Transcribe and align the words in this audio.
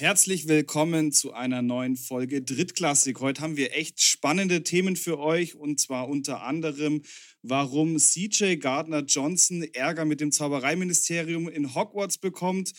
Herzlich 0.00 0.48
willkommen 0.48 1.12
zu 1.12 1.34
einer 1.34 1.60
neuen 1.60 1.94
Folge 1.94 2.40
Drittklassik. 2.40 3.20
Heute 3.20 3.42
haben 3.42 3.58
wir 3.58 3.76
echt 3.76 4.02
spannende 4.02 4.62
Themen 4.62 4.96
für 4.96 5.18
euch 5.18 5.56
und 5.56 5.78
zwar 5.78 6.08
unter 6.08 6.42
anderem, 6.42 7.02
warum 7.42 7.98
CJ 7.98 8.56
Gardner 8.56 9.00
Johnson 9.00 9.62
Ärger 9.62 10.06
mit 10.06 10.22
dem 10.22 10.32
Zaubereiministerium 10.32 11.50
in 11.50 11.74
Hogwarts 11.74 12.16
bekommt. 12.16 12.72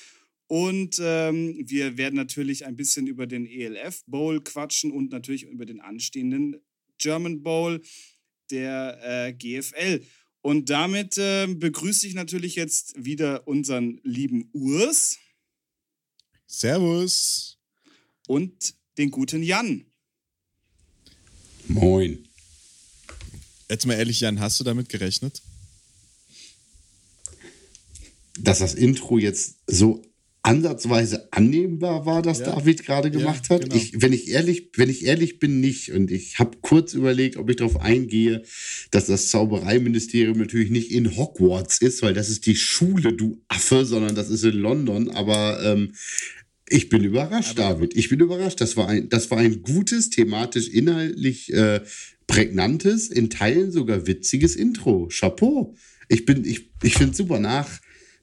Und 0.47 0.99
ähm, 0.99 1.61
wir 1.63 1.95
werden 1.95 2.15
natürlich 2.15 2.65
ein 2.65 2.75
bisschen 2.75 3.05
über 3.05 3.27
den 3.27 3.45
ELF 3.45 4.03
Bowl 4.07 4.41
quatschen 4.41 4.89
und 4.89 5.11
natürlich 5.11 5.43
über 5.43 5.67
den 5.67 5.79
anstehenden 5.79 6.55
German 6.97 7.43
Bowl 7.43 7.83
der 8.49 9.27
äh, 9.27 9.33
GFL. 9.33 10.01
Und 10.41 10.71
damit 10.71 11.19
äh, 11.19 11.45
begrüße 11.45 12.07
ich 12.07 12.15
natürlich 12.15 12.55
jetzt 12.55 12.95
wieder 12.97 13.47
unseren 13.47 14.01
lieben 14.03 14.49
Urs. 14.53 15.19
Servus. 16.51 17.57
Und 18.27 18.75
den 18.97 19.09
guten 19.09 19.41
Jan. 19.41 19.85
Moin. 21.67 22.27
Jetzt 23.69 23.85
mal 23.85 23.93
ehrlich, 23.93 24.19
Jan, 24.19 24.41
hast 24.41 24.59
du 24.59 24.65
damit 24.65 24.89
gerechnet? 24.89 25.41
Dass 28.37 28.59
das 28.59 28.73
Intro 28.73 29.17
jetzt 29.17 29.55
so 29.65 30.03
ansatzweise 30.43 31.27
annehmbar 31.31 32.05
war, 32.05 32.21
das 32.21 32.39
ja. 32.39 32.45
David 32.45 32.83
gerade 32.83 33.11
gemacht 33.11 33.47
ja, 33.49 33.55
hat. 33.55 33.63
Genau. 33.63 33.75
Ich, 33.75 34.01
wenn, 34.01 34.11
ich 34.11 34.29
ehrlich, 34.29 34.69
wenn 34.75 34.89
ich 34.89 35.05
ehrlich 35.05 35.39
bin, 35.39 35.59
nicht. 35.59 35.91
Und 35.91 36.09
ich 36.09 36.39
habe 36.39 36.57
kurz 36.61 36.93
überlegt, 36.93 37.37
ob 37.37 37.49
ich 37.49 37.57
darauf 37.57 37.79
eingehe, 37.79 38.41
dass 38.89 39.05
das 39.05 39.29
Zaubereiministerium 39.29 40.37
natürlich 40.37 40.71
nicht 40.71 40.91
in 40.91 41.15
Hogwarts 41.15 41.79
ist, 41.79 42.01
weil 42.01 42.13
das 42.13 42.29
ist 42.29 42.45
die 42.47 42.55
Schule, 42.55 43.13
du 43.13 43.41
Affe, 43.49 43.85
sondern 43.85 44.15
das 44.15 44.29
ist 44.29 44.43
in 44.43 44.55
London. 44.55 45.09
Aber 45.11 45.61
ähm, 45.63 45.93
ich 46.67 46.89
bin 46.89 47.03
überrascht, 47.03 47.59
Aber 47.59 47.75
David. 47.75 47.95
Ich 47.95 48.09
bin 48.09 48.19
überrascht. 48.19 48.61
Das 48.61 48.75
war 48.77 48.87
ein, 48.87 49.09
das 49.09 49.29
war 49.29 49.37
ein 49.37 49.61
gutes, 49.61 50.09
thematisch, 50.09 50.69
inhaltlich 50.69 51.53
äh, 51.53 51.81
prägnantes, 52.25 53.09
in 53.09 53.29
Teilen 53.29 53.71
sogar 53.71 54.07
witziges 54.07 54.55
Intro. 54.55 55.07
Chapeau. 55.11 55.75
Ich 56.07 56.25
bin, 56.25 56.45
ich, 56.45 56.71
ich 56.81 56.95
finde 56.95 57.15
super 57.15 57.39
nach. 57.39 57.79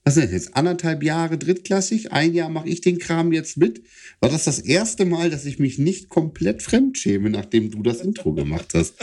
Was 0.08 0.16
ist 0.16 0.24
das 0.24 0.32
jetzt? 0.32 0.56
Anderthalb 0.56 1.02
Jahre 1.02 1.36
drittklassig? 1.36 2.12
Ein 2.12 2.32
Jahr 2.32 2.48
mache 2.48 2.66
ich 2.66 2.80
den 2.80 2.98
Kram 2.98 3.30
jetzt 3.30 3.58
mit. 3.58 3.82
War 4.20 4.30
das 4.30 4.44
das 4.44 4.58
erste 4.58 5.04
Mal, 5.04 5.28
dass 5.28 5.44
ich 5.44 5.58
mich 5.58 5.76
nicht 5.78 6.08
komplett 6.08 6.62
fremdschäme, 6.62 7.28
nachdem 7.28 7.70
du 7.70 7.82
das 7.82 8.00
Intro 8.00 8.32
gemacht 8.32 8.68
hast? 8.72 8.94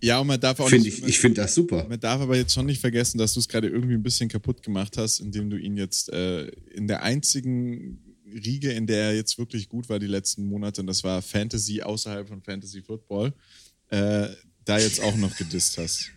Ja, 0.00 0.20
und 0.20 0.28
man 0.28 0.40
darf 0.40 0.58
auch 0.60 0.70
find 0.70 0.84
nicht. 0.84 1.00
Ich, 1.00 1.06
ich 1.06 1.18
finde 1.18 1.42
das 1.42 1.54
super. 1.54 1.86
Man 1.86 2.00
darf 2.00 2.22
aber 2.22 2.34
jetzt 2.34 2.54
schon 2.54 2.64
nicht 2.64 2.80
vergessen, 2.80 3.18
dass 3.18 3.34
du 3.34 3.40
es 3.40 3.48
gerade 3.48 3.68
irgendwie 3.68 3.92
ein 3.92 4.02
bisschen 4.02 4.30
kaputt 4.30 4.62
gemacht 4.62 4.96
hast, 4.96 5.20
indem 5.20 5.50
du 5.50 5.58
ihn 5.58 5.76
jetzt 5.76 6.10
äh, 6.10 6.46
in 6.46 6.88
der 6.88 7.02
einzigen 7.02 7.98
Riege, 8.24 8.72
in 8.72 8.86
der 8.86 9.08
er 9.08 9.14
jetzt 9.14 9.36
wirklich 9.36 9.68
gut 9.68 9.90
war 9.90 9.98
die 9.98 10.06
letzten 10.06 10.46
Monate, 10.46 10.80
und 10.80 10.86
das 10.86 11.04
war 11.04 11.20
Fantasy 11.20 11.82
außerhalb 11.82 12.26
von 12.26 12.40
Fantasy 12.40 12.80
Football, 12.80 13.34
äh, 13.90 14.28
da 14.64 14.78
jetzt 14.78 15.02
auch 15.02 15.16
noch 15.16 15.36
gedisst 15.36 15.76
hast. 15.76 16.10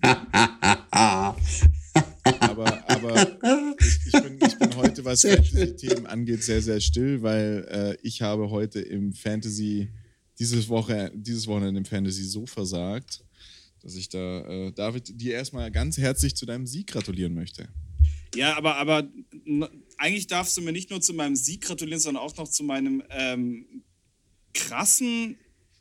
aber 2.40 2.82
aber 2.88 3.38
ich, 3.80 4.12
bin, 4.12 4.38
ich 4.46 4.58
bin 4.58 4.76
heute, 4.76 5.04
was 5.04 5.22
Fantasy-Themen 5.22 6.06
angeht, 6.06 6.42
sehr, 6.42 6.62
sehr 6.62 6.80
still, 6.80 7.22
weil 7.22 7.66
äh, 7.70 8.06
ich 8.06 8.22
habe 8.22 8.50
heute 8.50 8.80
im 8.80 9.12
Fantasy, 9.12 9.88
dieses, 10.38 10.68
Woche, 10.68 11.12
dieses 11.14 11.46
Wochenende 11.46 11.78
im 11.78 11.84
Fantasy 11.84 12.24
so 12.24 12.46
versagt, 12.46 13.24
dass 13.82 13.94
ich 13.96 14.08
da, 14.08 14.40
äh, 14.46 14.72
David, 14.72 15.20
dir 15.20 15.34
erstmal 15.34 15.70
ganz 15.70 15.98
herzlich 15.98 16.34
zu 16.36 16.46
deinem 16.46 16.66
Sieg 16.66 16.88
gratulieren 16.88 17.34
möchte. 17.34 17.68
Ja, 18.34 18.56
aber, 18.56 18.76
aber 18.76 19.08
eigentlich 19.98 20.26
darfst 20.26 20.56
du 20.56 20.62
mir 20.62 20.72
nicht 20.72 20.90
nur 20.90 21.00
zu 21.00 21.12
meinem 21.12 21.36
Sieg 21.36 21.62
gratulieren, 21.62 22.00
sondern 22.00 22.22
auch 22.22 22.36
noch 22.36 22.48
zu 22.48 22.64
meinem 22.64 23.02
ähm, 23.10 23.82
krassen, 24.54 25.36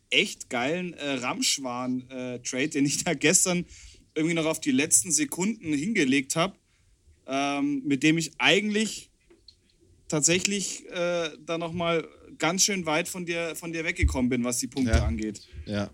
echt 0.09 0.50
geilen 0.50 0.94
äh, 0.94 1.12
Ramschwan-Trade, 1.14 2.64
äh, 2.64 2.68
den 2.68 2.86
ich 2.86 3.04
da 3.04 3.14
gestern 3.14 3.66
irgendwie 4.16 4.36
noch 4.36 4.46
auf 4.46 4.60
die 4.60 4.72
letzten 4.72 5.12
Sekunden 5.12 5.74
hingelegt 5.74 6.36
habe, 6.36 6.56
ähm, 7.28 7.84
mit 7.86 8.04
dem 8.04 8.18
ich 8.18 8.32
eigentlich 8.38 9.10
tatsächlich 10.08 10.86
äh, 10.90 11.30
da 11.46 11.58
nochmal 11.58 12.08
ganz 12.38 12.64
schön 12.64 12.86
weit 12.86 13.08
von 13.08 13.26
dir, 13.26 13.56
von 13.56 13.72
dir 13.72 13.86
weggekommen 13.86 14.30
bin, 14.30 14.44
was 14.44 14.58
die 14.58 14.68
Punkte 14.68 14.94
ja. 14.94 15.06
angeht. 15.06 15.48
Ja, 15.66 15.90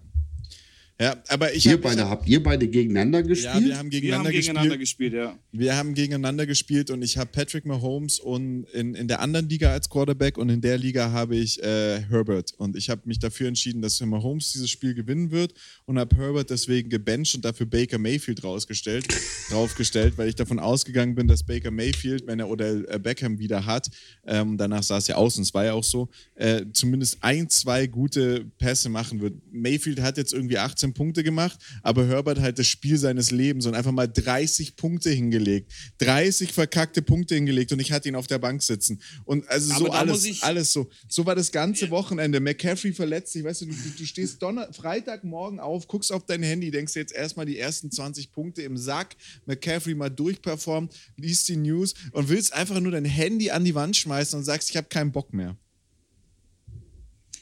ja, 1.00 1.16
aber 1.28 1.54
ich 1.54 1.66
ihr 1.66 1.74
hab, 1.74 1.82
beide, 1.82 1.96
ich 1.96 2.02
hab, 2.02 2.10
habt 2.10 2.28
ihr 2.28 2.42
beide 2.42 2.68
gegeneinander 2.68 3.22
gespielt? 3.22 3.54
Ja, 3.54 3.64
wir 3.64 3.78
haben 3.78 3.90
gegeneinander, 3.92 4.32
wir 4.32 4.38
haben 4.38 4.42
gegeneinander 4.42 4.78
gespielt. 4.78 5.12
gespielt. 5.12 5.14
ja. 5.14 5.40
Wir 5.52 5.76
haben 5.76 5.94
gegeneinander 5.94 6.46
gespielt 6.48 6.90
und 6.90 7.04
ich 7.04 7.18
habe 7.20 7.30
Patrick 7.32 7.66
Mahomes 7.66 8.20
und 8.20 8.64
in, 8.74 8.96
in 8.96 9.08
der 9.08 9.20
anderen 9.20 9.48
Liga 9.48 9.72
als 9.72 9.90
Quarterback 9.90 10.40
und 10.40 10.50
in 10.50 10.60
der 10.60 10.80
Liga 10.80 11.12
habe 11.12 11.36
ich 11.36 11.62
äh, 11.62 12.02
Herbert. 12.02 12.54
Und 12.58 12.76
ich 12.76 12.90
habe 12.90 13.02
mich 13.06 13.20
dafür 13.20 13.48
entschieden, 13.48 13.84
dass 13.84 14.02
Mahomes 14.02 14.54
dieses 14.54 14.72
Spiel 14.72 14.96
gewinnen 14.96 15.30
wird 15.30 15.54
und 15.86 16.00
habe 16.00 16.16
Herbert 16.16 16.50
deswegen 16.50 16.90
gebencht 16.90 17.36
und 17.36 17.46
dafür 17.46 17.68
Baker 17.68 18.00
Mayfield 18.00 18.44
rausgestellt, 18.44 19.06
draufgestellt, 19.52 20.18
weil 20.18 20.30
ich 20.30 20.36
davon 20.36 20.58
ausgegangen 20.58 21.14
bin, 21.14 21.28
dass 21.28 21.44
Baker 21.44 21.70
Mayfield, 21.70 22.26
wenn 22.26 22.40
er 22.40 22.50
Odell 22.50 22.88
äh, 22.90 22.98
Beckham 22.98 23.38
wieder 23.38 23.68
hat, 23.68 23.92
ähm, 24.26 24.58
danach 24.58 24.82
sah 24.82 24.98
es 24.98 25.06
ja 25.06 25.16
aus 25.16 25.38
und 25.38 25.44
es 25.44 25.54
war 25.54 25.66
ja 25.66 25.74
auch 25.74 25.84
so, 25.84 26.10
äh, 26.36 26.66
zumindest 26.74 27.20
ein, 27.22 27.50
zwei 27.50 27.86
gute 27.86 28.46
Pässe 28.58 28.90
machen 28.90 29.22
wird. 29.22 29.36
Mayfield 29.52 30.02
hat 30.02 30.18
jetzt 30.18 30.34
irgendwie 30.34 30.58
18 30.58 30.87
18 30.88 30.94
Punkte 30.94 31.24
gemacht, 31.24 31.60
aber 31.84 32.08
Herbert 32.08 32.40
halt 32.40 32.60
das 32.60 32.68
Spiel 32.68 32.98
seines 32.98 33.32
Lebens 33.32 33.66
und 33.66 33.76
einfach 33.76 33.92
mal 33.92 34.08
30 34.08 34.76
Punkte 34.76 35.10
hingelegt. 35.10 35.72
30 36.00 36.54
verkackte 36.54 37.02
Punkte 37.02 37.36
hingelegt 37.36 37.72
und 37.72 37.80
ich 37.80 37.92
hatte 37.92 38.10
ihn 38.10 38.16
auf 38.16 38.28
der 38.28 38.40
Bank 38.40 38.64
sitzen. 38.64 39.02
Und 39.26 39.48
also 39.50 39.74
so 39.74 39.92
alles, 39.92 40.44
alles 40.44 40.74
so. 40.74 40.90
So 41.08 41.26
war 41.26 41.36
das 41.36 41.52
ganze 41.52 41.90
Wochenende. 41.90 42.40
McCaffrey 42.40 42.94
verletzt 42.94 43.34
sich, 43.34 43.44
weißt 43.44 43.62
du, 43.62 43.66
du, 43.68 43.74
du 43.98 44.06
stehst 44.06 44.42
Donner 44.42 44.72
Freitagmorgen 44.74 45.60
auf, 45.60 45.88
guckst 45.88 46.12
auf 46.12 46.26
dein 46.26 46.44
Handy, 46.44 46.72
denkst 46.72 46.96
jetzt 46.96 47.14
erstmal 47.14 47.46
die 47.46 47.58
ersten 47.58 47.92
20 47.92 48.32
Punkte 48.32 48.62
im 48.62 48.78
Sack, 48.78 49.16
McCaffrey 49.46 49.96
mal 49.96 50.10
durchperformt, 50.10 50.94
liest 51.18 51.48
die 51.50 51.58
News 51.58 51.94
und 52.12 52.30
willst 52.30 52.54
einfach 52.54 52.80
nur 52.80 52.92
dein 52.92 53.06
Handy 53.06 53.52
an 53.52 53.64
die 53.64 53.76
Wand 53.76 53.98
schmeißen 53.98 54.38
und 54.38 54.46
sagst, 54.46 54.70
ich 54.70 54.78
habe 54.78 54.88
keinen 54.88 55.12
Bock 55.12 55.34
mehr. 55.34 55.58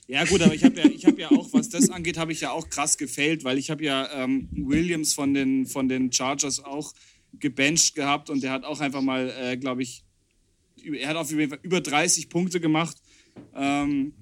Ja, 0.07 0.23
gut, 0.23 0.41
aber 0.41 0.53
ich 0.53 0.63
habe 0.63 0.79
ja, 0.79 0.85
hab 0.85 1.17
ja 1.17 1.31
auch, 1.31 1.51
was 1.51 1.69
das 1.69 1.89
angeht, 1.89 2.17
habe 2.17 2.31
ich 2.31 2.41
ja 2.41 2.51
auch 2.51 2.69
krass 2.69 2.97
gefailt, 2.97 3.43
weil 3.43 3.57
ich 3.57 3.71
habe 3.71 3.83
ja 3.83 4.23
ähm, 4.23 4.47
Williams 4.51 5.13
von 5.13 5.33
den, 5.33 5.66
von 5.66 5.89
den 5.89 6.11
Chargers 6.11 6.63
auch 6.63 6.93
gebencht 7.39 7.95
gehabt 7.95 8.29
und 8.29 8.44
der 8.44 8.51
hat 8.51 8.63
auch 8.65 8.79
einfach 8.81 9.01
mal, 9.01 9.33
äh, 9.39 9.57
glaube 9.57 9.81
ich, 9.81 10.03
er 10.83 11.09
hat 11.09 11.15
auf 11.15 11.31
jeden 11.31 11.49
Fall 11.49 11.59
über 11.63 11.81
30 11.81 12.29
Punkte 12.29 12.59
gemacht. 12.59 12.97
Ähm, 13.55 14.13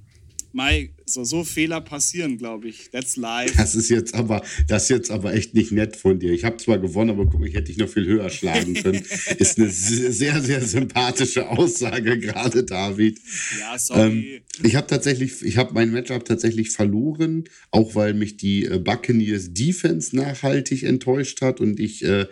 Mai, 0.55 0.91
so, 1.05 1.23
so 1.23 1.43
Fehler 1.43 1.81
passieren, 1.81 2.37
glaube 2.37 2.67
ich. 2.67 2.91
That's 2.91 3.15
life. 3.15 3.55
Das 3.57 3.73
ist 3.73 3.89
jetzt 3.89 4.13
aber, 4.13 4.43
das 4.67 4.83
ist 4.83 4.89
jetzt 4.89 5.11
aber 5.11 5.33
echt 5.33 5.55
nicht 5.55 5.71
nett 5.71 5.95
von 5.95 6.19
dir. 6.19 6.31
Ich 6.31 6.43
habe 6.43 6.57
zwar 6.57 6.77
gewonnen, 6.77 7.09
aber 7.09 7.25
guck, 7.25 7.43
ich 7.45 7.55
hätte 7.55 7.65
dich 7.65 7.77
noch 7.77 7.89
viel 7.89 8.05
höher 8.05 8.29
schlagen 8.29 8.73
können. 8.83 9.03
ist 9.39 9.57
eine 9.57 9.69
sehr, 9.69 10.41
sehr 10.41 10.61
sympathische 10.61 11.49
Aussage 11.49 12.19
gerade, 12.19 12.63
David. 12.63 13.19
Ja, 13.59 13.79
sorry. 13.79 14.01
Ähm, 14.01 14.41
ich 14.61 14.75
habe 14.75 14.85
tatsächlich, 14.85 15.41
ich 15.41 15.57
habe 15.57 15.73
mein 15.73 15.91
Matchup 15.91 16.23
tatsächlich 16.23 16.69
verloren, 16.69 17.45
auch 17.71 17.95
weil 17.95 18.13
mich 18.13 18.37
die 18.37 18.65
äh, 18.65 18.77
Buccaneers 18.77 19.53
Defense 19.53 20.15
nachhaltig 20.15 20.83
enttäuscht 20.83 21.41
hat 21.41 21.61
und 21.61 21.79
ich 21.79 22.03
äh, 22.03 22.27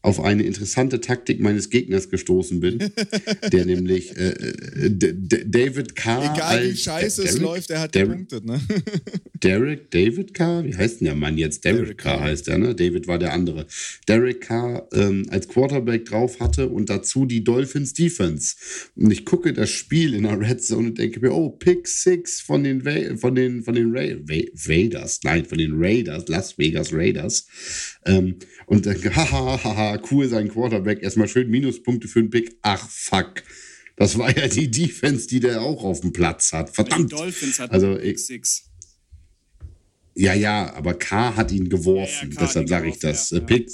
auf 0.00 0.20
eine 0.20 0.44
interessante 0.44 1.00
Taktik 1.00 1.40
meines 1.40 1.70
Gegners 1.70 2.08
gestoßen 2.08 2.60
bin, 2.60 2.78
der 3.52 3.66
nämlich 3.66 4.16
äh, 4.16 4.30
äh 4.30 4.90
David 4.90 5.96
Carr. 5.96 6.34
Egal 6.34 6.70
wie 6.70 6.76
scheiße 6.76 7.24
es 7.24 7.38
läuft, 7.38 7.70
er 7.70 7.80
hat 7.80 7.94
Derek, 7.94 8.28
gepunktet, 8.28 8.44
ne? 8.44 8.60
Derek, 9.42 9.90
David 9.90 10.34
Carr, 10.34 10.64
wie 10.64 10.74
heißt 10.74 11.00
denn 11.00 11.06
der 11.06 11.14
Mann 11.14 11.36
jetzt? 11.36 11.64
Derek, 11.64 11.80
Derek 11.80 11.98
Carr 11.98 12.20
heißt 12.20 12.48
er, 12.48 12.58
ne? 12.58 12.74
David 12.74 13.08
war 13.08 13.18
der 13.18 13.32
andere. 13.32 13.66
Derek 14.06 14.42
Carr 14.42 14.88
ähm, 14.92 15.26
als 15.30 15.48
Quarterback 15.48 16.04
drauf 16.04 16.38
hatte 16.38 16.68
und 16.68 16.90
dazu 16.90 17.26
die 17.26 17.42
Dolphins 17.42 17.92
Defense. 17.92 18.56
Und 18.94 19.10
ich 19.10 19.24
gucke 19.24 19.52
das 19.52 19.70
Spiel 19.70 20.14
in 20.14 20.22
der 20.22 20.40
Red 20.40 20.62
Zone 20.62 20.88
und 20.88 20.98
denke 20.98 21.20
mir, 21.20 21.32
oh, 21.32 21.50
Pick 21.50 21.88
Six 21.88 22.40
von 22.40 22.62
den 22.62 22.84
Va 22.84 23.16
von 23.16 23.34
den 23.34 23.62
von 23.64 23.74
den 23.74 23.96
Ra 23.96 24.02
Va 24.22 24.42
Raiders, 24.66 25.20
nein, 25.24 25.44
von 25.44 25.58
den 25.58 25.72
Raiders, 25.74 26.28
Las 26.28 26.56
Vegas 26.56 26.92
Raiders. 26.92 27.46
Ähm, 28.06 28.36
und 28.66 28.86
denke, 28.86 29.14
haha, 29.16 29.87
cool, 30.10 30.28
sein 30.28 30.48
Quarterback, 30.48 31.02
erstmal 31.02 31.28
schön 31.28 31.48
Minuspunkte 31.48 32.08
für 32.08 32.20
den 32.20 32.30
Pick. 32.30 32.56
Ach, 32.62 32.88
fuck. 32.88 33.42
Das 33.96 34.16
war 34.16 34.36
ja 34.36 34.46
die 34.46 34.70
Defense, 34.70 35.26
die 35.26 35.40
der 35.40 35.60
auch 35.60 35.82
auf 35.82 36.00
dem 36.00 36.12
Platz 36.12 36.52
hat. 36.52 36.70
Verdammt. 36.74 37.10
Die 37.10 37.16
Dolphins 37.16 37.58
hatten 37.58 37.74
also, 37.74 37.96
Pick 37.96 38.18
Six. 38.18 38.68
Ja, 40.14 40.34
ja, 40.34 40.74
aber 40.74 40.94
K 40.94 41.36
hat 41.36 41.52
ihn 41.52 41.68
geworfen. 41.68 42.30
Ja, 42.30 42.40
ja, 42.40 42.46
Deshalb 42.46 42.68
sage 42.68 42.88
ich 42.88 42.98
das. 42.98 43.30
Ja, 43.30 43.40
Pick, 43.40 43.70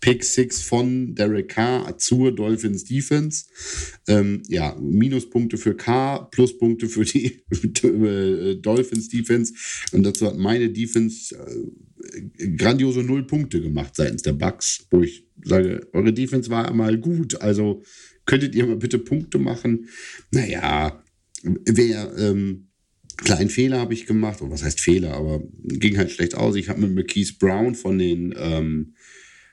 Pick 0.00 0.24
Six 0.24 0.62
von 0.62 1.14
Derek 1.14 1.48
Carr 1.48 1.98
zur 1.98 2.32
Dolphins 2.32 2.84
Defense. 2.84 3.46
Ähm, 4.06 4.42
ja, 4.48 4.76
Minuspunkte 4.80 5.58
für 5.58 5.76
K, 5.76 6.18
Pluspunkte 6.30 6.88
für 6.88 7.04
die 7.04 7.42
Dolphins 8.62 9.08
Defense. 9.08 9.54
Und 9.92 10.04
dazu 10.04 10.26
hat 10.26 10.36
meine 10.36 10.70
Defense 10.70 11.34
äh, 11.34 12.46
grandiose 12.56 13.02
Null 13.02 13.26
Punkte 13.26 13.60
gemacht 13.60 13.96
seitens 13.96 14.22
der 14.22 14.34
Bucks, 14.34 14.86
wo 14.90 15.02
ich 15.02 15.27
sage, 15.44 15.88
eure 15.92 16.12
Defense 16.12 16.50
war 16.50 16.68
einmal 16.68 16.98
gut. 16.98 17.40
Also 17.40 17.82
könntet 18.26 18.54
ihr 18.54 18.66
mal 18.66 18.76
bitte 18.76 18.98
Punkte 18.98 19.38
machen? 19.38 19.88
Naja, 20.30 21.02
wer, 21.42 22.12
ähm, 22.18 22.68
kleinen 23.16 23.50
Fehler 23.50 23.80
habe 23.80 23.94
ich 23.94 24.06
gemacht, 24.06 24.40
oder 24.40 24.52
was 24.52 24.62
heißt 24.62 24.80
Fehler, 24.80 25.14
aber 25.14 25.42
ging 25.64 25.96
halt 25.98 26.10
schlecht 26.10 26.34
aus. 26.34 26.56
Ich 26.56 26.68
habe 26.68 26.80
mit 26.80 26.94
McKees 26.94 27.38
Brown 27.38 27.74
von 27.74 27.98
den 27.98 28.34
ähm, 28.36 28.94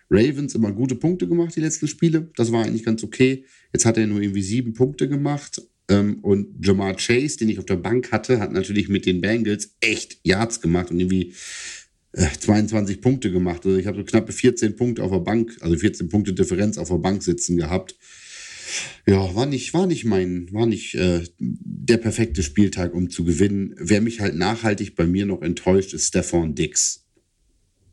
Ravens 0.10 0.56
immer 0.56 0.72
gute 0.72 0.96
Punkte 0.96 1.28
gemacht, 1.28 1.56
die 1.56 1.62
letzten 1.62 1.88
Spiele. 1.88 2.30
Das 2.36 2.52
war 2.52 2.66
eigentlich 2.66 2.86
ganz 2.86 3.04
okay. 3.04 3.46
Jetzt 3.74 3.86
hat 3.86 3.98
er 3.98 4.08
nur 4.08 4.22
irgendwie 4.22 4.44
sieben 4.44 4.74
Punkte 4.74 5.10
gemacht. 5.10 5.62
Ähm, 5.88 6.20
und 6.22 6.66
Jamar 6.66 6.96
Chase, 6.96 7.38
den 7.38 7.50
ich 7.50 7.60
auf 7.60 7.66
der 7.66 7.76
Bank 7.76 8.12
hatte, 8.12 8.40
hat 8.40 8.52
natürlich 8.52 8.90
mit 8.90 9.06
den 9.06 9.22
Bengals 9.22 9.76
echt 9.82 10.20
Yards 10.24 10.62
gemacht 10.62 10.92
und 10.92 11.00
irgendwie 11.00 11.34
22 12.16 12.98
äh, 12.98 13.02
Punkte 13.02 13.32
gemacht. 13.32 13.66
Also 13.66 13.78
ich 13.78 13.88
habe 13.88 13.98
so 13.98 14.04
knappe 14.04 14.32
14 14.32 14.76
Punkte 14.76 15.04
auf 15.04 15.12
der 15.12 15.20
Bank, 15.20 15.58
also 15.62 15.78
14 15.78 16.10
Punkte 16.10 16.34
Differenz 16.34 16.78
auf 16.78 16.90
der 16.90 16.98
Bank 16.98 17.24
sitzen 17.24 17.58
gehabt. 17.58 17.96
Ja, 19.08 19.36
war 19.36 19.46
nicht, 19.46 19.74
war 19.74 19.88
nicht 19.88 20.06
mein, 20.06 20.52
war 20.52 20.66
nicht 20.66 20.96
äh, 20.96 21.24
der 21.40 21.98
perfekte 21.98 22.44
Spieltag, 22.44 22.94
um 22.94 23.10
zu 23.10 23.24
gewinnen. 23.24 23.76
Wer 23.78 24.02
mich 24.02 24.20
halt 24.20 24.36
nachhaltig 24.36 24.96
bei 24.96 25.06
mir 25.06 25.26
noch 25.26 25.42
enttäuscht, 25.42 25.94
ist 25.94 26.08
Stefan 26.08 26.56
Dix. 26.56 27.06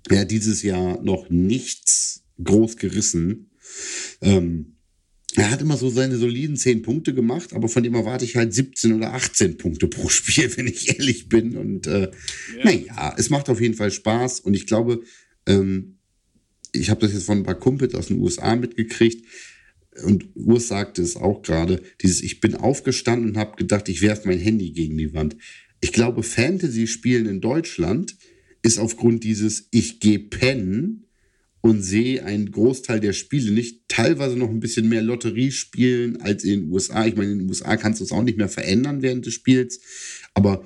Er 0.08 0.20
hat 0.20 0.30
dieses 0.30 0.62
Jahr 0.62 1.02
noch 1.02 1.30
nichts 1.30 2.24
groß 2.42 2.76
gerissen. 2.76 3.50
Ähm, 4.20 4.71
er 5.36 5.50
hat 5.50 5.62
immer 5.62 5.76
so 5.76 5.88
seine 5.88 6.16
soliden 6.16 6.56
10 6.56 6.82
Punkte 6.82 7.14
gemacht, 7.14 7.54
aber 7.54 7.68
von 7.68 7.82
dem 7.82 7.94
erwarte 7.94 8.24
ich 8.24 8.36
halt 8.36 8.52
17 8.52 8.92
oder 8.92 9.14
18 9.14 9.56
Punkte 9.56 9.88
pro 9.88 10.08
Spiel, 10.10 10.54
wenn 10.56 10.66
ich 10.66 10.98
ehrlich 10.98 11.28
bin. 11.28 11.56
Und 11.56 11.86
äh, 11.86 12.10
ja. 12.58 12.64
naja, 12.64 13.14
es 13.16 13.30
macht 13.30 13.48
auf 13.48 13.60
jeden 13.60 13.74
Fall 13.74 13.90
Spaß 13.90 14.40
und 14.40 14.54
ich 14.54 14.66
glaube, 14.66 15.02
ähm, 15.46 15.98
ich 16.72 16.90
habe 16.90 17.00
das 17.00 17.12
jetzt 17.12 17.26
von 17.26 17.38
ein 17.38 17.44
paar 17.44 17.58
Kumpels 17.58 17.94
aus 17.94 18.06
den 18.06 18.18
USA 18.18 18.56
mitgekriegt 18.56 19.26
und 20.04 20.28
Urs 20.34 20.68
sagte 20.68 21.02
es 21.02 21.16
auch 21.16 21.42
gerade, 21.42 21.82
dieses 22.00 22.22
ich 22.22 22.40
bin 22.40 22.54
aufgestanden 22.54 23.30
und 23.30 23.36
habe 23.36 23.56
gedacht, 23.56 23.88
ich 23.88 24.00
werfe 24.00 24.28
mein 24.28 24.38
Handy 24.38 24.72
gegen 24.72 24.96
die 24.96 25.12
Wand. 25.12 25.36
Ich 25.80 25.92
glaube, 25.92 26.22
Fantasy-Spielen 26.22 27.26
in 27.26 27.40
Deutschland 27.40 28.16
ist 28.62 28.78
aufgrund 28.78 29.24
dieses 29.24 29.68
ich 29.70 30.00
gehe 30.00 30.18
pennen 30.18 31.04
und 31.62 31.80
sehe 31.80 32.24
einen 32.24 32.50
Großteil 32.50 33.00
der 33.00 33.12
Spiele 33.12 33.52
nicht, 33.52 33.88
teilweise 33.88 34.36
noch 34.36 34.50
ein 34.50 34.60
bisschen 34.60 34.88
mehr 34.88 35.00
Lotterie 35.00 35.52
spielen 35.52 36.20
als 36.20 36.44
in 36.44 36.62
den 36.62 36.70
USA. 36.70 37.06
Ich 37.06 37.16
meine, 37.16 37.32
in 37.32 37.38
den 37.38 37.48
USA 37.48 37.76
kannst 37.76 38.00
du 38.00 38.04
es 38.04 38.12
auch 38.12 38.24
nicht 38.24 38.36
mehr 38.36 38.48
verändern 38.48 39.00
während 39.00 39.24
des 39.24 39.34
Spiels, 39.34 39.80
aber 40.34 40.64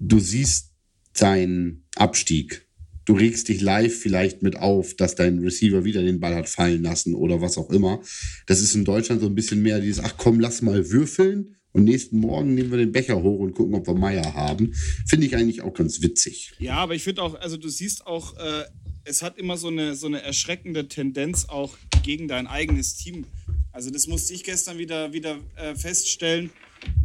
du 0.00 0.20
siehst 0.20 0.70
seinen 1.12 1.84
Abstieg. 1.96 2.62
Du 3.06 3.14
regst 3.14 3.48
dich 3.48 3.60
live 3.60 3.94
vielleicht 3.94 4.42
mit 4.42 4.56
auf, 4.56 4.94
dass 4.94 5.16
dein 5.16 5.40
Receiver 5.40 5.84
wieder 5.84 6.02
den 6.02 6.20
Ball 6.20 6.34
hat 6.34 6.48
fallen 6.48 6.82
lassen 6.82 7.14
oder 7.14 7.40
was 7.40 7.58
auch 7.58 7.70
immer. 7.70 8.00
Das 8.46 8.60
ist 8.60 8.74
in 8.74 8.84
Deutschland 8.84 9.20
so 9.20 9.26
ein 9.26 9.34
bisschen 9.34 9.62
mehr 9.62 9.80
dieses, 9.80 10.02
ach 10.02 10.14
komm, 10.16 10.38
lass 10.38 10.62
mal 10.62 10.90
würfeln 10.90 11.56
und 11.72 11.84
nächsten 11.84 12.18
Morgen 12.18 12.54
nehmen 12.54 12.70
wir 12.70 12.78
den 12.78 12.92
Becher 12.92 13.22
hoch 13.22 13.40
und 13.40 13.52
gucken, 13.52 13.74
ob 13.74 13.86
wir 13.86 13.94
Meier 13.94 14.34
haben. 14.34 14.74
Finde 15.08 15.26
ich 15.26 15.36
eigentlich 15.36 15.62
auch 15.62 15.74
ganz 15.74 16.02
witzig. 16.02 16.52
Ja, 16.58 16.76
aber 16.76 16.94
ich 16.94 17.02
finde 17.02 17.22
auch, 17.22 17.34
also 17.34 17.56
du 17.56 17.68
siehst 17.68 18.06
auch, 18.06 18.36
äh, 18.38 18.64
es 19.06 19.22
hat 19.22 19.38
immer 19.38 19.56
so 19.56 19.68
eine, 19.68 19.94
so 19.94 20.06
eine 20.06 20.20
erschreckende 20.22 20.88
Tendenz 20.88 21.46
auch 21.46 21.76
gegen 22.02 22.28
dein 22.28 22.46
eigenes 22.46 22.96
Team. 22.96 23.24
Also 23.72 23.90
das 23.90 24.06
musste 24.06 24.34
ich 24.34 24.44
gestern 24.44 24.78
wieder, 24.78 25.12
wieder 25.12 25.38
äh, 25.56 25.74
feststellen, 25.74 26.50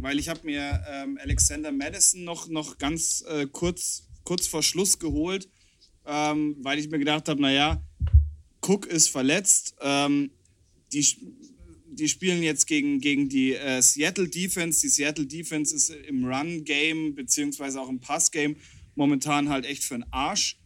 weil 0.00 0.18
ich 0.18 0.28
habe 0.28 0.40
mir 0.44 0.84
ähm, 0.88 1.18
Alexander 1.22 1.70
Madison 1.70 2.24
noch, 2.24 2.48
noch 2.48 2.78
ganz 2.78 3.24
äh, 3.28 3.46
kurz, 3.46 4.08
kurz 4.24 4.46
vor 4.46 4.62
Schluss 4.62 4.98
geholt, 4.98 5.48
ähm, 6.06 6.56
weil 6.60 6.78
ich 6.78 6.90
mir 6.90 6.98
gedacht 6.98 7.28
habe, 7.28 7.40
naja, 7.40 7.82
Cook 8.60 8.86
ist 8.86 9.08
verletzt, 9.08 9.74
ähm, 9.80 10.30
die, 10.92 11.06
die 11.86 12.08
spielen 12.08 12.42
jetzt 12.42 12.66
gegen, 12.66 13.00
gegen 13.00 13.28
die 13.28 13.54
äh, 13.54 13.80
Seattle 13.80 14.28
Defense. 14.28 14.80
Die 14.80 14.88
Seattle 14.88 15.26
Defense 15.26 15.74
ist 15.74 15.90
im 15.90 16.24
Run-Game 16.24 17.14
beziehungsweise 17.14 17.80
auch 17.80 17.88
im 17.88 18.00
Pass-Game 18.00 18.56
momentan 18.94 19.48
halt 19.48 19.64
echt 19.64 19.84
für 19.84 19.94
den 19.94 20.12
Arsch. 20.12 20.58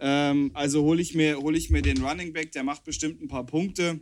Ähm, 0.00 0.50
also 0.54 0.82
hole 0.82 1.02
ich, 1.02 1.14
mir, 1.14 1.38
hol 1.38 1.56
ich 1.56 1.70
mir 1.70 1.82
den 1.82 2.02
Running 2.04 2.32
Back, 2.32 2.52
der 2.52 2.64
macht 2.64 2.84
bestimmt 2.84 3.20
ein 3.20 3.28
paar 3.28 3.46
Punkte. 3.46 4.00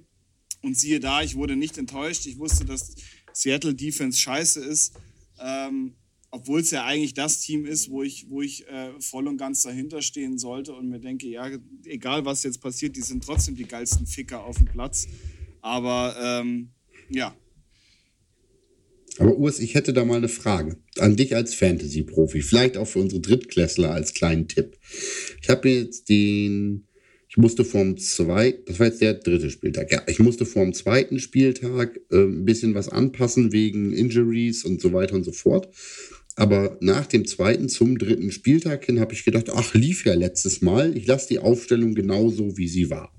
Und 0.62 0.76
siehe 0.76 1.00
da, 1.00 1.22
ich 1.22 1.36
wurde 1.36 1.56
nicht 1.56 1.78
enttäuscht. 1.78 2.26
Ich 2.26 2.38
wusste, 2.38 2.64
dass 2.64 2.94
Seattle 3.32 3.74
Defense 3.74 4.18
scheiße 4.18 4.60
ist. 4.60 4.94
Ähm, 5.40 5.94
obwohl 6.30 6.60
es 6.60 6.70
ja 6.70 6.84
eigentlich 6.84 7.14
das 7.14 7.40
Team 7.40 7.64
ist, 7.64 7.90
wo 7.90 8.02
ich, 8.02 8.28
wo 8.28 8.42
ich 8.42 8.66
äh, 8.68 9.00
voll 9.00 9.28
und 9.28 9.38
ganz 9.38 9.62
dahinter 9.62 10.02
stehen 10.02 10.38
sollte 10.38 10.74
und 10.74 10.88
mir 10.88 10.98
denke, 10.98 11.28
ja, 11.28 11.48
egal 11.84 12.24
was 12.24 12.42
jetzt 12.42 12.60
passiert, 12.60 12.96
die 12.96 13.02
sind 13.02 13.24
trotzdem 13.24 13.54
die 13.54 13.64
geilsten 13.64 14.06
Ficker 14.06 14.44
auf 14.44 14.56
dem 14.56 14.66
Platz. 14.66 15.06
Aber 15.62 16.16
ähm, 16.20 16.70
ja, 17.08 17.34
aber 19.20 19.36
Urs, 19.36 19.60
ich 19.60 19.74
hätte 19.74 19.92
da 19.92 20.04
mal 20.04 20.16
eine 20.16 20.28
Frage 20.28 20.76
an 20.98 21.16
dich 21.16 21.34
als 21.34 21.54
Fantasy-Profi, 21.54 22.42
vielleicht 22.42 22.76
auch 22.76 22.86
für 22.86 22.98
unsere 22.98 23.20
Drittklässler 23.20 23.90
als 23.90 24.14
kleinen 24.14 24.48
Tipp. 24.48 24.76
Ich 25.42 25.48
habe 25.48 25.68
jetzt 25.68 26.08
den, 26.08 26.86
ich 27.28 27.36
musste 27.36 27.64
vorm 27.64 27.96
zweiten, 27.96 28.64
das 28.66 28.78
war 28.78 28.86
jetzt 28.86 29.00
der 29.00 29.14
dritte 29.14 29.50
Spieltag, 29.50 29.90
ja, 29.92 30.02
ich 30.06 30.18
musste 30.18 30.44
vorm 30.44 30.74
zweiten 30.74 31.18
Spieltag 31.18 32.00
äh, 32.10 32.24
ein 32.24 32.44
bisschen 32.44 32.74
was 32.74 32.88
anpassen 32.88 33.52
wegen 33.52 33.92
Injuries 33.92 34.64
und 34.64 34.80
so 34.80 34.92
weiter 34.92 35.14
und 35.14 35.24
so 35.24 35.32
fort. 35.32 35.68
Aber 36.38 36.76
nach 36.82 37.06
dem 37.06 37.24
zweiten 37.24 37.70
zum 37.70 37.96
dritten 37.96 38.30
Spieltag 38.30 38.84
hin 38.84 39.00
habe 39.00 39.14
ich 39.14 39.24
gedacht, 39.24 39.48
ach, 39.50 39.72
lief 39.72 40.04
ja 40.04 40.12
letztes 40.12 40.60
Mal, 40.60 40.94
ich 40.94 41.06
lasse 41.06 41.28
die 41.28 41.38
Aufstellung 41.38 41.94
genauso, 41.94 42.58
wie 42.58 42.68
sie 42.68 42.90
war. 42.90 43.10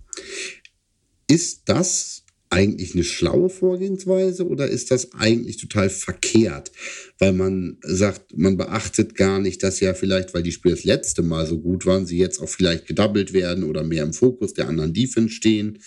Ist 1.28 1.64
das 1.66 2.24
eigentlich 2.50 2.94
eine 2.94 3.04
schlaue 3.04 3.50
Vorgehensweise 3.50 4.48
oder 4.48 4.68
ist 4.68 4.92
das 4.92 5.14
eigentlich 5.14 5.58
total 5.58 5.90
verkehrt? 5.90 6.72
Weil 7.20 7.34
man 7.34 7.78
sagt, 7.82 8.38
man 8.38 8.58
beachtet 8.58 9.16
gar 9.16 9.40
nicht, 9.40 9.64
dass 9.64 9.80
ja 9.80 9.94
vielleicht, 9.94 10.34
weil 10.34 10.44
die 10.44 10.52
Spiele 10.52 10.76
das 10.76 10.84
letzte 10.84 11.24
Mal 11.24 11.46
so 11.46 11.60
gut 11.60 11.86
waren, 11.86 12.06
sie 12.06 12.18
jetzt 12.18 12.40
auch 12.40 12.50
vielleicht 12.50 12.88
gedoubled 12.88 13.34
werden 13.34 13.64
oder 13.64 13.84
mehr 13.84 14.04
im 14.04 14.14
Fokus 14.14 14.54
der 14.54 14.68
anderen 14.68 14.94
Defense 14.94 15.34
stehen. 15.34 15.80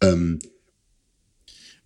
Ähm 0.00 0.38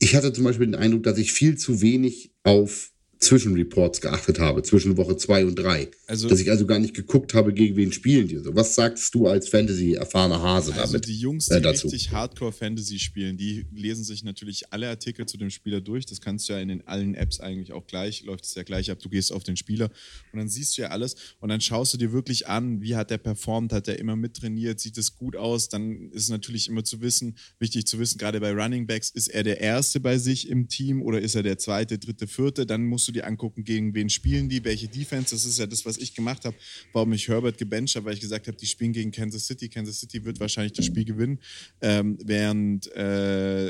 ich 0.02 0.14
hatte 0.16 0.32
zum 0.32 0.44
Beispiel 0.44 0.66
den 0.66 0.74
Eindruck, 0.74 1.02
dass 1.02 1.18
ich 1.18 1.32
viel 1.32 1.58
zu 1.58 1.82
wenig 1.82 2.32
auf 2.42 2.90
Zwischenreports 3.20 4.00
geachtet 4.00 4.38
habe, 4.38 4.62
zwischen 4.62 4.96
Woche 4.96 5.14
2 5.14 5.44
und 5.44 5.54
3. 5.56 5.90
Also, 6.06 6.26
dass 6.28 6.40
ich 6.40 6.50
also 6.50 6.64
gar 6.64 6.78
nicht 6.78 6.94
geguckt 6.94 7.34
habe, 7.34 7.52
gegen 7.52 7.76
wen 7.76 7.92
spielen 7.92 8.28
die 8.28 8.38
so. 8.38 8.56
Was 8.56 8.74
sagst 8.74 9.14
du 9.14 9.26
als 9.26 9.50
Fantasy-erfahrener 9.50 10.40
Hase 10.40 10.72
also 10.72 10.92
damit? 10.94 11.06
Die 11.06 11.18
Jungs, 11.18 11.46
die 11.46 11.54
äh, 11.54 11.68
richtig 11.68 12.12
Hardcore-Fantasy 12.12 12.98
spielen, 12.98 13.36
die 13.36 13.66
lesen 13.72 14.04
sich 14.04 14.24
natürlich 14.24 14.72
alle 14.72 14.88
Artikel 14.88 15.26
zu 15.26 15.36
dem 15.36 15.50
Spieler 15.50 15.82
durch. 15.82 16.06
Das 16.06 16.22
kannst 16.22 16.48
du 16.48 16.54
ja 16.54 16.60
in 16.60 16.68
den 16.68 16.86
allen 16.88 17.14
Apps 17.14 17.40
eigentlich 17.40 17.72
auch 17.72 17.86
gleich, 17.86 18.24
läuft 18.24 18.44
es 18.44 18.54
ja 18.54 18.62
gleich 18.62 18.90
ab. 18.90 18.98
Du 19.00 19.10
gehst 19.10 19.32
auf 19.32 19.44
den 19.44 19.58
Spieler 19.58 19.90
und 20.32 20.38
dann 20.38 20.48
siehst 20.48 20.78
du 20.78 20.82
ja 20.82 20.88
alles 20.88 21.14
und 21.40 21.50
dann 21.50 21.60
schaust 21.60 21.92
du 21.92 21.98
dir 21.98 22.12
wirklich 22.12 22.48
an, 22.48 22.80
wie 22.80 22.96
hat 22.96 23.10
der 23.10 23.18
performt, 23.18 23.74
hat 23.74 23.86
er 23.86 23.98
immer 23.98 24.16
mittrainiert, 24.16 24.80
sieht 24.80 24.96
es 24.96 25.14
gut 25.14 25.36
aus. 25.36 25.68
Dann 25.68 26.10
ist 26.12 26.30
natürlich 26.30 26.68
immer 26.68 26.84
zu 26.84 27.02
wissen, 27.02 27.36
wichtig 27.58 27.86
zu 27.86 27.98
wissen, 27.98 28.16
gerade 28.16 28.40
bei 28.40 28.52
Running 28.52 28.86
Backs, 28.86 29.10
ist 29.10 29.28
er 29.28 29.42
der 29.42 29.60
Erste 29.60 30.00
bei 30.00 30.16
sich 30.16 30.48
im 30.48 30.68
Team 30.68 31.02
oder 31.02 31.20
ist 31.20 31.34
er 31.34 31.42
der 31.42 31.58
Zweite, 31.58 31.98
Dritte, 31.98 32.26
Vierte? 32.26 32.64
Dann 32.64 32.86
musst 32.86 33.06
du 33.08 33.09
du 33.10 33.20
dir 33.20 33.26
angucken, 33.26 33.64
gegen 33.64 33.94
wen 33.94 34.08
spielen 34.08 34.48
die, 34.48 34.64
welche 34.64 34.88
Defense. 34.88 35.34
Das 35.34 35.44
ist 35.44 35.58
ja 35.58 35.66
das, 35.66 35.84
was 35.84 35.98
ich 35.98 36.14
gemacht 36.14 36.44
habe, 36.44 36.56
warum 36.92 37.12
ich 37.12 37.28
Herbert 37.28 37.58
gebencht 37.58 37.96
habe, 37.96 38.06
weil 38.06 38.14
ich 38.14 38.20
gesagt 38.20 38.46
habe, 38.46 38.56
die 38.56 38.66
spielen 38.66 38.92
gegen 38.92 39.10
Kansas 39.10 39.46
City. 39.46 39.68
Kansas 39.68 40.00
City 40.00 40.24
wird 40.24 40.40
wahrscheinlich 40.40 40.72
das 40.72 40.86
Spiel 40.86 41.04
gewinnen, 41.04 41.38
ähm, 41.80 42.18
während 42.24 42.90
äh, 42.94 43.68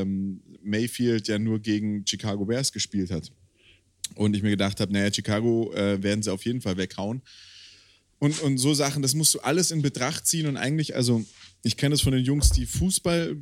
ähm, 0.00 0.40
Mayfield 0.62 1.28
ja 1.28 1.38
nur 1.38 1.60
gegen 1.60 2.04
Chicago 2.06 2.44
Bears 2.44 2.72
gespielt 2.72 3.10
hat. 3.10 3.32
Und 4.14 4.36
ich 4.36 4.42
mir 4.42 4.50
gedacht 4.50 4.80
habe, 4.80 4.92
naja, 4.92 5.12
Chicago 5.12 5.72
äh, 5.72 6.02
werden 6.02 6.22
sie 6.22 6.32
auf 6.32 6.44
jeden 6.44 6.60
Fall 6.60 6.76
weghauen. 6.76 7.22
Und, 8.18 8.40
und 8.42 8.58
so 8.58 8.72
Sachen, 8.72 9.02
das 9.02 9.14
musst 9.14 9.34
du 9.34 9.40
alles 9.40 9.70
in 9.70 9.82
Betracht 9.82 10.26
ziehen 10.26 10.46
und 10.46 10.56
eigentlich, 10.56 10.94
also 10.94 11.24
ich 11.64 11.76
kenne 11.76 11.94
das 11.94 12.02
von 12.02 12.12
den 12.12 12.24
Jungs, 12.24 12.50
die 12.50 12.66
Fußball 12.66 13.36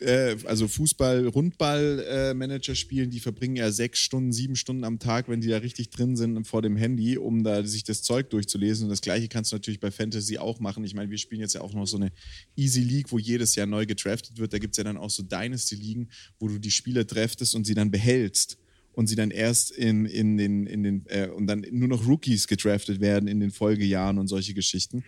äh, 0.00 0.36
also 0.44 0.68
Fußball, 0.68 1.26
Rundball-Manager 1.26 2.74
spielen, 2.74 3.10
die 3.10 3.20
verbringen 3.20 3.56
ja 3.56 3.70
sechs 3.70 4.00
Stunden, 4.00 4.32
sieben 4.32 4.56
Stunden 4.56 4.84
am 4.84 4.98
Tag, 4.98 5.28
wenn 5.28 5.40
die 5.40 5.48
da 5.48 5.58
richtig 5.58 5.90
drin 5.90 6.16
sind 6.16 6.46
vor 6.46 6.62
dem 6.62 6.76
Handy, 6.76 7.18
um 7.18 7.44
da 7.44 7.64
sich 7.64 7.84
das 7.84 8.02
Zeug 8.02 8.30
durchzulesen. 8.30 8.84
Und 8.84 8.90
das 8.90 9.00
gleiche 9.00 9.28
kannst 9.28 9.52
du 9.52 9.56
natürlich 9.56 9.80
bei 9.80 9.90
Fantasy 9.90 10.38
auch 10.38 10.60
machen. 10.60 10.84
Ich 10.84 10.94
meine, 10.94 11.10
wir 11.10 11.18
spielen 11.18 11.40
jetzt 11.40 11.54
ja 11.54 11.60
auch 11.60 11.72
noch 11.72 11.86
so 11.86 11.96
eine 11.96 12.12
Easy 12.56 12.82
League, 12.82 13.10
wo 13.12 13.18
jedes 13.18 13.54
Jahr 13.54 13.66
neu 13.66 13.86
gedraftet 13.86 14.38
wird. 14.38 14.52
Da 14.52 14.58
gibt 14.58 14.74
es 14.74 14.78
ja 14.78 14.84
dann 14.84 14.96
auch 14.96 15.10
so 15.10 15.22
Dynasty-Ligen, 15.22 16.10
wo 16.38 16.48
du 16.48 16.58
die 16.58 16.70
Spieler 16.70 17.04
draftest 17.04 17.54
und 17.54 17.64
sie 17.64 17.74
dann 17.74 17.90
behältst 17.90 18.58
und 18.96 19.08
sie 19.08 19.14
dann 19.14 19.30
erst 19.30 19.70
in, 19.72 20.06
in 20.06 20.38
den, 20.38 20.66
in 20.66 20.82
den 20.82 21.06
äh, 21.06 21.28
und 21.28 21.46
dann 21.46 21.66
nur 21.70 21.86
noch 21.86 22.06
Rookies 22.06 22.46
gedraftet 22.46 23.00
werden 23.00 23.28
in 23.28 23.40
den 23.40 23.50
Folgejahren 23.50 24.18
und 24.18 24.26
solche 24.26 24.54
Geschichten. 24.54 25.04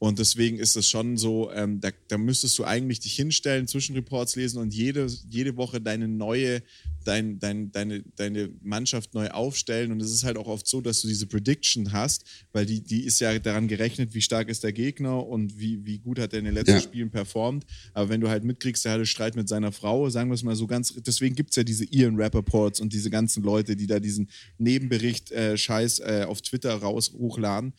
Und 0.00 0.18
deswegen 0.18 0.58
ist 0.58 0.76
es 0.76 0.88
schon 0.88 1.18
so, 1.18 1.52
ähm, 1.52 1.78
da, 1.78 1.90
da, 2.08 2.16
müsstest 2.16 2.58
du 2.58 2.64
eigentlich 2.64 3.00
dich 3.00 3.14
hinstellen, 3.16 3.68
Zwischenreports 3.68 4.34
lesen 4.34 4.58
und 4.58 4.72
jede, 4.72 5.06
jede 5.28 5.58
Woche 5.58 5.78
deine 5.78 6.08
neue, 6.08 6.62
dein, 7.04 7.38
dein, 7.38 7.70
deine, 7.70 8.02
deine 8.16 8.48
Mannschaft 8.62 9.12
neu 9.12 9.28
aufstellen. 9.28 9.92
Und 9.92 10.00
es 10.00 10.10
ist 10.10 10.24
halt 10.24 10.38
auch 10.38 10.46
oft 10.46 10.66
so, 10.66 10.80
dass 10.80 11.02
du 11.02 11.08
diese 11.08 11.26
Prediction 11.26 11.92
hast, 11.92 12.24
weil 12.54 12.64
die, 12.64 12.80
die 12.80 13.04
ist 13.04 13.20
ja 13.20 13.38
daran 13.38 13.68
gerechnet, 13.68 14.14
wie 14.14 14.22
stark 14.22 14.48
ist 14.48 14.64
der 14.64 14.72
Gegner 14.72 15.26
und 15.26 15.58
wie, 15.60 15.84
wie 15.84 15.98
gut 15.98 16.18
hat 16.18 16.32
er 16.32 16.38
in 16.38 16.46
den 16.46 16.54
letzten 16.54 16.76
ja. 16.76 16.80
Spielen 16.80 17.10
performt. 17.10 17.66
Aber 17.92 18.08
wenn 18.08 18.22
du 18.22 18.30
halt 18.30 18.42
mitkriegst, 18.42 18.86
er 18.86 18.92
hatte 18.92 19.04
Streit 19.04 19.36
mit 19.36 19.50
seiner 19.50 19.70
Frau, 19.70 20.08
sagen 20.08 20.30
wir 20.30 20.34
es 20.34 20.42
mal 20.42 20.56
so 20.56 20.66
ganz, 20.66 20.94
deswegen 20.94 21.34
gibt 21.34 21.50
es 21.50 21.56
ja 21.56 21.62
diese 21.62 21.84
Ian 21.84 22.18
Rapperports 22.18 22.80
und 22.80 22.94
diese 22.94 23.10
ganzen 23.10 23.42
Leute, 23.42 23.76
die 23.76 23.86
da 23.86 24.00
diesen 24.00 24.30
Nebenbericht 24.56 25.30
äh, 25.30 25.58
Scheiß 25.58 25.98
äh, 25.98 26.24
auf 26.26 26.40
Twitter 26.40 26.74
raus 26.76 27.12
hochladen 27.12 27.74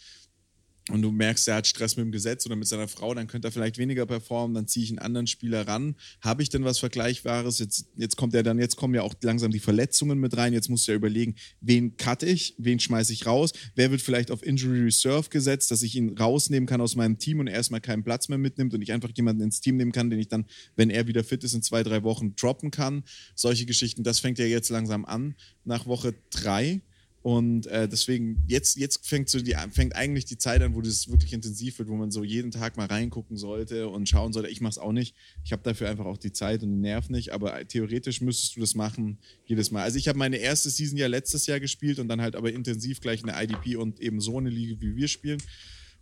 und 0.92 1.02
du 1.02 1.12
merkst, 1.12 1.48
er 1.48 1.56
hat 1.56 1.68
Stress 1.68 1.96
mit 1.96 2.06
dem 2.06 2.12
Gesetz 2.12 2.46
oder 2.46 2.56
mit 2.56 2.68
seiner 2.68 2.88
Frau, 2.88 3.14
dann 3.14 3.28
könnte 3.28 3.48
er 3.48 3.52
vielleicht 3.52 3.78
weniger 3.78 4.06
performen, 4.06 4.54
dann 4.54 4.68
ziehe 4.68 4.84
ich 4.84 4.90
einen 4.90 5.00
anderen 5.00 5.28
Spieler 5.28 5.68
ran. 5.68 5.96
Habe 6.22 6.44
ich 6.44 6.50
denn 6.50 6.64
was 6.64 6.80
Vergleichbares? 6.80 7.60
Jetzt, 7.60 7.88
jetzt 7.96 8.18
kommt 8.18 8.34
er 8.34 8.44
dann, 8.44 8.60
jetzt 8.60 8.76
kommen 8.76 8.94
ja 8.94 9.02
auch 9.02 9.14
langsam 9.22 9.52
die 9.52 9.60
Verletzungen 9.60 10.20
mit 10.20 10.38
rein. 10.38 10.54
Jetzt 10.54 10.70
musst 10.70 10.88
du 10.88 10.92
ja 10.92 10.96
überlegen, 10.96 11.36
wen 11.62 11.98
cutte 11.98 12.26
ich, 12.26 12.56
wen 12.58 12.80
schmeiße 12.80 13.14
ich 13.14 13.26
raus, 13.26 13.54
wer 13.76 13.92
wird 13.92 14.02
vielleicht 14.02 14.32
auf 14.32 14.44
Injury 14.46 14.82
Reserve 14.82 15.30
gesetzt, 15.30 15.72
dass 15.72 15.82
ich 15.84 15.96
ihn 15.96 16.18
rausnehmen 16.18 16.68
kann 16.68 16.82
aus 16.82 16.96
meinem 16.96 17.18
Team 17.18 17.40
und 17.40 17.48
er 17.48 17.56
erstmal 17.56 17.82
keinen 17.82 18.04
Platz 18.04 18.30
mehr 18.30 18.38
mitnimmt 18.38 18.74
und 18.74 18.82
ich 18.82 18.92
einfach 18.92 19.12
jemanden 19.16 19.44
ins 19.44 19.62
Team 19.62 19.78
nehmen 19.78 19.92
kann, 19.92 20.10
den 20.10 20.20
ich 20.20 20.28
dann, 20.28 20.46
wenn 20.76 20.90
er 20.90 21.08
wieder 21.08 21.24
fit 21.24 21.44
ist, 21.44 21.54
in 21.54 21.62
zwei, 21.62 21.84
drei 21.84 22.04
Wochen 22.04 22.36
droppen 22.36 22.72
kann. 22.72 23.04
Solche 23.36 23.66
Geschichten, 23.66 24.04
das 24.04 24.20
fängt 24.20 24.40
ja 24.40 24.46
jetzt 24.46 24.70
langsam 24.70 25.06
an 25.06 25.36
nach 25.64 25.86
Woche 25.86 26.14
drei 26.32 26.82
und 27.24 27.68
äh, 27.68 27.88
deswegen, 27.88 28.44
jetzt, 28.48 28.78
jetzt 28.78 29.08
fängt, 29.08 29.30
so 29.30 29.40
die, 29.40 29.56
fängt 29.72 29.96
eigentlich 29.96 30.26
die 30.26 30.40
Zeit 30.40 30.62
an, 30.64 30.74
wo 30.74 30.82
das 30.82 31.08
wirklich 31.08 31.34
intensiv 31.34 31.78
wird, 31.78 31.88
wo 31.88 31.96
man 31.96 32.10
so 32.10 32.24
jeden 32.24 32.50
Tag 32.50 32.78
mal 32.78 32.88
reingucken 32.88 33.38
sollte 33.38 33.90
und 33.90 34.10
schauen 34.10 34.34
sollte. 34.34 34.50
Ich 34.50 34.60
mache 34.60 34.72
es 34.72 34.78
auch 34.80 34.92
nicht. 34.92 35.16
Ich 35.44 35.52
habe 35.52 35.62
dafür 35.62 35.90
einfach 35.90 36.06
auch 36.06 36.18
die 36.18 36.32
Zeit 36.32 36.64
und 36.64 36.70
den 36.70 36.82
Nerv 36.82 37.10
nicht, 37.10 37.32
aber 37.32 37.68
theoretisch 37.68 38.22
müsstest 38.22 38.56
du 38.56 38.60
das 38.60 38.74
machen 38.74 39.20
jedes 39.46 39.70
Mal. 39.70 39.84
Also 39.84 40.00
ich 40.00 40.08
habe 40.08 40.18
meine 40.18 40.38
erste 40.38 40.72
Season 40.72 40.98
ja 40.98 41.06
letztes 41.06 41.46
Jahr 41.46 41.60
gespielt 41.60 42.00
und 42.00 42.08
dann 42.08 42.22
halt 42.22 42.36
aber 42.36 42.52
intensiv 42.52 43.02
gleich 43.02 43.24
eine 43.24 43.42
IDP 43.44 43.76
und 43.76 44.00
eben 44.00 44.20
so 44.20 44.40
eine 44.40 44.50
Liga, 44.50 44.78
wie 44.80 44.96
wir 44.96 45.08
spielen. 45.08 45.42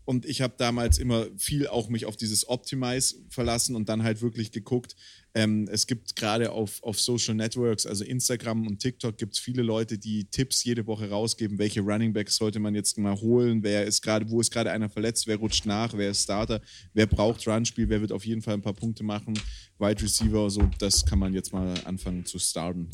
Und 0.10 0.25
ich 0.25 0.42
habe 0.42 0.56
damals 0.58 0.98
immer 0.98 1.28
viel 1.38 1.68
auch 1.68 1.88
mich 1.88 2.08
auf 2.08 2.18
dieses 2.18 2.50
Optimize 2.50 3.18
verlassen 3.30 3.75
und 3.75 3.89
dann 3.89 4.01
halt 4.01 4.24
wirklich 4.24 4.51
geguckt. 4.51 4.96
Ähm, 5.36 5.70
es 5.72 5.86
gibt 5.86 6.16
gerade 6.16 6.51
auf, 6.51 6.82
auf 6.82 7.00
Social 7.00 7.36
Networks, 7.36 7.86
also 7.86 8.04
Instagram 8.04 8.66
und 8.66 8.80
TikTok, 8.80 9.20
gibt 9.20 9.36
es 9.36 9.39
viele 9.39 9.62
Leute, 9.62 10.00
die 10.00 10.25
Tipps 10.25 10.63
jede 10.63 10.88
Woche 10.88 11.12
rausgeben, 11.12 11.60
welche 11.60 11.82
Running 11.82 12.12
Backs 12.12 12.38
sollte 12.38 12.58
man 12.58 12.74
jetzt 12.74 12.98
mal 12.98 13.22
holen, 13.22 13.62
wer 13.62 13.86
ist 13.86 14.01
gerade, 14.01 14.28
wo 14.32 14.42
ist 14.42 14.50
gerade 14.50 14.72
einer 14.72 14.89
verletzt, 14.89 15.28
wer 15.28 15.36
rutscht 15.36 15.68
nach, 15.68 15.96
wer 15.96 16.10
ist 16.10 16.24
Starter, 16.24 16.60
wer 16.96 17.06
braucht 17.06 17.48
Runspiel, 17.48 17.88
wer 17.88 18.01
wird 18.01 18.12
auf 18.12 18.25
jeden 18.25 18.42
Fall 18.42 18.56
ein 18.56 18.63
paar 18.63 18.74
Punkte 18.74 19.04
machen, 19.04 19.39
Wide 19.78 20.01
Receiver, 20.01 20.50
so, 20.50 20.68
das 20.80 21.06
kann 21.06 21.20
man 21.20 21.36
jetzt 21.36 21.54
mal 21.54 21.72
anfangen 21.86 22.25
zu 22.25 22.39
starten. 22.39 22.89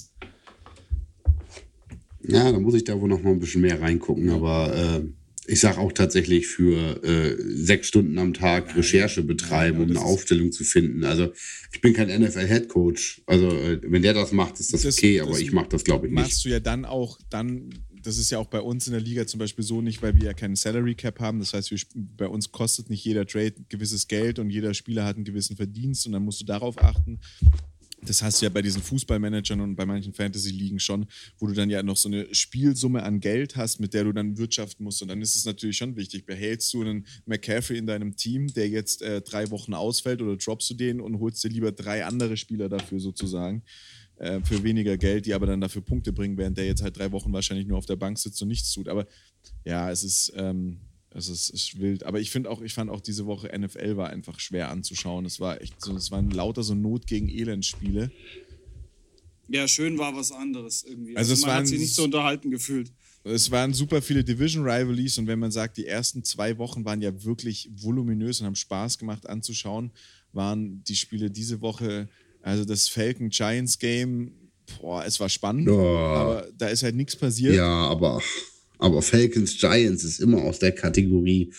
Ja, 2.27 2.51
da 2.51 2.60
muss 2.60 2.74
ich 2.74 2.84
da 2.84 3.00
wohl 3.00 3.07
noch 3.07 3.24
mal 3.24 3.31
ein 3.31 3.39
bisschen 3.39 3.62
mehr 3.62 3.79
reingucken, 3.79 4.31
aber 4.31 4.75
äh 4.75 5.25
ich 5.47 5.59
sage 5.59 5.77
auch 5.77 5.91
tatsächlich 5.91 6.47
für 6.47 7.03
äh, 7.03 7.35
sechs 7.39 7.87
Stunden 7.87 8.17
am 8.17 8.33
Tag 8.33 8.67
nein, 8.67 8.75
Recherche 8.77 9.23
betreiben, 9.23 9.79
nein, 9.79 9.89
um 9.89 9.97
eine 9.97 10.05
Aufstellung 10.05 10.51
zu 10.51 10.63
finden. 10.63 11.03
Also 11.03 11.31
ich 11.71 11.81
bin 11.81 11.93
kein 11.93 12.07
NFL-Headcoach. 12.07 13.23
Also 13.25 13.49
äh, 13.49 13.79
wenn 13.83 14.01
der 14.01 14.13
das 14.13 14.31
macht, 14.31 14.59
ist 14.59 14.73
das, 14.73 14.81
das 14.81 14.97
okay, 14.97 15.21
aber 15.21 15.31
das 15.31 15.41
ich 15.41 15.51
mache 15.51 15.69
das, 15.69 15.83
glaube 15.83 16.07
ich, 16.07 16.13
nicht. 16.13 16.21
Machst 16.21 16.45
du 16.45 16.49
ja 16.49 16.59
dann 16.59 16.85
auch, 16.85 17.19
dann, 17.29 17.69
das 18.01 18.17
ist 18.17 18.31
ja 18.31 18.39
auch 18.39 18.47
bei 18.47 18.61
uns 18.61 18.87
in 18.87 18.93
der 18.93 19.01
Liga 19.01 19.27
zum 19.27 19.39
Beispiel 19.39 19.63
so 19.63 19.81
nicht, 19.81 20.01
weil 20.01 20.15
wir 20.15 20.25
ja 20.25 20.33
keinen 20.33 20.55
Salary 20.55 20.95
Cap 20.95 21.19
haben. 21.19 21.39
Das 21.39 21.53
heißt, 21.53 21.71
wir, 21.71 21.79
bei 21.93 22.27
uns 22.27 22.51
kostet 22.51 22.89
nicht 22.89 23.03
jeder 23.03 23.25
Trade 23.25 23.53
gewisses 23.69 24.07
Geld 24.07 24.39
und 24.39 24.49
jeder 24.49 24.73
Spieler 24.73 25.05
hat 25.05 25.15
einen 25.15 25.25
gewissen 25.25 25.55
Verdienst 25.55 26.05
und 26.05 26.13
dann 26.13 26.23
musst 26.23 26.41
du 26.41 26.45
darauf 26.45 26.81
achten. 26.81 27.19
Das 28.05 28.21
hast 28.21 28.41
du 28.41 28.45
ja 28.45 28.50
bei 28.50 28.62
diesen 28.62 28.81
Fußballmanagern 28.81 29.59
und 29.62 29.75
bei 29.75 29.85
manchen 29.85 30.13
Fantasy-Ligen 30.13 30.79
schon, 30.79 31.05
wo 31.39 31.47
du 31.47 31.53
dann 31.53 31.69
ja 31.69 31.83
noch 31.83 31.97
so 31.97 32.09
eine 32.09 32.33
Spielsumme 32.33 33.03
an 33.03 33.19
Geld 33.19 33.55
hast, 33.55 33.79
mit 33.79 33.93
der 33.93 34.03
du 34.03 34.13
dann 34.13 34.38
wirtschaften 34.38 34.83
musst. 34.83 35.01
Und 35.01 35.07
dann 35.07 35.21
ist 35.21 35.35
es 35.35 35.45
natürlich 35.45 35.77
schon 35.77 35.95
wichtig, 35.95 36.25
behältst 36.25 36.74
du 36.74 36.81
einen 36.81 37.05
McCaffrey 37.25 37.77
in 37.77 37.88
deinem 37.88 38.15
Team, 38.15 38.47
der 38.53 38.69
jetzt 38.69 39.01
äh, 39.01 39.21
drei 39.21 39.50
Wochen 39.51 39.74
ausfällt, 39.74 40.21
oder 40.21 40.38
droppst 40.38 40.69
du 40.69 40.74
den 40.75 41.01
und 41.01 41.19
holst 41.19 41.43
dir 41.43 41.50
lieber 41.50 41.71
drei 41.71 42.05
andere 42.05 42.38
Spieler 42.38 42.69
dafür 42.69 43.00
sozusagen 43.00 43.63
äh, 44.17 44.39
für 44.41 44.63
weniger 44.63 44.97
Geld, 44.97 45.25
die 45.25 45.33
aber 45.33 45.45
dann 45.45 45.62
dafür 45.62 45.81
Punkte 45.81 46.13
bringen, 46.13 46.38
während 46.38 46.57
der 46.57 46.65
jetzt 46.65 46.81
halt 46.81 46.97
drei 46.97 47.12
Wochen 47.12 47.33
wahrscheinlich 47.33 47.67
nur 47.67 47.77
auf 47.77 47.85
der 47.85 47.95
Bank 47.95 48.17
sitzt 48.17 48.41
und 48.41 48.47
nichts 48.47 48.71
tut. 48.71 48.88
Aber 48.88 49.07
ja, 49.63 49.91
es 49.91 50.03
ist. 50.03 50.33
Ähm, 50.35 50.79
es 51.15 51.29
ist, 51.29 51.50
ist, 51.50 51.79
wild. 51.79 52.03
Aber 52.03 52.19
ich 52.19 52.29
finde 52.29 52.50
auch, 52.50 52.62
ich 52.62 52.74
fand 52.74 52.89
auch 52.89 53.00
diese 53.00 53.25
Woche 53.25 53.50
NFL 53.57 53.95
war 53.95 54.10
einfach 54.10 54.39
schwer 54.39 54.69
anzuschauen. 54.69 55.25
Es 55.25 55.39
war 55.39 55.62
echt 55.62 55.81
so, 55.81 55.95
es 55.95 56.12
waren 56.12 56.29
lauter 56.29 56.62
so 56.62 56.75
Not 56.75 57.07
gegen 57.07 57.29
Elend-Spiele. 57.29 58.12
Ja, 59.48 59.67
schön 59.67 59.98
war 59.98 60.15
was 60.15 60.31
anderes 60.31 60.84
irgendwie. 60.84 61.15
Also, 61.15 61.31
also 61.31 61.45
man 61.45 61.55
waren, 61.55 61.60
hat 61.62 61.67
sich 61.67 61.79
nicht 61.79 61.93
so 61.93 62.03
unterhalten 62.03 62.51
gefühlt. 62.51 62.91
Es 63.24 63.50
waren 63.50 63.74
super 63.74 64.01
viele 64.01 64.24
Division 64.24 64.63
Rivalries 64.63 65.17
und 65.17 65.27
wenn 65.27 65.39
man 65.39 65.51
sagt, 65.51 65.77
die 65.77 65.88
ersten 65.88 66.24
zwei 66.24 66.57
Wochen 66.57 66.84
waren 66.86 67.01
ja 67.01 67.24
wirklich 67.24 67.69
voluminös 67.75 68.39
und 68.39 68.48
haben 68.48 68.55
Spaß 68.55 68.98
gemacht 68.98 69.27
anzuschauen, 69.27 69.91
waren 70.34 70.84
die 70.84 70.95
Spiele 70.95 71.31
diese 71.31 71.62
Woche, 71.62 72.10
also 72.41 72.65
das 72.65 72.88
Falcon 72.88 73.29
Giants 73.29 73.79
Game, 73.79 74.31
boah, 74.79 75.03
es 75.05 75.19
war 75.19 75.29
spannend, 75.29 75.69
oh. 75.69 75.98
aber 75.98 76.48
da 76.57 76.67
ist 76.67 76.84
halt 76.84 76.95
nichts 76.95 77.15
passiert. 77.15 77.55
Ja, 77.55 77.88
aber 77.88 78.22
aber 78.77 79.01
Falcons 79.01 79.58
Giants 79.58 80.03
ist 80.03 80.20
immer 80.20 80.44
aus 80.44 80.60
der 80.60 80.72
Kategorie. 80.72 81.51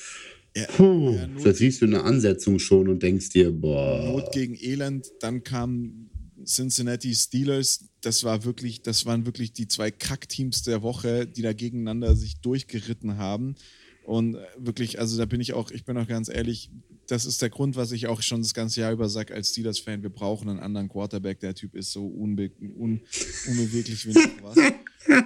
Ja, 0.56 0.66
Puh, 0.76 1.14
ja, 1.14 1.26
da 1.26 1.52
siehst 1.52 1.82
du 1.82 1.86
eine 1.86 2.02
Ansetzung 2.02 2.58
schon 2.58 2.88
und 2.88 3.02
denkst 3.02 3.30
dir, 3.30 3.52
boah. 3.52 4.12
Not 4.12 4.32
gegen 4.32 4.56
Elend, 4.58 5.12
dann 5.20 5.42
kam 5.42 6.08
Cincinnati 6.46 7.14
Steelers. 7.14 7.84
Das 8.00 8.24
war 8.24 8.44
wirklich, 8.44 8.82
das 8.82 9.04
waren 9.04 9.26
wirklich 9.26 9.52
die 9.52 9.68
zwei 9.68 9.90
Kackteams 9.90 10.62
der 10.62 10.82
Woche, 10.82 11.26
die 11.26 11.42
da 11.42 11.52
gegeneinander 11.52 12.16
sich 12.16 12.40
durchgeritten 12.40 13.18
haben. 13.18 13.56
Und 14.04 14.38
wirklich, 14.56 15.00
also 15.00 15.18
da 15.18 15.26
bin 15.26 15.40
ich 15.40 15.52
auch, 15.52 15.70
ich 15.70 15.84
bin 15.84 15.98
auch 15.98 16.06
ganz 16.06 16.28
ehrlich, 16.28 16.70
das 17.06 17.24
ist 17.24 17.42
der 17.42 17.50
Grund, 17.50 17.76
was 17.76 17.92
ich 17.92 18.06
auch 18.06 18.22
schon 18.22 18.42
das 18.42 18.54
ganze 18.54 18.80
Jahr 18.80 18.92
über 18.92 19.08
sage 19.08 19.34
als 19.34 19.50
Steelers-Fan, 19.50 20.02
wir 20.02 20.10
brauchen 20.10 20.48
einen 20.48 20.60
anderen 20.60 20.88
Quarterback. 20.88 21.40
Der 21.40 21.54
Typ 21.54 21.74
ist 21.74 21.92
so 21.92 22.06
unbe 22.06 22.50
un 22.60 23.00
unbeweglich 23.48 24.06
wie 24.06 24.12
noch 24.12 24.42
was. 24.42 24.56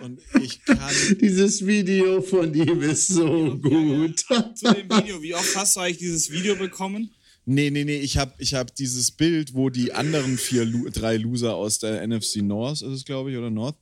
Und 0.03 0.21
ich 0.43 0.63
kann. 0.65 0.79
Dieses 1.21 1.67
Video 1.67 2.21
von 2.21 2.53
ihm 2.55 2.83
ist 2.83 3.09
so 3.09 3.57
gut. 3.57 4.25
Ja, 4.29 4.37
ja. 4.37 4.55
Zu 4.55 4.75
dem 4.75 4.91
Video, 4.91 5.23
wie 5.23 5.35
oft 5.35 5.57
hast 5.57 5.77
du 5.77 5.81
eigentlich 5.81 5.99
dieses 5.99 6.31
Video 6.31 6.55
bekommen? 6.55 7.11
Nee, 7.53 7.71
nee, 7.71 7.83
nee, 7.83 7.97
ich 7.97 8.17
habe 8.17 8.33
ich 8.39 8.55
hab 8.55 8.77
dieses 8.77 9.11
Bild, 9.11 9.55
wo 9.55 9.71
die 9.71 9.93
anderen 9.93 10.39
vier, 10.39 10.65
drei 10.93 11.17
Loser 11.17 11.57
aus 11.57 11.81
der 11.81 12.07
NFC 12.07 12.37
North, 12.43 12.81
ist 12.81 12.83
es 12.83 13.05
glaube 13.05 13.33
ich, 13.33 13.37
oder 13.37 13.51
North, 13.51 13.75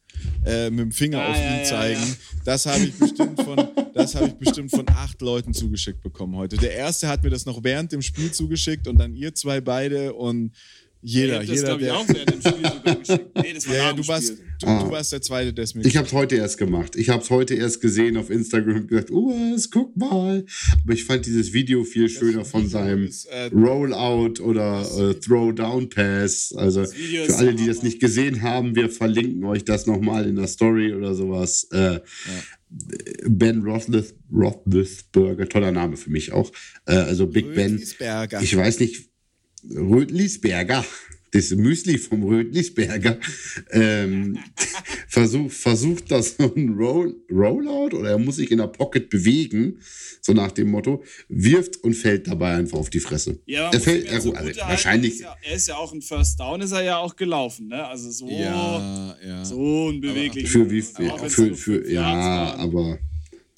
äh, 0.47 0.71
mit 0.71 0.81
dem 0.81 0.91
Finger 0.91 1.21
ah, 1.21 1.31
auf 1.33 1.37
ihn 1.37 1.59
ja, 1.59 1.65
zeigen. 1.65 2.01
Ja, 2.01 2.41
Das 2.47 2.65
habe 2.65 2.85
ich 2.85 2.95
bestimmt 2.95 3.43
von, 3.43 3.69
ich 3.95 4.35
bestimmt 4.39 4.71
von 4.71 4.89
acht 4.89 5.21
Leuten 5.21 5.53
zugeschickt 5.53 6.01
bekommen 6.01 6.35
heute. 6.35 6.57
Der 6.57 6.73
erste 6.73 7.09
hat 7.09 7.23
mir 7.23 7.29
das 7.29 7.45
noch 7.45 7.63
während 7.63 7.93
dem 7.93 8.01
Spiel 8.01 8.33
zugeschickt 8.33 8.89
und 8.89 8.97
dann 8.97 9.15
ihr 9.15 9.35
zwei 9.35 9.61
beide 9.61 10.15
und 10.15 10.53
jeder, 11.01 11.43
ja, 11.43 11.55
jeder, 11.55 11.79
der. 11.79 11.97
Auch 11.97 12.09
während 12.09 12.33
dem 12.33 12.41
Spiel 12.41 12.71
sogar 12.71 12.97
geschickt. 12.97 13.31
Nee, 13.41 13.53
das 13.55 13.69
war 13.69 13.77
ja, 13.77 13.93
du 13.93 14.09
warst, 14.09 14.31
du, 14.61 14.67
ah. 14.67 14.83
du, 14.83 14.91
warst 14.91 15.13
der 15.13 15.23
Zweite, 15.23 15.53
der 15.53 15.63
es 15.65 15.75
mir 15.75 15.85
Ich 15.85 15.97
habe 15.97 16.07
es 16.09 16.13
heute 16.13 16.35
erst 16.37 16.59
gemacht. 16.59 16.97
Ich 16.97 17.09
habe 17.09 17.23
es 17.23 17.31
heute 17.31 17.55
erst 17.55 17.81
gesehen 17.81 18.17
auf 18.17 18.31
Instagram 18.31 18.77
und 18.77 18.89
gesagt, 18.89 19.11
US, 19.13 19.71
guck 19.71 19.97
mal. 19.97 20.45
Aber 20.83 20.93
ich 20.93 21.05
fand 21.05 21.25
dieses 21.27 21.53
Video 21.53 21.85
viel 21.85 22.09
schöner 22.09 22.45
von 22.45 22.69
seinem 22.69 23.05
ist, 23.05 23.27
äh, 23.27 23.51
Rollout 23.55 24.43
oder 24.43 24.81
äh, 24.99 25.15
Throw-Down-Pass. 25.15 26.55
Also 26.57 26.85
für 26.85 27.37
alle, 27.37 27.55
die 27.55 27.67
das 27.67 27.85
nicht 27.85 28.01
gesehen 28.01 28.43
haben, 28.43 28.75
wir 28.75 28.91
verlinken 28.91 29.45
euch 29.45 29.65
das 29.65 29.87
nochmal 29.87 30.27
in 30.27 30.35
der 30.35 30.49
Story 30.49 30.95
oder 30.95 31.15
sowas. 31.15 31.69
Äh, 31.73 31.95
ja. 31.95 32.01
Ben 33.27 33.63
Roethlisberger, 33.63 35.49
toller 35.49 35.73
Name 35.73 35.97
für 35.97 36.11
mich 36.11 36.33
auch. 36.33 36.51
Äh, 36.87 36.97
also 36.97 37.27
Big 37.27 37.55
Ben. 37.55 37.79
Ich 37.79 38.57
weiß 38.57 38.81
nicht, 38.81 39.09
Rötlisberger, 39.65 40.85
das 41.33 41.51
Müsli 41.51 41.99
vom 41.99 42.23
Rötlisberger, 42.23 43.19
ähm, 43.71 44.39
versucht, 45.09 45.53
versucht 45.53 46.11
das 46.11 46.37
so 46.37 46.55
ein 46.55 46.71
Roll, 46.71 47.17
Rollout 47.31 47.97
oder 47.97 48.11
er 48.11 48.19
muss 48.19 48.37
sich 48.37 48.51
in 48.51 48.59
der 48.59 48.69
Pocket 48.69 49.11
bewegen, 49.11 49.79
so 50.23 50.33
nach 50.33 50.53
dem 50.53 50.71
Motto, 50.71 51.03
wirft 51.29 51.77
und 51.85 51.95
fällt 51.95 52.27
dabei 52.29 52.55
einfach 52.55 52.79
auf 52.79 52.91
die 52.91 53.01
Fresse. 53.01 53.41
Ja, 53.47 53.71
er 53.71 53.81
fällt, 53.81 54.07
er, 54.07 54.21
so 54.21 54.33
also, 54.33 54.61
wahrscheinlich. 54.61 55.15
Ist 55.15 55.21
ja, 55.21 55.37
er 55.43 55.55
ist 55.55 55.69
ja 55.69 55.77
auch 55.77 55.93
ein 55.93 56.03
First 56.03 56.41
Down, 56.41 56.61
ist 56.61 56.73
er 56.73 56.83
ja 56.83 56.99
auch 56.99 57.17
gelaufen, 57.17 57.69
ne? 57.69 57.87
Also 57.87 58.11
so, 58.11 58.29
ja, 58.29 59.17
ja. 59.27 59.45
so 59.45 59.87
unbeweglich. 59.89 60.49
Für 60.49 60.71
wie, 60.71 60.83
für, 60.83 61.31
für, 61.31 61.55
für 61.55 61.91
ja, 61.91 62.55
aber. 62.55 62.99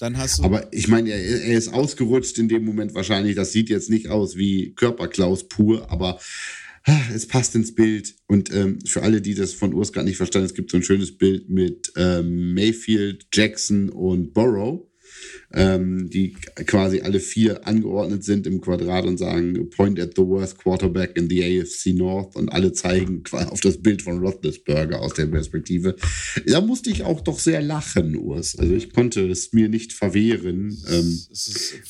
Dann 0.01 0.17
hast 0.17 0.39
du 0.39 0.43
Aber 0.43 0.67
ich 0.73 0.87
meine, 0.87 1.11
er, 1.11 1.43
er, 1.43 1.57
ist 1.59 1.71
ausgerutscht 1.71 2.39
in 2.39 2.49
dem 2.49 2.65
Moment 2.65 2.95
wahrscheinlich. 2.95 3.35
Das 3.35 3.51
sieht 3.51 3.69
jetzt 3.69 3.91
nicht 3.91 4.09
aus 4.09 4.35
wie 4.35 4.73
Körperklaus 4.73 5.47
pur, 5.47 5.91
aber 5.91 6.19
ah, 6.85 7.01
es 7.13 7.27
passt 7.27 7.53
ins 7.53 7.75
Bild. 7.75 8.15
Und 8.25 8.51
ähm, 8.51 8.79
für 8.83 9.03
alle, 9.03 9.21
die 9.21 9.35
das 9.35 9.53
von 9.53 9.75
Urs 9.75 9.93
gar 9.93 10.03
nicht 10.03 10.17
verstanden, 10.17 10.47
es 10.47 10.55
gibt 10.55 10.71
so 10.71 10.77
ein 10.77 10.83
schönes 10.83 11.15
Bild 11.15 11.49
mit 11.49 11.93
ähm, 11.97 12.55
Mayfield, 12.55 13.27
Jackson 13.31 13.89
und 13.89 14.33
Burrow. 14.33 14.87
Ähm, 15.53 16.09
die 16.09 16.33
quasi 16.65 17.01
alle 17.01 17.19
vier 17.19 17.67
angeordnet 17.67 18.23
sind 18.23 18.47
im 18.47 18.61
Quadrat 18.61 19.05
und 19.05 19.17
sagen, 19.17 19.69
point 19.69 19.99
at 19.99 20.13
the 20.15 20.21
worst 20.21 20.57
quarterback 20.57 21.17
in 21.17 21.29
the 21.29 21.43
AFC 21.43 21.93
North 21.93 22.35
und 22.35 22.49
alle 22.49 22.71
zeigen 22.73 23.23
auf 23.31 23.61
das 23.61 23.81
Bild 23.81 24.01
von 24.01 24.19
Roethlisberger 24.19 25.01
aus 25.01 25.13
der 25.13 25.27
Perspektive. 25.27 25.95
Da 26.45 26.61
musste 26.61 26.89
ich 26.89 27.03
auch 27.03 27.21
doch 27.21 27.39
sehr 27.39 27.61
lachen, 27.61 28.15
Urs. 28.15 28.57
Also 28.57 28.73
ich 28.73 28.93
konnte 28.93 29.27
es 29.27 29.53
mir 29.53 29.69
nicht 29.69 29.93
verwehren, 29.93 30.77
ähm, 30.89 31.19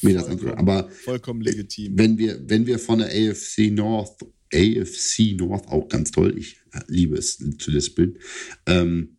mir 0.01 0.15
das 0.15 0.27
anzuhören. 0.27 0.57
Aber 0.57 0.89
vollkommen 0.89 1.41
legitim. 1.41 1.97
Wenn 1.97 2.17
wir, 2.17 2.41
wenn 2.47 2.65
wir 2.65 2.79
von 2.79 2.99
der 2.99 3.09
AFC 3.09 3.71
North, 3.71 4.17
AFC 4.53 5.35
North, 5.37 5.67
auch 5.67 5.87
ganz 5.87 6.11
toll, 6.11 6.37
ich 6.37 6.57
liebe 6.87 7.15
es 7.15 7.37
zu 7.57 7.71
lispeln, 7.71 8.17
ähm, 8.65 9.17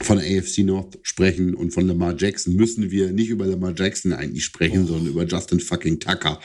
von 0.00 0.18
der 0.18 0.38
AFC 0.38 0.58
North 0.58 0.98
sprechen 1.02 1.54
und 1.54 1.72
von 1.72 1.86
Lamar 1.86 2.16
Jackson, 2.16 2.54
müssen 2.54 2.90
wir 2.90 3.12
nicht 3.12 3.28
über 3.28 3.46
Lamar 3.46 3.74
Jackson 3.76 4.12
eigentlich 4.12 4.44
sprechen, 4.44 4.84
oh. 4.84 4.86
sondern 4.86 5.08
über 5.08 5.24
Justin 5.24 5.60
fucking 5.60 6.00
Tucker. 6.00 6.40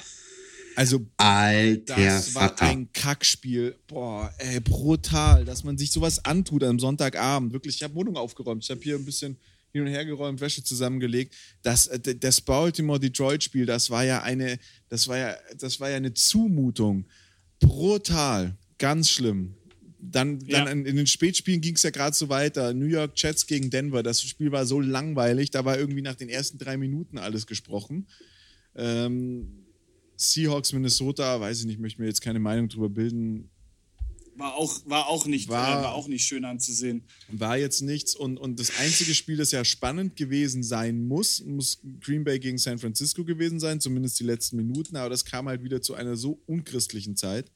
Also, 0.76 1.08
Alter 1.18 1.96
das 1.96 2.36
war 2.36 2.50
Vater. 2.50 2.66
ein 2.68 2.92
Kackspiel. 2.94 3.76
Boah, 3.88 4.32
ey, 4.38 4.60
brutal, 4.60 5.44
dass 5.44 5.64
man 5.64 5.76
sich 5.76 5.90
sowas 5.90 6.24
antut 6.24 6.64
am 6.64 6.78
Sonntagabend. 6.78 7.52
Wirklich, 7.52 7.78
ich 7.78 7.84
habe 7.84 7.96
Wohnung 7.96 8.16
aufgeräumt. 8.16 8.64
Ich 8.64 8.70
habe 8.70 8.82
hier 8.82 8.96
ein 8.96 9.06
bisschen 9.06 9.38
hin 9.72 9.82
und 9.82 9.88
her 9.88 10.06
geräumt, 10.06 10.40
Wäsche 10.40 10.64
zusammengelegt. 10.64 11.34
Das, 11.64 11.88
äh, 11.88 12.16
das 12.16 12.42
Baltimore-Detroit-Spiel, 12.42 13.66
das 13.66 13.90
war 13.90 14.04
ja 14.06 14.22
eine, 14.22 14.60
das 14.90 15.08
war 15.08 15.18
ja, 15.18 15.36
das 15.58 15.80
war 15.80 15.90
ja 15.90 15.98
eine 15.98 16.14
Zumutung. 16.14 17.06
Brutal. 17.60 18.56
Ganz 18.78 19.10
schlimm. 19.10 19.56
Dann, 20.00 20.40
dann 20.40 20.48
ja. 20.50 20.66
in, 20.68 20.86
in, 20.86 20.96
den 20.96 21.08
Spätspielen 21.08 21.62
ging 21.62 21.76
es 21.76 21.84
ja 21.84 21.90
gerade 21.90 22.16
so 22.16 22.30
weiter. 22.30 22.74
New 22.74 22.86
York 22.86 23.14
Jets 23.16 23.48
gegen 23.48 23.70
Denver. 23.70 24.04
Das 24.04 24.22
Spiel 24.22 24.52
war 24.52 24.66
so 24.66 24.80
langweilig. 24.80 25.52
Da 25.52 25.66
war 25.66 25.78
irgendwie 25.78 26.02
nach 26.02 26.16
den 26.16 26.30
ersten 26.30 26.58
drei 26.58 26.78
Minuten 26.78 27.18
alles 27.18 27.48
gesprochen. 27.48 28.08
Ähm, 28.76 29.66
Seahawks 30.16 30.74
Minnesota, 30.74 31.40
weiß 31.40 31.62
ich 31.62 31.66
nicht, 31.66 31.80
möchte 31.80 32.02
mir 32.02 32.08
jetzt 32.08 32.22
keine 32.22 32.40
Meinung 32.40 32.70
drüber 32.70 32.90
bilden. 32.90 33.50
War 34.36 34.54
auch, 34.54 34.82
war 34.86 35.08
auch, 35.08 35.26
nicht, 35.26 35.50
war, 35.50 35.80
äh, 35.80 35.84
war 35.84 35.96
auch 35.96 36.08
nicht 36.08 36.26
schön 36.26 36.46
anzusehen. 36.46 37.04
War 37.28 37.58
jetzt 37.58 37.82
nichts. 37.82 38.16
Und, 38.16 38.38
und 38.38 38.60
das 38.60 38.78
einzige 38.78 39.16
Spiel, 39.16 39.36
das 39.36 39.50
ja 39.50 39.66
spannend 39.66 40.16
gewesen 40.16 40.62
sein 40.62 41.08
muss, 41.08 41.44
muss 41.44 41.80
Green 42.02 42.24
Bay 42.24 42.38
gegen 42.38 42.60
San 42.60 42.78
Francisco 42.78 43.26
gewesen 43.26 43.60
sein, 43.60 43.82
zumindest 43.82 44.20
die 44.20 44.26
letzten 44.26 44.58
Minuten. 44.58 44.96
Aber 44.96 45.10
das 45.10 45.26
kam 45.26 45.48
halt 45.48 45.64
wieder 45.64 45.82
zu 45.82 45.96
einer 45.96 46.16
so 46.16 46.40
unchristlichen 46.46 47.16
Zeit. 47.16 47.52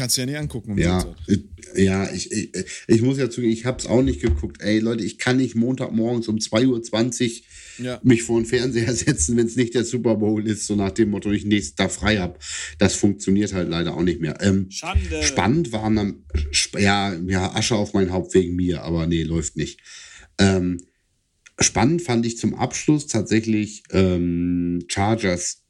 Kannst 0.00 0.16
du 0.16 0.22
ja 0.22 0.26
nicht 0.26 0.38
angucken. 0.38 0.72
Um 0.72 0.78
ja, 0.78 1.14
ich, 1.26 1.40
ja 1.76 2.10
ich, 2.10 2.32
ich, 2.32 2.50
ich, 2.86 3.02
muss 3.02 3.18
ja 3.18 3.28
zugeben, 3.28 3.52
ich 3.52 3.66
habe 3.66 3.76
es 3.80 3.86
auch 3.86 4.00
nicht 4.00 4.22
geguckt. 4.22 4.62
Ey, 4.62 4.78
Leute, 4.78 5.04
ich 5.04 5.18
kann 5.18 5.36
nicht 5.36 5.54
Montagmorgens 5.54 6.26
um 6.26 6.36
2.20 6.36 7.42
Uhr 7.80 7.84
ja. 7.84 8.00
mich 8.02 8.22
vor 8.22 8.40
den 8.40 8.46
Fernseher 8.46 8.94
setzen, 8.94 9.36
wenn 9.36 9.46
es 9.46 9.56
nicht 9.56 9.74
der 9.74 9.84
Super 9.84 10.14
Bowl 10.14 10.48
ist, 10.48 10.66
so 10.66 10.74
nach 10.74 10.92
dem 10.92 11.10
Motto, 11.10 11.30
ich 11.30 11.44
nächsten 11.44 11.76
Tag 11.76 11.92
frei 11.92 12.16
habe. 12.16 12.38
Das 12.78 12.94
funktioniert 12.94 13.52
halt 13.52 13.68
leider 13.68 13.94
auch 13.94 14.02
nicht 14.02 14.22
mehr. 14.22 14.38
Ähm, 14.40 14.70
Schande. 14.70 15.22
Spannend 15.22 15.70
waren 15.72 15.96
dann, 15.96 16.24
ja, 16.78 17.12
ja, 17.26 17.54
Asche 17.54 17.74
auf 17.74 17.92
mein 17.92 18.10
Haupt 18.10 18.32
wegen 18.32 18.56
mir, 18.56 18.82
aber 18.84 19.06
nee, 19.06 19.22
läuft 19.22 19.58
nicht. 19.58 19.80
Ähm, 20.38 20.80
spannend 21.60 22.00
fand 22.00 22.24
ich 22.24 22.38
zum 22.38 22.54
Abschluss 22.54 23.06
tatsächlich 23.06 23.82
ähm, 23.92 24.78
Chargers 24.88 25.64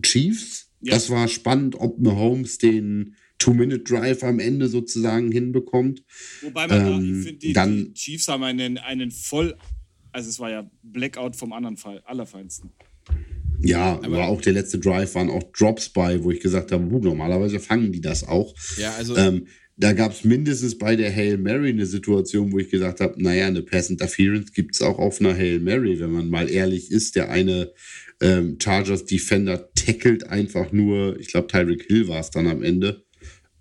Chiefs. 0.00 0.70
Ja. 0.80 0.94
Das 0.94 1.10
war 1.10 1.28
spannend, 1.28 1.74
ob 1.74 1.98
Mahomes 1.98 2.56
den 2.56 3.16
Two-Minute-Drive 3.44 4.22
am 4.22 4.38
Ende 4.38 4.68
sozusagen 4.68 5.30
hinbekommt. 5.30 6.02
Wobei 6.42 6.66
man 6.66 6.86
ähm, 6.86 7.24
da, 7.24 7.30
die, 7.32 7.52
dann, 7.52 7.76
die 7.76 7.92
Chiefs 7.94 8.28
haben 8.28 8.42
einen, 8.42 8.78
einen 8.78 9.10
voll, 9.10 9.54
also 10.12 10.30
es 10.30 10.38
war 10.38 10.50
ja 10.50 10.70
Blackout 10.82 11.36
vom 11.36 11.52
anderen 11.52 11.76
Fall, 11.76 12.02
allerfeinsten. 12.06 12.70
Ja, 13.60 13.96
aber, 13.96 14.06
aber 14.06 14.28
auch 14.28 14.40
der 14.40 14.54
letzte 14.54 14.78
Drive 14.78 15.14
waren 15.14 15.30
auch 15.30 15.42
Drops 15.52 15.90
bei, 15.90 16.22
wo 16.22 16.30
ich 16.30 16.40
gesagt 16.40 16.72
habe, 16.72 16.84
normalerweise 16.84 17.60
fangen 17.60 17.92
die 17.92 18.00
das 18.00 18.26
auch. 18.26 18.54
Ja, 18.78 18.94
also. 18.94 19.16
Ähm, 19.16 19.46
da 19.76 19.92
gab 19.92 20.12
es 20.12 20.22
mindestens 20.22 20.78
bei 20.78 20.94
der 20.94 21.12
Hail 21.12 21.36
Mary 21.36 21.70
eine 21.70 21.86
Situation, 21.86 22.52
wo 22.52 22.60
ich 22.60 22.70
gesagt 22.70 23.00
habe, 23.00 23.20
naja, 23.20 23.48
eine 23.48 23.62
Pass 23.62 23.90
Interference 23.90 24.52
gibt 24.52 24.76
es 24.76 24.82
auch 24.82 25.00
auf 25.00 25.20
einer 25.20 25.34
Hail 25.34 25.58
Mary, 25.58 25.98
wenn 25.98 26.12
man 26.12 26.30
mal 26.30 26.48
ehrlich 26.48 26.92
ist. 26.92 27.16
Der 27.16 27.28
eine 27.30 27.72
ähm, 28.20 28.56
Chargers 28.62 29.04
Defender 29.04 29.72
tackelt 29.74 30.28
einfach 30.28 30.70
nur, 30.70 31.18
ich 31.18 31.28
glaube, 31.28 31.48
Tyreek 31.48 31.86
Hill 31.88 32.06
war 32.06 32.20
es 32.20 32.30
dann 32.30 32.46
am 32.46 32.62
Ende, 32.62 33.04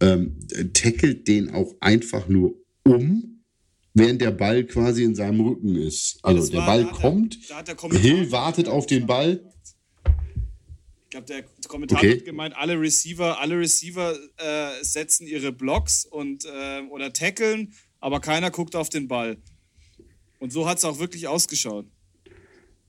ähm, 0.04 0.38
tackelt 0.74 1.28
den 1.28 1.54
auch 1.54 1.74
einfach 1.80 2.28
nur 2.28 2.56
um, 2.84 3.44
während 3.94 4.22
der 4.22 4.32
Ball 4.32 4.66
quasi 4.66 5.04
in 5.04 5.16
seinem 5.16 5.40
Rücken 5.42 5.76
ist. 5.76 6.20
Also 6.24 6.52
der 6.52 6.60
Ball 6.60 6.86
kommt, 6.92 7.38
Hill 7.92 8.32
wartet 8.32 8.68
auf 8.68 8.86
den 8.86 9.08
Ball. 9.08 9.50
Ich 11.04 11.10
glaube, 11.10 11.28
der 11.28 11.46
Kommentator 11.68 12.04
okay. 12.04 12.18
hat 12.18 12.26
gemeint, 12.26 12.56
alle 12.58 12.80
Receiver, 12.80 13.40
alle 13.40 13.60
Receiver 13.60 14.18
äh, 14.38 14.84
setzen 14.84 15.28
ihre 15.28 15.52
Blocks 15.52 16.06
und 16.06 16.46
äh, 16.46 16.82
oder 16.90 17.14
tackeln, 17.14 17.74
aber 18.00 18.20
keiner 18.20 18.52
guckt 18.52 18.76
auf 18.76 18.90
den 18.90 19.08
Ball. 19.08 19.38
Und 20.40 20.52
so 20.52 20.68
hat 20.68 20.80
es 20.80 20.86
auch 20.86 21.00
wirklich 21.00 21.28
ausgeschaut. 21.28 21.86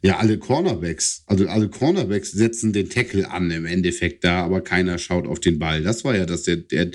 Ja, 0.04 0.18
alle 0.18 0.36
Cornerbacks, 0.36 1.22
also 1.24 1.48
alle 1.48 1.70
Cornerbacks 1.70 2.30
setzen 2.30 2.74
den 2.74 2.90
Tackle 2.90 3.30
an 3.30 3.50
im 3.50 3.64
Endeffekt 3.64 4.22
da, 4.22 4.44
aber 4.44 4.60
keiner 4.60 4.98
schaut 4.98 5.26
auf 5.26 5.40
den 5.40 5.58
Ball. 5.58 5.82
Das 5.82 6.04
war 6.04 6.14
ja 6.14 6.26
das, 6.26 6.42
der, 6.42 6.56
der 6.58 6.90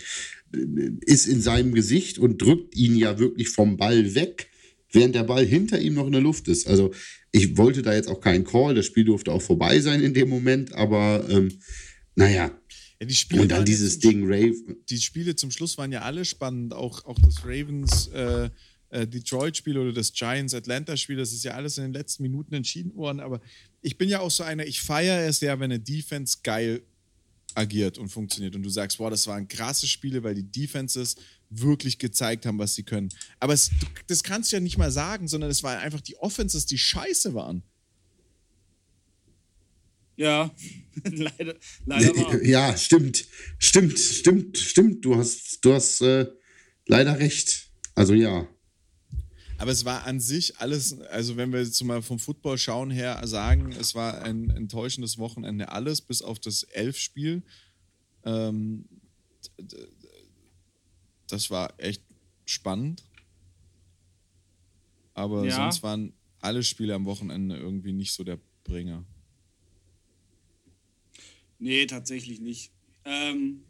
ist 1.07 1.25
in 1.25 1.41
seinem 1.41 1.73
Gesicht 1.73 2.19
und 2.19 2.39
drückt 2.39 2.75
ihn 2.75 2.95
ja 2.95 3.17
wirklich 3.17 3.49
vom 3.49 3.77
Ball 3.77 4.13
weg, 4.13 4.51
während 4.91 5.15
der 5.15 5.23
Ball 5.23 5.43
hinter 5.43 5.81
ihm 5.81 5.95
noch 5.95 6.05
in 6.05 6.11
der 6.11 6.21
Luft 6.21 6.47
ist. 6.49 6.67
Also 6.67 6.91
ich 7.31 7.57
wollte 7.57 7.81
da 7.81 7.95
jetzt 7.95 8.09
auch 8.09 8.21
keinen 8.21 8.43
Call, 8.43 8.75
das 8.75 8.85
Spiel 8.85 9.05
durfte 9.05 9.31
auch 9.31 9.41
vorbei 9.41 9.79
sein 9.79 10.01
in 10.01 10.13
dem 10.13 10.29
Moment, 10.29 10.73
aber 10.73 11.25
ähm, 11.31 11.51
naja. 12.13 12.51
Ja, 13.01 13.07
die 13.07 13.15
Spiele 13.15 13.41
und 13.41 13.51
dann 13.51 13.65
dieses 13.65 13.97
Ding 13.97 14.25
Raven. 14.25 14.83
Die 14.87 14.99
Spiele 14.99 15.35
zum 15.35 15.49
Schluss 15.49 15.79
waren 15.79 15.91
ja 15.91 16.03
alle 16.03 16.25
spannend, 16.25 16.75
auch, 16.75 17.05
auch 17.05 17.17
das 17.17 17.43
Ravens. 17.43 18.09
Äh 18.09 18.51
äh, 18.89 19.07
Detroit-Spiel 19.07 19.77
oder 19.77 19.93
das 19.93 20.13
Giants-Atlanta-Spiel, 20.13 21.17
das 21.17 21.33
ist 21.33 21.43
ja 21.43 21.53
alles 21.53 21.77
in 21.77 21.85
den 21.85 21.93
letzten 21.93 22.23
Minuten 22.23 22.53
entschieden 22.53 22.95
worden. 22.95 23.19
Aber 23.19 23.41
ich 23.81 23.97
bin 23.97 24.09
ja 24.09 24.19
auch 24.19 24.31
so 24.31 24.43
einer, 24.43 24.65
ich 24.65 24.81
feiere 24.81 25.27
es 25.27 25.39
ja, 25.41 25.59
wenn 25.59 25.71
eine 25.71 25.79
Defense 25.79 26.39
geil 26.43 26.81
agiert 27.55 27.97
und 27.97 28.09
funktioniert 28.09 28.55
und 28.55 28.63
du 28.63 28.69
sagst, 28.69 28.97
boah, 28.97 29.09
das 29.09 29.27
waren 29.27 29.47
krasse 29.47 29.87
Spiele, 29.87 30.23
weil 30.23 30.35
die 30.35 30.43
Defenses 30.43 31.15
wirklich 31.49 31.97
gezeigt 31.97 32.45
haben, 32.45 32.59
was 32.59 32.75
sie 32.75 32.83
können. 32.83 33.09
Aber 33.39 33.53
es, 33.53 33.71
das 34.07 34.23
kannst 34.23 34.51
du 34.51 34.57
ja 34.57 34.59
nicht 34.59 34.77
mal 34.77 34.91
sagen, 34.91 35.27
sondern 35.27 35.49
es 35.49 35.63
waren 35.63 35.79
einfach 35.79 36.01
die 36.01 36.15
Offenses, 36.17 36.65
die 36.65 36.77
scheiße 36.77 37.33
waren. 37.33 37.63
Ja, 40.15 40.53
leider, 41.03 41.55
leider 41.85 42.15
war. 42.15 42.43
Ja, 42.43 42.75
stimmt, 42.77 43.25
stimmt, 43.57 43.97
stimmt, 43.97 44.57
stimmt. 44.57 45.05
Du 45.05 45.15
hast, 45.15 45.63
du 45.63 45.73
hast 45.73 46.01
äh, 46.01 46.27
leider 46.85 47.19
recht. 47.19 47.69
Also 47.95 48.13
ja. 48.13 48.47
Aber 49.59 49.71
es 49.71 49.83
war 49.83 50.05
an 50.05 50.21
sich 50.21 50.57
alles, 50.57 50.99
also 51.01 51.35
wenn 51.35 51.51
wir 51.51 51.61
jetzt 51.61 51.83
mal 51.83 52.01
vom 52.01 52.17
Football 52.17 52.57
schauen 52.57 52.91
her 52.91 53.19
sagen, 53.27 53.73
es 53.73 53.93
war 53.93 54.21
ein 54.23 54.49
enttäuschendes 54.49 55.17
Wochenende 55.17 55.69
alles, 55.69 56.01
bis 56.01 56.21
auf 56.21 56.39
das 56.39 56.63
Elf-Spiel. 56.63 57.43
Ähm, 58.23 58.85
das 61.27 61.49
war 61.49 61.73
echt 61.77 62.01
spannend. 62.45 63.03
Aber 65.13 65.45
ja. 65.45 65.55
sonst 65.55 65.83
waren 65.83 66.13
alle 66.39 66.63
Spiele 66.63 66.95
am 66.95 67.03
Wochenende 67.03 67.57
irgendwie 67.57 67.91
nicht 67.91 68.13
so 68.13 68.23
der 68.23 68.39
Bringer. 68.63 69.03
Nee, 71.59 71.85
tatsächlich 71.85 72.39
nicht. 72.39 72.71
Ähm, 73.03 73.65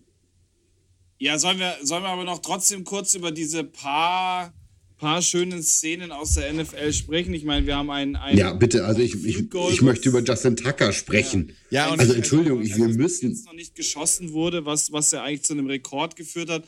ja, 1.17 1.39
sollen 1.39 1.57
wir, 1.57 1.77
sollen 1.81 2.03
wir 2.03 2.09
aber 2.09 2.25
noch 2.25 2.39
trotzdem 2.39 2.83
kurz 2.83 3.15
über 3.15 3.31
diese 3.31 3.63
paar 3.63 4.53
paar 4.99 5.21
schönen 5.21 5.63
Szenen 5.63 6.11
aus 6.11 6.35
der 6.35 6.53
NFL 6.53 6.93
sprechen. 6.93 7.33
Ich 7.33 7.43
meine, 7.43 7.65
wir 7.65 7.75
haben 7.75 7.89
einen. 7.89 8.15
einen 8.15 8.37
ja, 8.37 8.53
bitte, 8.53 8.85
also 8.85 9.01
ich, 9.01 9.15
ich, 9.25 9.39
ich 9.51 9.81
möchte 9.81 10.09
über 10.09 10.21
Justin 10.21 10.55
Tucker 10.55 10.93
sprechen. 10.93 11.53
Ja, 11.71 11.87
ja 11.87 11.93
und 11.93 11.99
also 11.99 12.13
Entschuldigung, 12.13 12.61
ich, 12.61 12.75
wir 12.77 12.87
müssen. 12.89 13.41
noch 13.45 13.53
nicht 13.53 13.73
geschossen 13.73 14.33
wurde, 14.33 14.65
was, 14.65 14.91
was 14.91 15.09
ja 15.11 15.23
eigentlich 15.23 15.43
zu 15.43 15.53
einem 15.53 15.65
Rekord 15.67 16.15
geführt 16.15 16.49
hat. 16.49 16.65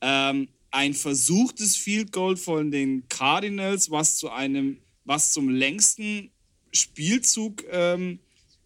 Ähm, 0.00 0.48
ein 0.72 0.94
versuchtes 0.94 1.76
Field 1.76 2.10
Goal 2.10 2.36
von 2.36 2.72
den 2.72 3.08
Cardinals, 3.08 3.90
was 3.90 4.16
zu 4.16 4.30
einem, 4.30 4.78
was 5.04 5.32
zum 5.32 5.48
längsten 5.48 6.30
Spielzug 6.72 7.62
ähm, 7.70 8.18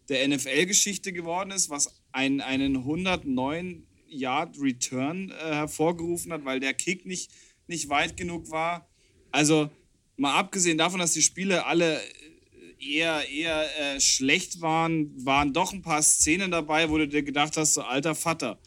der 0.07 0.27
NFL-Geschichte 0.27 1.13
geworden 1.13 1.51
ist, 1.51 1.69
was 1.69 2.01
ein, 2.11 2.41
einen 2.41 2.77
109 2.77 3.83
Yard 4.07 4.59
Return 4.59 5.29
äh, 5.29 5.53
hervorgerufen 5.53 6.33
hat, 6.33 6.45
weil 6.45 6.59
der 6.59 6.73
Kick 6.73 7.05
nicht, 7.05 7.29
nicht 7.67 7.89
weit 7.89 8.17
genug 8.17 8.49
war. 8.49 8.88
Also 9.31 9.69
mal 10.17 10.37
abgesehen 10.37 10.77
davon, 10.77 10.99
dass 10.99 11.13
die 11.13 11.21
Spiele 11.21 11.65
alle 11.65 11.99
äh, 11.99 12.95
eher, 12.97 13.29
eher 13.29 13.95
äh, 13.95 13.99
schlecht 13.99 14.61
waren, 14.61 15.11
waren 15.25 15.53
doch 15.53 15.73
ein 15.73 15.81
paar 15.81 16.01
Szenen 16.01 16.51
dabei, 16.51 16.89
wo 16.89 16.97
du 16.97 17.07
dir 17.07 17.23
gedacht 17.23 17.57
hast, 17.57 17.73
so 17.73 17.81
alter 17.81 18.15
Vater. 18.15 18.59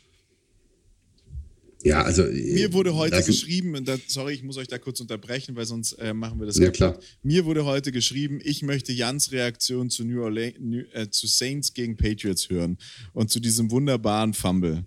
Ja, 1.84 2.02
also. 2.02 2.24
Mir 2.24 2.72
wurde 2.72 2.94
heute 2.94 3.22
geschrieben, 3.22 3.74
und 3.74 3.88
da, 3.88 3.96
sorry, 4.06 4.34
ich 4.34 4.42
muss 4.42 4.56
euch 4.56 4.68
da 4.68 4.78
kurz 4.78 5.00
unterbrechen, 5.00 5.56
weil 5.56 5.66
sonst 5.66 5.92
äh, 5.94 6.14
machen 6.14 6.38
wir 6.38 6.46
das 6.46 6.58
ja, 6.58 6.70
klar. 6.70 6.98
Mir 7.22 7.44
wurde 7.44 7.64
heute 7.64 7.90
geschrieben, 7.92 8.40
ich 8.42 8.62
möchte 8.62 8.92
Jans 8.92 9.32
Reaktion 9.32 9.90
zu, 9.90 10.04
New 10.04 10.22
Orleans, 10.22 10.56
New, 10.60 10.84
äh, 10.92 11.10
zu 11.10 11.26
Saints 11.26 11.74
gegen 11.74 11.96
Patriots 11.96 12.50
hören 12.50 12.78
und 13.12 13.30
zu 13.30 13.40
diesem 13.40 13.70
wunderbaren 13.70 14.32
Fumble. 14.32 14.84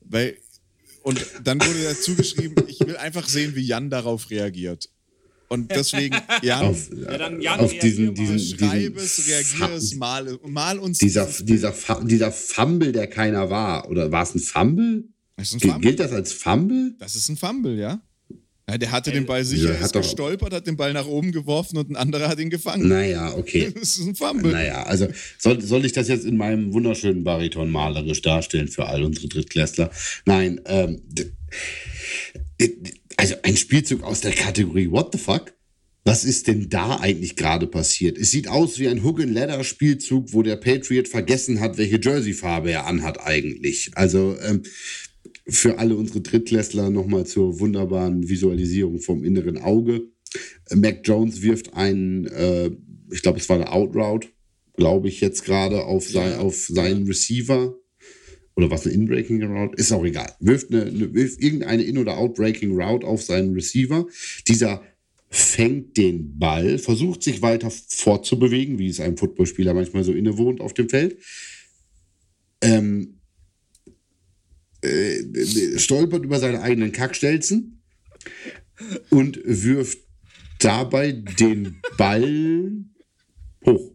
Weil, 0.00 0.36
und 1.02 1.24
dann 1.44 1.60
wurde 1.60 1.84
dazu 1.84 2.14
geschrieben, 2.16 2.56
ich 2.66 2.80
will 2.80 2.96
einfach 2.96 3.28
sehen, 3.28 3.54
wie 3.54 3.62
Jan 3.62 3.90
darauf 3.90 4.30
reagiert. 4.30 4.90
Und 5.54 5.70
deswegen, 5.70 6.16
Jan, 6.42 6.64
auf, 6.66 6.90
ja, 6.90 7.16
dann 7.16 7.40
Jan 7.40 7.60
auf 7.60 7.72
diesen, 7.78 8.14
diesen, 8.14 8.38
schreib 8.38 8.96
es, 8.96 9.26
reagier 9.28 9.76
es, 9.76 9.94
mal, 9.94 10.38
mal 10.46 10.78
uns. 10.78 10.98
Dieser, 10.98 11.26
dieser, 11.40 11.72
dieser 12.02 12.32
Fumble, 12.32 12.92
der 12.92 13.06
keiner 13.06 13.48
war, 13.50 13.88
oder 13.88 14.10
war 14.10 14.24
es 14.24 14.34
ein 14.34 14.40
Fumble? 14.40 15.04
Das 15.36 15.48
ist 15.48 15.54
ein 15.54 15.60
Fumble. 15.60 15.80
Gilt 15.80 16.00
das 16.00 16.12
als 16.12 16.32
Fumble? 16.32 16.94
Das 16.98 17.14
ist 17.14 17.28
ein 17.28 17.36
Fumble, 17.36 17.78
ja. 17.78 18.00
ja 18.68 18.78
der 18.78 18.90
hatte 18.90 19.12
den 19.12 19.26
Ball 19.26 19.44
sicher, 19.44 19.74
ja, 19.74 19.84
ist 19.84 19.92
gestolpert, 19.92 20.52
hat 20.52 20.66
den 20.66 20.76
Ball 20.76 20.92
nach 20.92 21.06
oben 21.06 21.30
geworfen 21.32 21.76
und 21.76 21.90
ein 21.90 21.96
anderer 21.96 22.28
hat 22.28 22.40
ihn 22.40 22.50
gefangen. 22.50 22.88
Naja, 22.88 23.32
okay. 23.36 23.70
Das 23.74 23.96
ist 23.96 24.06
ein 24.06 24.16
Fumble. 24.16 24.50
Naja, 24.52 24.82
also 24.82 25.08
soll, 25.38 25.60
soll 25.62 25.84
ich 25.84 25.92
das 25.92 26.08
jetzt 26.08 26.24
in 26.24 26.36
meinem 26.36 26.72
wunderschönen 26.72 27.22
Bariton 27.22 27.70
malerisch 27.70 28.22
darstellen 28.22 28.68
für 28.68 28.86
all 28.86 29.04
unsere 29.04 29.28
Drittklässler? 29.28 29.90
Nein, 30.24 30.60
ähm, 30.66 31.00
also 33.16 33.34
ein 33.42 33.56
Spielzug 33.56 34.02
aus 34.02 34.20
der 34.20 34.32
Kategorie 34.32 34.90
What 34.90 35.12
the 35.12 35.18
fuck? 35.18 35.54
Was 36.06 36.24
ist 36.24 36.48
denn 36.48 36.68
da 36.68 37.00
eigentlich 37.00 37.34
gerade 37.34 37.66
passiert? 37.66 38.18
Es 38.18 38.30
sieht 38.30 38.46
aus 38.46 38.78
wie 38.78 38.88
ein 38.88 39.02
Hook-and-Ladder-Spielzug, 39.02 40.34
wo 40.34 40.42
der 40.42 40.56
Patriot 40.56 41.08
vergessen 41.08 41.60
hat, 41.60 41.78
welche 41.78 41.98
Jersey-Farbe 41.98 42.70
er 42.72 42.86
anhat 42.86 43.20
eigentlich. 43.20 43.90
Also 43.94 44.36
ähm, 44.42 44.64
für 45.46 45.78
alle 45.78 45.96
unsere 45.96 46.20
Drittklässler 46.20 46.90
nochmal 46.90 47.24
zur 47.24 47.58
wunderbaren 47.58 48.28
Visualisierung 48.28 49.00
vom 49.00 49.24
inneren 49.24 49.56
Auge. 49.56 50.02
Mac 50.74 51.00
Jones 51.04 51.40
wirft 51.40 51.74
einen, 51.74 52.26
äh, 52.26 52.70
ich 53.10 53.22
glaube, 53.22 53.38
es 53.38 53.48
war 53.48 53.56
eine 53.56 53.72
Outroute, 53.72 54.28
glaube 54.76 55.08
ich 55.08 55.20
jetzt 55.20 55.44
gerade 55.44 55.84
auf, 55.84 56.08
sein, 56.08 56.32
ja. 56.32 56.38
auf 56.38 56.66
seinen 56.66 57.06
Receiver. 57.06 57.74
Oder 58.56 58.70
was 58.70 58.86
eine 58.86 58.94
In-Breaking 58.94 59.42
Route? 59.42 59.76
Ist 59.76 59.92
auch 59.92 60.04
egal. 60.04 60.32
Wirft, 60.38 60.72
eine, 60.72 60.84
eine, 60.84 61.12
wirft 61.12 61.40
irgendeine 61.40 61.82
In- 61.82 61.98
oder 61.98 62.16
Out-Breaking 62.16 62.80
Route 62.80 63.06
auf 63.06 63.22
seinen 63.22 63.52
Receiver. 63.52 64.06
Dieser 64.46 64.82
fängt 65.28 65.96
den 65.96 66.38
Ball, 66.38 66.78
versucht 66.78 67.24
sich 67.24 67.42
weiter 67.42 67.70
fortzubewegen, 67.70 68.78
wie 68.78 68.88
es 68.88 69.00
einem 69.00 69.16
Footballspieler 69.16 69.74
manchmal 69.74 70.04
so 70.04 70.12
innewohnt 70.12 70.60
auf 70.60 70.74
dem 70.74 70.88
Feld. 70.88 71.18
Ähm, 72.60 73.18
äh, 74.82 75.78
stolpert 75.78 76.24
über 76.24 76.38
seine 76.38 76.62
eigenen 76.62 76.92
Kackstelzen 76.92 77.82
und 79.10 79.40
wirft 79.44 79.98
dabei 80.60 81.12
den 81.12 81.80
Ball 81.98 82.84
hoch. 83.66 83.93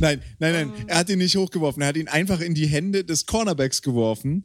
Nein, 0.00 0.22
nein, 0.38 0.52
nein. 0.52 0.72
Er 0.86 0.98
hat 0.98 1.10
ihn 1.10 1.18
nicht 1.18 1.36
hochgeworfen. 1.36 1.82
Er 1.82 1.88
hat 1.88 1.96
ihn 1.96 2.08
einfach 2.08 2.40
in 2.40 2.54
die 2.54 2.66
Hände 2.66 3.04
des 3.04 3.26
Cornerbacks 3.26 3.82
geworfen. 3.82 4.44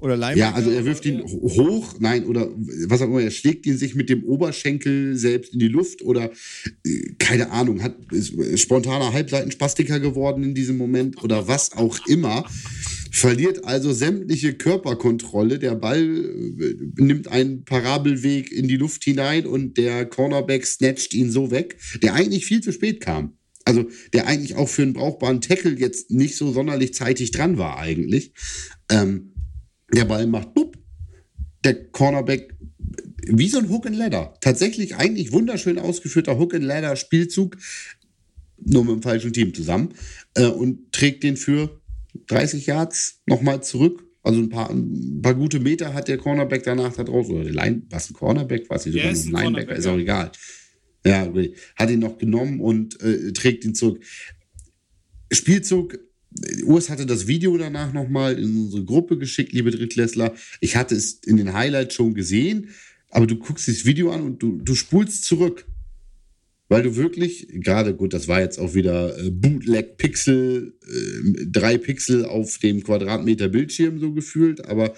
Oder 0.00 0.16
Linebacker. 0.16 0.38
Ja, 0.38 0.52
also 0.54 0.70
er 0.70 0.84
wirft 0.86 1.04
ihn 1.04 1.22
hoch, 1.22 1.96
nein, 1.98 2.24
oder 2.24 2.48
was 2.86 3.02
auch 3.02 3.06
immer, 3.06 3.20
er 3.20 3.30
schlägt 3.30 3.66
ihn 3.66 3.76
sich 3.76 3.94
mit 3.94 4.08
dem 4.08 4.24
Oberschenkel 4.24 5.14
selbst 5.14 5.52
in 5.52 5.58
die 5.58 5.68
Luft 5.68 6.00
oder 6.00 6.30
äh, 6.86 7.12
keine 7.18 7.50
Ahnung, 7.50 7.82
hat 7.82 7.96
ist 8.10 8.32
spontaner 8.60 9.12
Halbseitenspastiker 9.12 10.00
geworden 10.00 10.42
in 10.42 10.54
diesem 10.54 10.78
Moment 10.78 11.22
oder 11.22 11.48
was 11.48 11.72
auch 11.72 11.98
immer 12.06 12.46
verliert 13.10 13.64
also 13.64 13.92
sämtliche 13.92 14.54
Körperkontrolle. 14.54 15.58
Der 15.58 15.74
Ball 15.74 16.00
äh, 16.00 16.74
nimmt 16.96 17.28
einen 17.28 17.64
Parabelweg 17.64 18.50
in 18.52 18.68
die 18.68 18.76
Luft 18.76 19.04
hinein 19.04 19.46
und 19.46 19.76
der 19.76 20.06
Cornerback 20.06 20.64
snatcht 20.66 21.12
ihn 21.12 21.30
so 21.30 21.50
weg, 21.50 21.76
der 22.02 22.14
eigentlich 22.14 22.46
viel 22.46 22.62
zu 22.62 22.72
spät 22.72 23.00
kam. 23.00 23.34
Also 23.70 23.88
der 24.12 24.26
eigentlich 24.26 24.56
auch 24.56 24.68
für 24.68 24.82
einen 24.82 24.94
brauchbaren 24.94 25.40
Tackle 25.40 25.78
jetzt 25.78 26.10
nicht 26.10 26.36
so 26.36 26.52
sonderlich 26.52 26.92
zeitig 26.92 27.30
dran 27.30 27.56
war 27.56 27.78
eigentlich. 27.78 28.32
Ähm, 28.90 29.32
der 29.94 30.04
Ball 30.04 30.26
macht 30.26 30.54
bupp. 30.54 30.76
Der 31.62 31.90
Cornerback 31.90 32.56
wie 33.26 33.48
so 33.48 33.58
ein 33.58 33.68
Hook 33.68 33.86
and 33.86 33.96
Ladder. 33.96 34.34
Tatsächlich 34.40 34.96
eigentlich 34.96 35.30
wunderschön 35.30 35.78
ausgeführter 35.78 36.36
Hook 36.38 36.54
and 36.54 36.64
Ladder 36.64 36.96
Spielzug, 36.96 37.56
nur 38.58 38.84
mit 38.84 38.94
dem 38.94 39.02
falschen 39.02 39.32
Team 39.32 39.54
zusammen 39.54 39.94
äh, 40.34 40.46
und 40.46 40.92
trägt 40.92 41.22
den 41.22 41.36
für 41.36 41.80
30 42.26 42.66
Yards 42.66 43.20
nochmal 43.26 43.62
zurück. 43.62 44.04
Also 44.22 44.40
ein 44.40 44.48
paar, 44.48 44.70
ein 44.70 45.20
paar 45.22 45.34
gute 45.34 45.60
Meter 45.60 45.94
hat 45.94 46.08
der 46.08 46.18
Cornerback 46.18 46.64
danach 46.64 46.94
da 46.94 47.04
draußen. 47.04 47.34
Oder 47.34 47.44
der 47.44 47.54
Line, 47.54 47.82
was 47.88 48.10
ein 48.10 48.14
Cornerback, 48.14 48.68
was 48.68 48.84
nicht 48.84 48.94
sogar 48.94 49.10
ein 49.10 49.44
Linebacker, 49.44 49.76
ist 49.76 49.86
auch 49.86 49.96
egal. 49.96 50.32
Ja, 51.04 51.32
hat 51.76 51.90
ihn 51.90 52.00
noch 52.00 52.18
genommen 52.18 52.60
und 52.60 53.00
äh, 53.00 53.32
trägt 53.32 53.64
ihn 53.64 53.74
zurück. 53.74 54.02
Spielzug, 55.32 55.98
Urs 56.64 56.90
hatte 56.90 57.06
das 57.06 57.26
Video 57.26 57.56
danach 57.56 57.92
nochmal 57.92 58.38
in 58.38 58.64
unsere 58.64 58.84
Gruppe 58.84 59.18
geschickt, 59.18 59.52
liebe 59.52 59.70
Drittklässler. 59.70 60.34
Ich 60.60 60.76
hatte 60.76 60.94
es 60.94 61.14
in 61.24 61.36
den 61.36 61.54
Highlights 61.54 61.94
schon 61.94 62.14
gesehen, 62.14 62.68
aber 63.10 63.26
du 63.26 63.36
guckst 63.36 63.66
das 63.66 63.84
Video 63.84 64.12
an 64.12 64.22
und 64.22 64.42
du, 64.42 64.60
du 64.60 64.74
spulst 64.74 65.24
zurück 65.24 65.66
weil 66.70 66.84
du 66.84 66.94
wirklich, 66.94 67.48
gerade 67.50 67.94
gut, 67.96 68.14
das 68.14 68.28
war 68.28 68.40
jetzt 68.40 68.60
auch 68.60 68.74
wieder 68.74 69.18
äh, 69.18 69.30
Bootleg-Pixel, 69.30 70.72
äh, 70.80 71.46
drei 71.46 71.76
Pixel 71.76 72.24
auf 72.24 72.58
dem 72.58 72.84
Quadratmeter 72.84 73.48
Bildschirm 73.48 73.98
so 73.98 74.12
gefühlt, 74.12 74.64
aber 74.64 74.94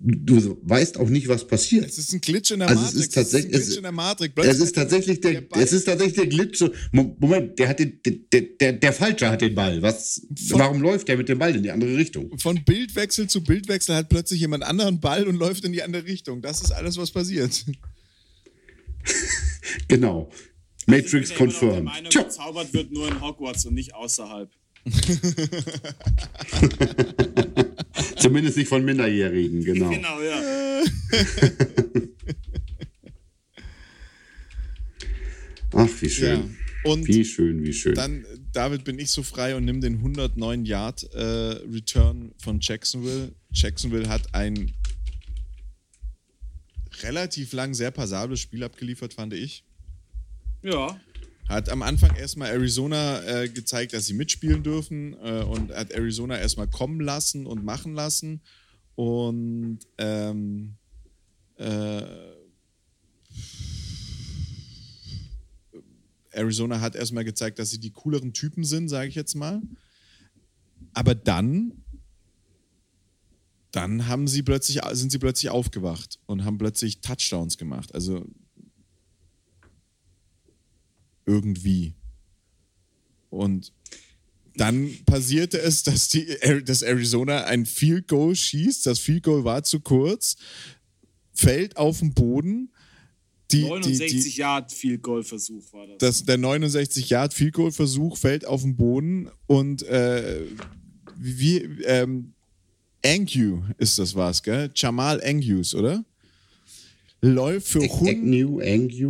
du 0.00 0.58
weißt 0.62 0.98
auch 0.98 1.08
nicht, 1.08 1.28
was 1.28 1.46
passiert. 1.46 1.86
Es 1.86 1.98
ist 1.98 2.12
ein 2.12 2.20
Glitch 2.20 2.52
in 2.52 2.60
der 2.60 2.68
also 2.68 2.82
Matrix. 2.82 2.98
Es 2.98 3.06
ist 3.06 3.14
tatsächlich, 3.14 3.54
es, 3.54 3.76
in 3.76 3.82
der 3.82 3.92
Matrix. 3.92 4.34
es 4.36 4.60
ist 4.60 4.74
tatsächlich 4.74 5.20
der, 5.20 5.42
der 5.42 5.62
es 5.62 5.72
ist 5.72 5.84
tatsächlich 5.84 6.16
der 6.16 6.26
Glitch. 6.26 6.64
Moment, 6.92 7.58
der 7.58 7.68
hat 7.68 7.78
den, 7.80 8.00
der, 8.04 8.42
der, 8.42 8.72
der 8.74 8.92
Falsche 8.92 9.28
hat 9.28 9.40
den 9.40 9.54
Ball. 9.54 9.82
Was, 9.82 10.26
von, 10.48 10.60
warum 10.60 10.80
läuft 10.80 11.08
der 11.08 11.16
mit 11.16 11.28
dem 11.28 11.38
Ball 11.38 11.54
in 11.54 11.62
die 11.62 11.70
andere 11.70 11.96
Richtung? 11.96 12.38
Von 12.38 12.64
Bildwechsel 12.64 13.28
zu 13.28 13.42
Bildwechsel 13.42 13.96
hat 13.96 14.08
plötzlich 14.08 14.40
jemand 14.40 14.64
anderen 14.64 15.00
Ball 15.00 15.26
und 15.26 15.36
läuft 15.36 15.64
in 15.64 15.72
die 15.72 15.82
andere 15.82 16.04
Richtung. 16.04 16.42
Das 16.42 16.60
ist 16.60 16.70
alles, 16.70 16.96
was 16.96 17.10
passiert. 17.10 17.64
genau. 19.88 20.30
Matrix 20.86 21.34
confirmed. 21.34 21.84
Meinung, 21.84 22.10
gezaubert 22.10 22.72
wird 22.72 22.92
nur 22.92 23.08
in 23.08 23.20
Hogwarts 23.20 23.66
und 23.66 23.74
nicht 23.74 23.94
außerhalb. 23.94 24.50
Zumindest 28.18 28.56
nicht 28.56 28.68
von 28.68 28.84
Minderjährigen, 28.84 29.64
genau. 29.64 29.90
Genau, 29.90 30.20
ja. 30.20 30.82
Ach, 35.72 35.88
wie 36.00 36.10
schön. 36.10 36.40
Ja. 36.40 36.48
Und 36.90 37.06
wie 37.08 37.24
schön, 37.24 37.64
wie 37.64 37.72
schön. 37.72 37.94
Dann, 37.94 38.24
David, 38.52 38.84
bin 38.84 38.98
ich 38.98 39.10
so 39.10 39.22
frei 39.22 39.56
und 39.56 39.64
nimm 39.64 39.80
den 39.80 39.94
109 39.94 40.64
Yard 40.64 41.04
äh, 41.14 41.20
Return 41.20 42.32
von 42.38 42.60
Jacksonville. 42.60 43.32
Jacksonville 43.52 44.08
hat 44.08 44.34
ein 44.34 44.72
relativ 47.02 47.52
lang 47.52 47.74
sehr 47.74 47.90
passables 47.90 48.40
Spiel 48.40 48.62
abgeliefert, 48.64 49.14
fand 49.14 49.34
ich. 49.34 49.64
Ja. 50.62 51.00
Hat 51.48 51.70
am 51.70 51.82
Anfang 51.82 52.14
erstmal 52.14 52.50
Arizona 52.50 53.22
äh, 53.22 53.48
gezeigt, 53.48 53.94
dass 53.94 54.06
sie 54.06 54.14
mitspielen 54.14 54.62
dürfen 54.62 55.14
äh, 55.14 55.42
und 55.42 55.72
hat 55.72 55.90
Arizona 55.92 56.38
erstmal 56.38 56.68
kommen 56.68 57.00
lassen 57.00 57.46
und 57.46 57.64
machen 57.64 57.94
lassen. 57.94 58.42
Und 58.96 59.78
ähm, 59.96 60.74
äh, 61.56 62.02
Arizona 66.32 66.80
hat 66.80 66.94
erstmal 66.94 67.24
gezeigt, 67.24 67.58
dass 67.58 67.70
sie 67.70 67.80
die 67.80 67.90
cooleren 67.90 68.32
Typen 68.32 68.64
sind, 68.64 68.88
sage 68.88 69.08
ich 69.08 69.14
jetzt 69.14 69.34
mal. 69.34 69.62
Aber 70.92 71.14
dann, 71.14 71.84
dann 73.70 74.06
haben 74.06 74.28
sie 74.28 74.42
plötzlich, 74.42 74.80
sind 74.92 75.10
sie 75.10 75.18
plötzlich 75.18 75.50
aufgewacht 75.50 76.18
und 76.26 76.44
haben 76.44 76.58
plötzlich 76.58 77.00
Touchdowns 77.00 77.56
gemacht. 77.56 77.94
Also 77.94 78.26
irgendwie. 81.28 81.94
Und 83.30 83.72
dann 84.56 84.90
passierte 85.06 85.60
es, 85.60 85.82
dass, 85.84 86.08
die, 86.08 86.26
dass 86.64 86.82
Arizona 86.82 87.44
ein 87.44 87.66
Field 87.66 88.08
Goal 88.08 88.34
schießt. 88.34 88.86
Das 88.86 88.98
Field 88.98 89.22
Goal 89.22 89.44
war 89.44 89.62
zu 89.62 89.80
kurz, 89.80 90.36
fällt 91.32 91.76
auf 91.76 92.00
den 92.00 92.14
Boden. 92.14 92.72
Die, 93.50 93.62
69 93.62 94.10
die, 94.10 94.30
die, 94.30 94.36
Yard 94.38 94.72
Field 94.72 95.02
Goal 95.02 95.22
Versuch 95.22 95.72
war 95.72 95.86
das. 95.86 95.98
das. 95.98 96.24
Der 96.24 96.38
69 96.38 97.08
Yard 97.08 97.32
Field 97.32 97.54
Goal 97.54 97.72
Versuch 97.72 98.16
fällt 98.18 98.44
auf 98.44 98.62
den 98.62 98.76
Boden 98.76 99.30
und 99.46 99.82
äh, 99.84 100.42
wie 101.16 101.58
ähm, 101.84 102.34
Angu 103.04 103.62
ist 103.78 103.98
das 103.98 104.14
was, 104.14 104.42
gell? 104.42 104.70
Jamal 104.74 105.22
Angus, 105.22 105.74
oder? 105.74 106.04
Läuft 107.20 107.68
für 107.68 107.82
Agnew, 108.60 108.60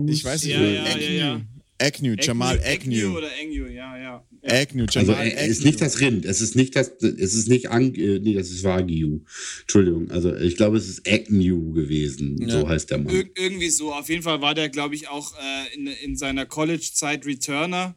Ich 0.09 0.25
weiß 0.25 0.45
nicht, 0.45 0.55
ja, 0.55 0.63
ja, 0.63 0.99
ja, 0.99 1.11
ja 1.11 1.41
Agnew, 1.81 2.17
Jamal 2.19 2.61
Agnew. 2.65 3.17
oder 3.17 3.29
Agnew, 3.41 3.67
ja, 3.67 3.97
ja. 3.97 4.25
Agnew, 4.43 4.85
also, 4.85 5.01
Jamal 5.01 5.17
also, 5.17 5.37
Es 5.37 5.49
ist 5.49 5.65
nicht 5.65 5.81
das 5.81 6.01
Rind, 6.01 6.25
es 6.25 6.41
ist 6.41 6.57
nicht 6.57 6.75
das, 6.75 6.91
es 7.01 7.35
ist 7.35 7.49
nicht, 7.49 7.71
Ang 7.71 7.95
äh, 7.95 8.19
nee, 8.19 8.35
das 8.35 8.51
ist 8.51 8.65
Wagyu. 8.65 9.21
Entschuldigung, 9.63 10.11
also 10.11 10.35
ich 10.35 10.57
glaube, 10.57 10.77
es 10.77 10.89
ist 10.89 11.09
Agnew 11.09 11.73
gewesen, 11.73 12.37
ja. 12.41 12.61
so 12.61 12.69
heißt 12.69 12.91
der 12.91 12.99
Mann. 12.99 13.15
Ir 13.15 13.31
irgendwie 13.37 13.71
so, 13.71 13.93
auf 13.93 14.09
jeden 14.09 14.23
Fall 14.23 14.41
war 14.41 14.55
der, 14.55 14.69
glaube 14.69 14.95
ich, 14.95 15.09
auch 15.09 15.35
äh, 15.35 15.75
in, 15.75 15.87
in 15.87 16.17
seiner 16.17 16.47
College-Zeit 16.47 17.27
Returner 17.27 17.97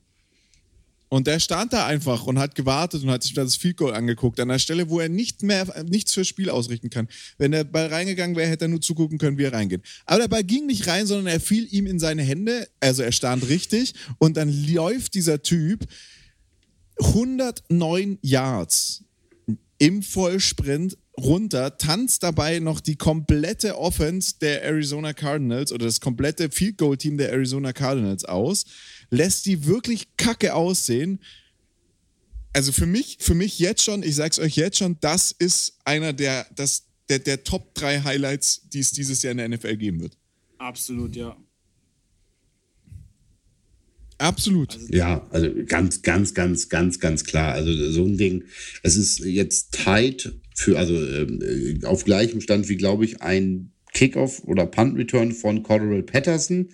und 1.12 1.28
der 1.28 1.42
stand 1.42 1.74
da 1.74 1.88
einfach 1.88 2.26
und 2.26 2.40
hat 2.40 2.56
gewartet 2.56 3.04
und 3.04 3.12
hat 3.12 3.22
sich 3.22 3.34
das 3.34 3.58
Field 3.58 3.76
Goal 3.76 3.94
angeguckt, 3.94 4.40
an 4.40 4.48
der 4.48 4.60
Stelle, 4.60 4.90
wo 4.90 5.02
er 5.02 5.10
nicht 5.10 5.44
mehr 5.44 5.84
nichts 5.84 6.14
fürs 6.14 6.30
Spiel 6.30 6.50
ausrichten 6.50 6.90
kann. 6.90 7.10
Wenn 7.38 7.52
der 7.52 7.66
Ball 7.66 7.88
reingegangen 7.88 8.38
wäre, 8.38 8.50
hätte 8.50 8.66
er 8.66 8.70
nur 8.70 8.80
zugucken 8.80 9.18
können, 9.18 9.38
wie 9.38 9.44
er 9.44 9.52
reingeht. 9.52 9.82
Aber 10.06 10.20
der 10.20 10.30
Ball 10.30 10.46
ging 10.46 10.68
nicht 10.68 10.88
rein, 10.88 11.06
sondern 11.06 11.28
er 11.28 11.42
fiel 11.42 11.68
ihm 11.70 11.86
in 11.86 12.00
seine 12.00 12.24
Hände, 12.24 12.66
also 12.80 13.04
er 13.04 13.12
stand 13.12 13.50
richtig 13.50 13.94
und 14.20 14.38
dann 14.38 14.50
läuft 14.68 15.14
dieser 15.14 15.44
Typ 15.44 15.86
109 16.98 18.18
Yards 18.22 19.04
im 19.80 20.04
Vollsprint 20.04 20.98
runter, 21.18 21.78
tanzt 21.78 22.24
dabei 22.24 22.60
noch 22.60 22.80
die 22.80 22.96
komplette 22.96 23.78
Offense 23.78 24.36
der 24.40 24.64
Arizona 24.64 25.14
Cardinals 25.14 25.72
oder 25.72 25.86
das 25.86 26.00
komplette 26.00 26.50
Field 26.50 26.78
Goal 26.78 26.98
Team 26.98 27.18
der 27.18 27.32
Arizona 27.32 27.74
Cardinals 27.74 28.26
aus 28.26 28.66
lässt 29.10 29.46
die 29.46 29.66
wirklich 29.66 30.16
kacke 30.18 30.56
aussehen. 30.56 31.20
Also 32.54 32.72
für 32.72 32.86
mich, 32.86 33.18
für 33.20 33.36
mich 33.36 33.60
jetzt 33.60 33.84
schon, 33.84 34.04
ich 34.04 34.16
sag's 34.16 34.40
euch 34.40 34.56
jetzt 34.56 34.78
schon, 34.78 34.98
das 35.02 35.32
ist 35.32 35.78
einer 35.86 36.14
der, 36.14 36.48
das, 36.56 36.88
der, 37.10 37.20
der 37.20 37.44
Top 37.44 37.76
3 37.76 38.02
Highlights, 38.02 38.68
die 38.70 38.80
es 38.80 38.92
dieses 38.92 39.22
Jahr 39.22 39.32
in 39.32 39.38
der 39.38 39.50
NFL 39.50 39.78
geben 39.78 40.02
wird. 40.02 40.18
Absolut, 40.58 41.16
ja. 41.16 41.38
Absolut. 44.18 44.76
Also, 44.76 44.88
ja, 44.94 45.28
also 45.32 45.50
ganz, 45.66 46.02
ganz, 46.04 46.34
ganz, 46.34 46.70
ganz, 46.70 47.00
ganz 47.00 47.24
klar. 47.24 47.54
Also 47.54 47.92
so 47.92 48.06
ein 48.06 48.18
Ding, 48.18 48.44
es 48.84 48.96
ist 48.96 49.20
jetzt 49.20 49.74
tight 49.74 50.32
für, 50.62 50.78
also 50.78 50.94
äh, 50.96 51.80
auf 51.86 52.06
gleichem 52.06 52.40
Stand 52.40 52.70
wie, 52.70 52.78
glaube 52.78 53.04
ich, 53.04 53.22
ein 53.22 53.72
Kickoff 53.94 54.44
oder 54.46 54.68
Punt 54.68 54.98
Return 54.98 55.32
von 55.32 55.64
Cordell 55.64 56.04
Patterson. 56.04 56.70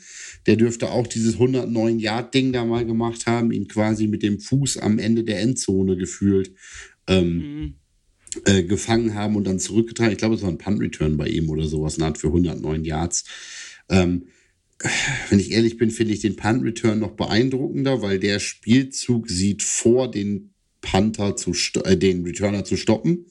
Der 0.45 0.57
dürfte 0.57 0.91
auch 0.91 1.07
dieses 1.07 1.35
109 1.35 1.97
Yard 1.99 2.33
Ding 2.33 2.51
da 2.51 2.65
mal 2.65 2.85
gemacht 2.85 3.25
haben, 3.25 3.51
ihn 3.51 3.67
quasi 3.67 4.07
mit 4.07 4.23
dem 4.23 4.39
Fuß 4.39 4.77
am 4.77 4.99
Ende 4.99 5.23
der 5.23 5.39
Endzone 5.39 5.95
gefühlt 5.95 6.53
ähm, 7.07 7.37
mhm. 7.37 7.73
äh, 8.45 8.63
gefangen 8.63 9.15
haben 9.15 9.35
und 9.35 9.47
dann 9.47 9.59
zurückgetragen. 9.59 10.11
Ich 10.11 10.19
glaube, 10.19 10.35
es 10.35 10.41
war 10.41 10.49
ein 10.49 10.59
Punt 10.59 10.81
Return 10.81 11.17
bei 11.17 11.27
ihm 11.27 11.49
oder 11.49 11.65
sowas, 11.65 11.95
eine 11.95 12.07
Art 12.07 12.17
für 12.17 12.27
109 12.27 12.83
Yards. 12.83 13.23
Ähm, 13.89 14.27
wenn 15.29 15.39
ich 15.39 15.51
ehrlich 15.51 15.77
bin, 15.77 15.89
finde 15.89 16.13
ich 16.13 16.19
den 16.19 16.35
Punt 16.35 16.61
Return 16.63 16.99
noch 16.99 17.11
beeindruckender, 17.11 18.01
weil 18.01 18.19
der 18.19 18.39
Spielzug 18.39 19.29
sieht 19.29 19.63
vor, 19.63 20.11
den 20.11 20.53
Panther 20.81 21.35
zu 21.35 21.53
äh, 21.83 21.97
den 21.97 22.23
Returner 22.25 22.63
zu 22.63 22.75
stoppen 22.75 23.25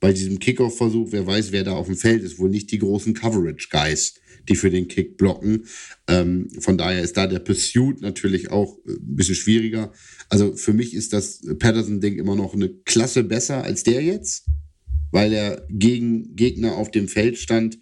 bei 0.00 0.12
diesem 0.12 0.38
Kickoff-Versuch, 0.38 1.08
wer 1.10 1.26
weiß, 1.26 1.52
wer 1.52 1.64
da 1.64 1.72
auf 1.72 1.86
dem 1.86 1.96
Feld 1.96 2.22
ist, 2.22 2.38
wohl 2.38 2.50
nicht 2.50 2.70
die 2.70 2.78
großen 2.78 3.14
Coverage-Guys, 3.14 4.14
die 4.48 4.56
für 4.56 4.70
den 4.70 4.88
Kick 4.88 5.16
blocken. 5.16 5.64
Ähm, 6.06 6.48
von 6.60 6.78
daher 6.78 7.02
ist 7.02 7.16
da 7.16 7.26
der 7.26 7.40
Pursuit 7.40 8.00
natürlich 8.00 8.50
auch 8.50 8.78
äh, 8.86 8.92
ein 8.92 9.16
bisschen 9.16 9.34
schwieriger. 9.34 9.92
Also 10.28 10.54
für 10.54 10.72
mich 10.72 10.94
ist 10.94 11.12
das 11.12 11.40
Patterson-Ding 11.58 12.18
immer 12.18 12.36
noch 12.36 12.54
eine 12.54 12.68
Klasse 12.68 13.24
besser 13.24 13.64
als 13.64 13.82
der 13.82 14.02
jetzt, 14.02 14.46
weil 15.10 15.32
er 15.32 15.66
gegen 15.68 16.36
Gegner 16.36 16.76
auf 16.76 16.90
dem 16.90 17.08
Feld 17.08 17.38
stand, 17.38 17.78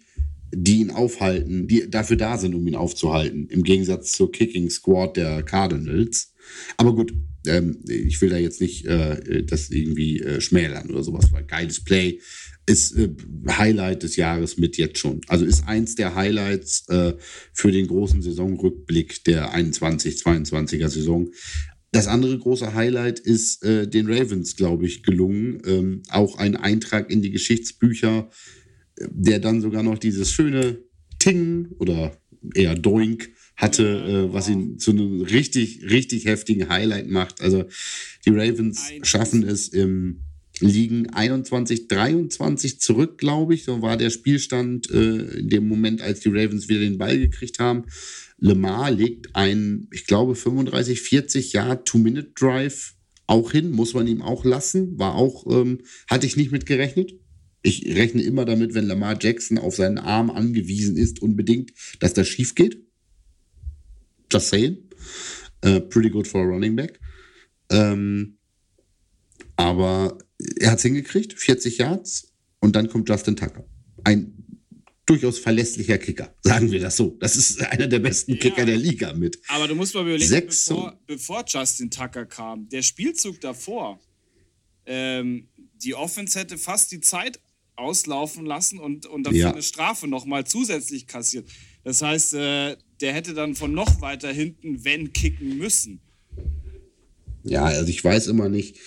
die 0.53 0.79
ihn 0.79 0.91
aufhalten, 0.91 1.67
die 1.67 1.89
dafür 1.89 2.15
da 2.15 2.37
sind, 2.37 2.55
um 2.55 2.65
ihn 2.67 2.75
aufzuhalten, 2.75 3.47
im 3.49 3.63
Gegensatz 3.63 4.13
zur 4.13 4.31
Kicking 4.31 4.69
Squad 4.69 5.17
der 5.17 5.43
Cardinals. 5.43 6.33
Aber 6.77 6.95
gut, 6.95 7.13
ähm, 7.47 7.79
ich 7.87 8.21
will 8.21 8.29
da 8.29 8.37
jetzt 8.37 8.61
nicht 8.61 8.85
äh, 8.85 9.43
das 9.43 9.69
irgendwie 9.69 10.19
äh, 10.19 10.41
schmälern 10.41 10.89
oder 10.89 11.03
sowas, 11.03 11.31
weil 11.31 11.43
geiles 11.43 11.83
Play 11.83 12.19
ist 12.65 12.95
äh, 12.97 13.09
Highlight 13.47 14.03
des 14.03 14.15
Jahres 14.15 14.57
mit 14.57 14.77
jetzt 14.77 14.99
schon. 14.99 15.21
Also 15.27 15.45
ist 15.45 15.67
eins 15.67 15.95
der 15.95 16.15
Highlights 16.15 16.87
äh, 16.89 17.13
für 17.53 17.71
den 17.71 17.87
großen 17.87 18.21
Saisonrückblick 18.21 19.23
der 19.23 19.55
21-22er 19.55 20.89
Saison. 20.89 21.31
Das 21.91 22.07
andere 22.07 22.37
große 22.37 22.73
Highlight 22.73 23.19
ist 23.19 23.63
äh, 23.63 23.87
den 23.87 24.11
Ravens, 24.11 24.55
glaube 24.55 24.85
ich, 24.85 25.03
gelungen. 25.03 25.61
Ähm, 25.65 26.03
auch 26.09 26.37
ein 26.37 26.57
Eintrag 26.57 27.09
in 27.09 27.21
die 27.21 27.31
Geschichtsbücher, 27.31 28.29
der 28.99 29.39
dann 29.39 29.61
sogar 29.61 29.83
noch 29.83 29.97
dieses 29.97 30.31
schöne 30.31 30.79
Ting 31.19 31.69
oder 31.79 32.17
eher 32.53 32.75
Doink 32.75 33.29
hatte, 33.57 33.83
äh, 33.83 34.33
was 34.33 34.47
ihn 34.47 34.79
zu 34.79 34.91
einem 34.91 35.21
richtig, 35.21 35.83
richtig 35.89 36.25
heftigen 36.25 36.69
Highlight 36.69 37.09
macht. 37.09 37.41
Also 37.41 37.65
die 38.25 38.29
Ravens 38.29 38.91
schaffen 39.03 39.43
es 39.43 39.67
im 39.67 40.21
liegen 40.59 41.09
21, 41.09 41.87
23 41.87 42.79
zurück, 42.79 43.17
glaube 43.17 43.53
ich. 43.53 43.63
So 43.63 43.81
war 43.81 43.97
der 43.97 44.09
Spielstand 44.09 44.89
äh, 44.89 45.39
in 45.39 45.49
dem 45.49 45.67
Moment, 45.67 46.01
als 46.01 46.21
die 46.21 46.29
Ravens 46.29 46.67
wieder 46.67 46.79
den 46.79 46.97
Ball 46.97 47.17
gekriegt 47.17 47.59
haben. 47.59 47.85
Lemar 48.39 48.91
legt 48.91 49.35
ein, 49.35 49.87
ich 49.91 50.05
glaube, 50.05 50.35
35, 50.35 51.01
40 51.01 51.53
Jahr 51.53 51.83
Two-Minute-Drive 51.83 52.95
auch 53.27 53.51
hin, 53.51 53.71
muss 53.71 53.93
man 53.93 54.07
ihm 54.07 54.21
auch 54.21 54.45
lassen. 54.45 54.97
War 54.97 55.15
auch, 55.15 55.45
ähm, 55.47 55.79
hatte 56.09 56.25
ich 56.25 56.37
nicht 56.37 56.51
mit 56.51 56.65
gerechnet. 56.65 57.13
Ich 57.61 57.85
rechne 57.85 58.21
immer 58.21 58.45
damit, 58.45 58.73
wenn 58.73 58.87
Lamar 58.87 59.17
Jackson 59.19 59.57
auf 59.57 59.75
seinen 59.75 59.97
Arm 59.97 60.29
angewiesen 60.29 60.95
ist, 60.95 61.21
unbedingt, 61.21 61.71
dass 61.99 62.13
das 62.13 62.27
schief 62.27 62.55
geht. 62.55 62.86
Just 64.31 64.49
saying. 64.49 64.77
Uh, 65.65 65.79
pretty 65.79 66.09
good 66.09 66.27
for 66.27 66.41
a 66.41 66.45
running 66.45 66.75
back. 66.75 66.99
Ähm, 67.69 68.37
aber 69.55 70.17
er 70.59 70.71
hat 70.71 70.77
es 70.77 70.83
hingekriegt, 70.83 71.33
40 71.33 71.77
Yards, 71.77 72.33
und 72.59 72.75
dann 72.75 72.89
kommt 72.89 73.09
Justin 73.09 73.35
Tucker. 73.35 73.65
Ein 74.03 74.33
durchaus 75.05 75.39
verlässlicher 75.39 75.97
Kicker, 75.97 76.35
sagen 76.43 76.71
wir 76.71 76.79
das 76.79 76.97
so. 76.97 77.17
Das 77.19 77.35
ist 77.35 77.61
einer 77.61 77.87
der 77.87 77.99
besten 77.99 78.33
ja, 78.33 78.37
Kicker 78.37 78.65
der 78.65 78.77
Liga 78.77 79.13
mit. 79.13 79.39
Aber 79.47 79.67
du 79.67 79.75
musst 79.75 79.95
mal 79.95 80.01
überlegen, 80.01 80.27
Sechs 80.27 80.65
bevor, 80.65 80.99
bevor 81.07 81.45
Justin 81.47 81.89
Tucker 81.89 82.25
kam, 82.25 82.69
der 82.69 82.81
Spielzug 82.83 83.41
davor, 83.41 83.99
ähm, 84.85 85.49
die 85.81 85.95
Offense 85.95 86.39
hätte 86.39 86.57
fast 86.57 86.91
die 86.91 87.01
Zeit 87.01 87.39
auslaufen 87.75 88.45
lassen 88.45 88.79
und, 88.79 89.05
und 89.05 89.23
dafür 89.23 89.39
ja. 89.39 89.51
eine 89.51 89.61
Strafe 89.61 90.07
nochmal 90.07 90.45
zusätzlich 90.45 91.07
kassiert. 91.07 91.49
Das 91.83 92.01
heißt, 92.01 92.33
äh, 92.33 92.77
der 93.01 93.13
hätte 93.13 93.33
dann 93.33 93.55
von 93.55 93.73
noch 93.73 94.01
weiter 94.01 94.31
hinten, 94.31 94.83
wenn, 94.83 95.13
kicken 95.13 95.57
müssen. 95.57 95.99
Ja, 97.43 97.65
also 97.65 97.89
ich 97.89 98.03
weiß 98.03 98.27
immer 98.27 98.49
nicht, 98.49 98.77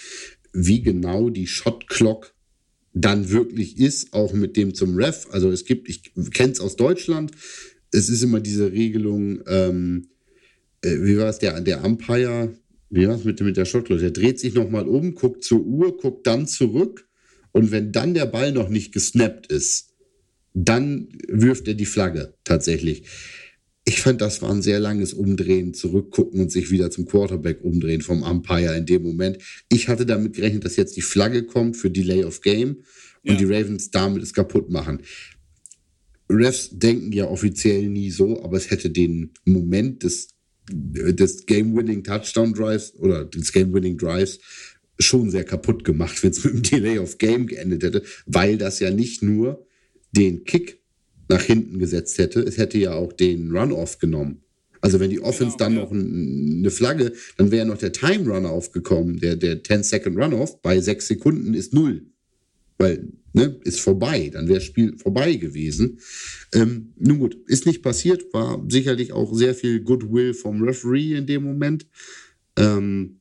wie 0.52 0.82
genau 0.82 1.30
die 1.30 1.46
Shot 1.46 1.88
Clock 1.88 2.34
dann 2.92 3.30
wirklich 3.30 3.78
ist, 3.78 4.12
auch 4.12 4.32
mit 4.32 4.56
dem 4.56 4.74
zum 4.74 4.96
Ref. 4.96 5.28
Also 5.30 5.50
es 5.50 5.64
gibt, 5.64 5.88
ich 5.88 6.12
kenne 6.32 6.52
es 6.52 6.60
aus 6.60 6.76
Deutschland, 6.76 7.32
es 7.92 8.08
ist 8.08 8.22
immer 8.22 8.40
diese 8.40 8.72
Regelung, 8.72 9.40
ähm, 9.46 10.08
äh, 10.82 10.96
wie 11.00 11.16
war 11.16 11.28
es, 11.28 11.38
der, 11.38 11.60
der 11.60 11.84
Umpire, 11.84 12.56
wie 12.90 13.06
war 13.06 13.16
es 13.16 13.24
mit, 13.24 13.40
mit 13.40 13.56
der 13.56 13.64
Shot 13.64 13.86
Clock? 13.86 14.00
Der 14.00 14.10
dreht 14.10 14.40
sich 14.40 14.54
nochmal 14.54 14.88
um, 14.88 15.14
guckt 15.14 15.44
zur 15.44 15.64
Uhr, 15.64 15.96
guckt 15.96 16.26
dann 16.26 16.46
zurück 16.46 17.08
und 17.52 17.70
wenn 17.70 17.92
dann 17.92 18.14
der 18.14 18.26
Ball 18.26 18.52
noch 18.52 18.68
nicht 18.68 18.92
gesnappt 18.92 19.46
ist, 19.46 19.94
dann 20.52 21.08
wirft 21.28 21.68
er 21.68 21.74
die 21.74 21.86
Flagge 21.86 22.34
tatsächlich 22.44 23.04
ich 23.84 24.02
fand, 24.02 24.20
das 24.20 24.42
war 24.42 24.50
ein 24.50 24.62
sehr 24.62 24.78
langes 24.78 25.14
Umdrehen, 25.14 25.74
zurückgucken 25.74 26.40
und 26.40 26.52
sich 26.52 26.70
wieder 26.70 26.90
zum 26.90 27.06
Quarterback 27.06 27.64
umdrehen 27.64 28.02
vom 28.02 28.22
Umpire 28.22 28.76
in 28.76 28.86
dem 28.86 29.02
Moment. 29.02 29.38
Ich 29.68 29.88
hatte 29.88 30.06
damit 30.06 30.34
gerechnet, 30.34 30.64
dass 30.64 30.76
jetzt 30.76 30.96
die 30.96 31.02
Flagge 31.02 31.44
kommt 31.44 31.76
für 31.76 31.90
Delay 31.90 32.24
of 32.24 32.42
Game 32.42 32.82
und 33.24 33.32
ja. 33.32 33.36
die 33.36 33.44
Ravens 33.44 33.90
damit 33.90 34.22
es 34.22 34.34
kaputt 34.34 34.70
machen. 34.70 35.02
Refs 36.28 36.70
denken 36.72 37.12
ja 37.12 37.26
offiziell 37.26 37.88
nie 37.88 38.10
so, 38.10 38.42
aber 38.44 38.56
es 38.56 38.70
hätte 38.70 38.90
den 38.90 39.32
Moment 39.44 40.04
des, 40.04 40.28
des 40.70 41.46
Game-Winning 41.46 42.04
Touchdown 42.04 42.52
Drives 42.52 42.94
oder 42.96 43.24
des 43.24 43.52
Game-Winning 43.52 43.98
Drives 43.98 44.38
schon 44.98 45.30
sehr 45.30 45.44
kaputt 45.44 45.84
gemacht, 45.84 46.22
wenn 46.22 46.30
es 46.30 46.44
mit 46.44 46.54
dem 46.54 46.62
Delay 46.62 46.98
of 46.98 47.18
Game 47.18 47.46
geendet 47.46 47.82
hätte, 47.82 48.02
weil 48.26 48.58
das 48.58 48.78
ja 48.78 48.90
nicht 48.90 49.22
nur 49.22 49.66
den 50.12 50.44
Kick 50.44 50.79
nach 51.30 51.42
hinten 51.42 51.78
gesetzt 51.78 52.18
hätte. 52.18 52.40
Es 52.40 52.58
hätte 52.58 52.76
ja 52.76 52.92
auch 52.92 53.12
den 53.12 53.56
Runoff 53.56 53.98
genommen. 53.98 54.42
Also 54.82 54.98
wenn 54.98 55.10
die 55.10 55.20
Offense 55.20 55.56
genau, 55.56 55.64
dann 55.64 55.74
ja. 55.74 55.82
noch 55.82 55.92
ein, 55.92 56.58
eine 56.58 56.70
Flagge, 56.70 57.12
dann 57.36 57.50
wäre 57.50 57.66
noch 57.66 57.78
der 57.78 57.92
Time 57.92 58.28
Runner 58.28 58.50
aufgekommen. 58.50 59.18
Der, 59.18 59.36
der 59.36 59.62
10-Second 59.62 60.18
Runoff 60.18 60.60
bei 60.60 60.80
sechs 60.80 61.06
Sekunden 61.06 61.54
ist 61.54 61.72
null. 61.72 62.06
Weil, 62.78 63.08
ne, 63.32 63.60
ist 63.64 63.80
vorbei. 63.80 64.30
Dann 64.32 64.48
wäre 64.48 64.58
das 64.58 64.64
Spiel 64.64 64.96
vorbei 64.98 65.34
gewesen. 65.34 66.00
Ähm, 66.52 66.94
nun 66.96 67.18
gut, 67.18 67.36
ist 67.46 67.66
nicht 67.66 67.82
passiert. 67.82 68.32
War 68.32 68.64
sicherlich 68.68 69.12
auch 69.12 69.34
sehr 69.34 69.54
viel 69.54 69.80
Goodwill 69.80 70.34
vom 70.34 70.62
Referee 70.62 71.14
in 71.14 71.26
dem 71.26 71.44
Moment. 71.44 71.86
Ähm, 72.56 73.20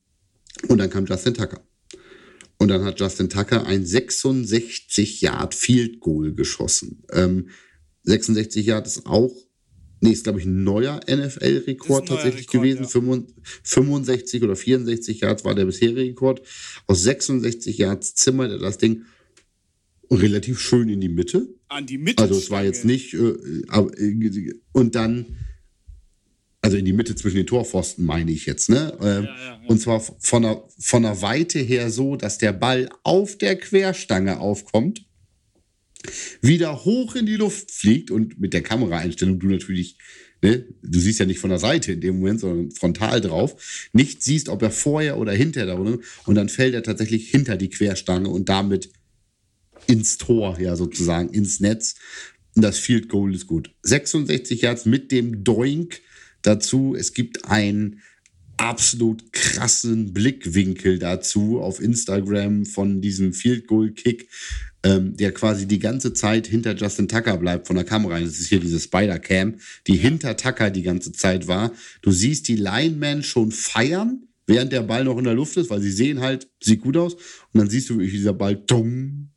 und 0.67 0.77
dann 0.77 0.89
kam 0.89 1.05
Justin 1.05 1.33
Tucker. 1.33 1.61
Und 2.57 2.69
dann 2.69 2.83
hat 2.83 2.99
Justin 2.99 3.29
Tucker 3.29 3.65
ein 3.65 3.85
66 3.85 5.21
Yard 5.21 5.53
Field 5.53 5.99
Goal 5.99 6.33
geschossen. 6.33 7.03
Ähm, 7.11 7.49
66 8.09 8.65
Yard 8.65 8.87
ist 8.87 9.05
auch 9.05 9.33
nee, 10.01 10.11
ist 10.11 10.23
glaube 10.23 10.39
ich 10.39 10.45
ein 10.45 10.63
neuer 10.63 10.99
NFL-Rekord 11.09 12.07
tatsächlich 12.07 12.47
Rekord, 12.47 12.63
gewesen. 12.63 12.83
Ja. 12.83 13.33
65 13.63 14.43
oder 14.43 14.55
64 14.55 15.21
Yards 15.21 15.45
war 15.45 15.55
der 15.55 15.65
bisherige 15.65 16.01
Rekord. 16.01 16.41
Aus 16.87 17.03
66 17.03 17.77
Yards 17.77 18.15
zimmert 18.15 18.51
er 18.51 18.59
das 18.59 18.77
Ding 18.77 19.03
relativ 20.11 20.59
schön 20.59 20.89
in 20.89 21.01
die 21.01 21.09
Mitte. 21.09 21.47
An 21.67 21.85
die 21.85 21.97
Mitte. 21.97 22.21
Also 22.21 22.35
es 22.35 22.49
war 22.49 22.63
jetzt 22.63 22.85
nicht, 22.85 23.13
äh, 23.13 23.17
äh, 23.17 24.53
und 24.71 24.95
dann, 24.95 25.37
also 26.61 26.77
in 26.77 26.85
die 26.85 26.93
Mitte 26.93 27.15
zwischen 27.15 27.37
den 27.37 27.47
Torpfosten 27.47 28.05
meine 28.05 28.31
ich 28.31 28.45
jetzt, 28.45 28.69
ne? 28.69 28.97
Ähm, 29.01 29.05
ja, 29.05 29.21
ja, 29.23 29.45
ja. 29.45 29.61
Und 29.67 29.79
zwar 29.79 29.99
von 29.99 30.41
der, 30.41 30.63
von 30.79 31.03
der 31.03 31.21
Weite 31.21 31.59
her 31.59 31.91
so, 31.91 32.15
dass 32.15 32.39
der 32.39 32.53
Ball 32.53 32.89
auf 33.03 33.37
der 33.37 33.55
Querstange 33.55 34.39
aufkommt, 34.39 35.05
wieder 36.41 36.85
hoch 36.85 37.15
in 37.15 37.25
die 37.25 37.35
Luft 37.35 37.71
fliegt 37.71 38.11
und 38.11 38.39
mit 38.39 38.53
der 38.53 38.61
Kameraeinstellung 38.61 39.39
du 39.39 39.47
natürlich 39.47 39.97
Ne? 40.41 40.65
Du 40.81 40.99
siehst 40.99 41.19
ja 41.19 41.25
nicht 41.25 41.39
von 41.39 41.49
der 41.49 41.59
Seite 41.59 41.93
in 41.93 42.01
dem 42.01 42.19
Moment, 42.19 42.39
sondern 42.39 42.71
frontal 42.71 43.19
drauf. 43.21 43.89
Nicht 43.91 44.23
siehst, 44.23 44.49
ob 44.49 44.61
er 44.61 44.71
vorher 44.71 45.17
oder 45.17 45.33
hinter 45.33 45.65
da 45.65 45.75
und 45.75 46.35
dann 46.35 46.49
fällt 46.49 46.73
er 46.73 46.83
tatsächlich 46.83 47.29
hinter 47.29 47.57
die 47.57 47.69
Querstange 47.69 48.29
und 48.29 48.47
damit 48.47 48.89
ins 49.87 50.17
Tor, 50.17 50.59
ja, 50.59 50.75
sozusagen, 50.75 51.29
ins 51.29 51.59
Netz. 51.59 51.95
Und 52.55 52.61
das 52.61 52.77
Field 52.77 53.09
Goal 53.09 53.33
ist 53.35 53.47
gut. 53.47 53.73
66 53.83 54.61
Yards 54.61 54.85
mit 54.85 55.11
dem 55.11 55.43
Doink 55.43 56.01
dazu. 56.41 56.95
Es 56.97 57.13
gibt 57.13 57.45
einen 57.45 58.01
absolut 58.57 59.31
krassen 59.31 60.13
Blickwinkel 60.13 60.99
dazu 60.99 61.61
auf 61.61 61.81
Instagram 61.81 62.65
von 62.65 63.01
diesem 63.01 63.33
Field 63.33 63.67
Goal 63.67 63.91
Kick, 63.91 64.29
ähm, 64.83 65.17
der 65.17 65.33
quasi 65.33 65.67
die 65.67 65.79
ganze 65.79 66.13
Zeit 66.13 66.47
hinter 66.47 66.75
Justin 66.75 67.07
Tucker 67.07 67.37
bleibt 67.37 67.67
von 67.67 67.75
der 67.75 67.85
Kamera. 67.85 68.19
Das 68.19 68.39
ist 68.39 68.47
hier 68.47 68.59
diese 68.59 68.79
Spider 68.79 69.19
Cam, 69.19 69.55
die 69.87 69.97
hinter 69.97 70.37
Tucker 70.37 70.69
die 70.69 70.83
ganze 70.83 71.11
Zeit 71.11 71.47
war. 71.47 71.71
Du 72.01 72.11
siehst 72.11 72.47
die 72.47 72.55
Linemen 72.55 73.23
schon 73.23 73.51
feiern, 73.51 74.27
während 74.47 74.71
der 74.71 74.83
Ball 74.83 75.03
noch 75.03 75.17
in 75.17 75.25
der 75.25 75.33
Luft 75.33 75.57
ist, 75.57 75.69
weil 75.69 75.81
sie 75.81 75.91
sehen 75.91 76.21
halt, 76.21 76.49
sieht 76.61 76.81
gut 76.81 76.97
aus. 76.97 77.15
Und 77.15 77.59
dann 77.59 77.69
siehst 77.69 77.89
du, 77.89 77.99
wie 77.99 78.09
dieser 78.09 78.33
Ball 78.33 78.55
dumm 78.55 79.29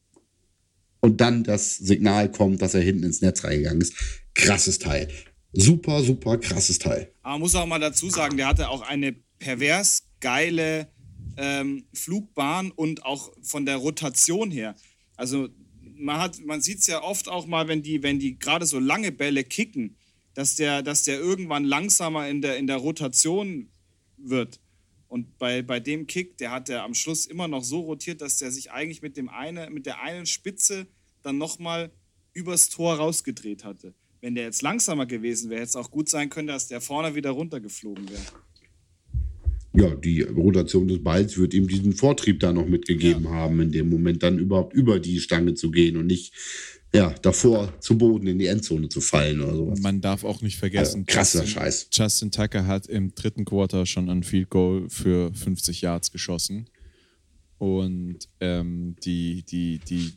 und 1.00 1.20
dann 1.20 1.42
das 1.42 1.76
Signal 1.76 2.30
kommt, 2.30 2.62
dass 2.62 2.74
er 2.74 2.80
hinten 2.80 3.02
ins 3.02 3.20
Netz 3.20 3.42
reingegangen 3.42 3.80
ist. 3.80 3.94
Krasses 4.34 4.78
Teil. 4.78 5.08
Super, 5.52 6.02
super 6.02 6.38
krasses 6.38 6.78
Teil. 6.78 7.12
Aber 7.22 7.32
man 7.32 7.40
muss 7.40 7.54
auch 7.54 7.66
mal 7.66 7.80
dazu 7.80 8.08
sagen, 8.08 8.36
der 8.36 8.46
hatte 8.46 8.68
auch 8.68 8.82
eine 8.82 9.12
pervers 9.38 10.04
geile 10.20 10.88
ähm, 11.36 11.84
Flugbahn 11.92 12.70
und 12.70 13.04
auch 13.04 13.32
von 13.42 13.66
der 13.66 13.76
Rotation 13.76 14.50
her. 14.50 14.74
Also 15.22 15.50
man, 15.78 16.32
man 16.44 16.60
sieht 16.62 16.80
es 16.80 16.88
ja 16.88 17.00
oft 17.00 17.28
auch 17.28 17.46
mal, 17.46 17.68
wenn 17.68 17.80
die, 17.80 18.02
wenn 18.02 18.18
die 18.18 18.40
gerade 18.40 18.66
so 18.66 18.80
lange 18.80 19.12
Bälle 19.12 19.44
kicken, 19.44 19.94
dass 20.34 20.56
der, 20.56 20.82
dass 20.82 21.04
der 21.04 21.20
irgendwann 21.20 21.62
langsamer 21.62 22.28
in 22.28 22.42
der, 22.42 22.56
in 22.56 22.66
der 22.66 22.78
Rotation 22.78 23.68
wird. 24.16 24.58
Und 25.06 25.38
bei, 25.38 25.62
bei 25.62 25.78
dem 25.78 26.08
Kick, 26.08 26.38
der 26.38 26.50
hat 26.50 26.68
er 26.68 26.82
am 26.82 26.94
Schluss 26.94 27.26
immer 27.26 27.46
noch 27.46 27.62
so 27.62 27.82
rotiert, 27.82 28.20
dass 28.20 28.38
der 28.38 28.50
sich 28.50 28.72
eigentlich 28.72 29.00
mit, 29.00 29.16
dem 29.16 29.28
eine, 29.28 29.70
mit 29.70 29.86
der 29.86 30.02
einen 30.02 30.26
Spitze 30.26 30.88
dann 31.22 31.38
nochmal 31.38 31.92
übers 32.32 32.68
Tor 32.68 32.96
rausgedreht 32.96 33.62
hatte. 33.62 33.94
Wenn 34.20 34.34
der 34.34 34.42
jetzt 34.42 34.62
langsamer 34.62 35.06
gewesen 35.06 35.50
wäre, 35.50 35.60
hätte 35.60 35.68
es 35.68 35.76
auch 35.76 35.92
gut 35.92 36.08
sein 36.08 36.30
können, 36.30 36.48
dass 36.48 36.66
der 36.66 36.80
vorne 36.80 37.14
wieder 37.14 37.30
runtergeflogen 37.30 38.10
wäre. 38.10 38.22
Ja, 39.74 39.94
die 39.94 40.20
Rotation 40.22 40.86
des 40.86 41.02
Balls 41.02 41.38
wird 41.38 41.54
ihm 41.54 41.66
diesen 41.66 41.94
Vortrieb 41.94 42.40
da 42.40 42.52
noch 42.52 42.66
mitgegeben 42.66 43.24
ja. 43.24 43.30
haben, 43.30 43.60
in 43.60 43.72
dem 43.72 43.88
Moment 43.88 44.22
dann 44.22 44.38
überhaupt 44.38 44.74
über 44.74 45.00
die 45.00 45.18
Stange 45.18 45.54
zu 45.54 45.70
gehen 45.70 45.96
und 45.96 46.06
nicht 46.06 46.34
ja, 46.94 47.14
davor 47.22 47.72
zu 47.80 47.96
Boden 47.96 48.26
in 48.26 48.38
die 48.38 48.46
Endzone 48.46 48.88
zu 48.88 49.00
fallen 49.00 49.40
oder 49.40 49.56
sowas. 49.56 49.80
Man 49.80 50.02
darf 50.02 50.24
auch 50.24 50.42
nicht 50.42 50.58
vergessen, 50.58 51.04
also, 51.06 51.06
krasser 51.06 51.38
Justin, 51.40 51.54
Scheiß. 51.54 51.88
Justin 51.90 52.30
Tucker 52.30 52.66
hat 52.66 52.86
im 52.86 53.14
dritten 53.14 53.46
Quarter 53.46 53.86
schon 53.86 54.10
ein 54.10 54.22
Field 54.22 54.50
Goal 54.50 54.90
für 54.90 55.32
50 55.32 55.80
Yards 55.80 56.12
geschossen. 56.12 56.68
Und 57.56 58.28
ähm, 58.40 58.96
die, 59.04 59.42
die, 59.44 59.78
die 59.78 60.12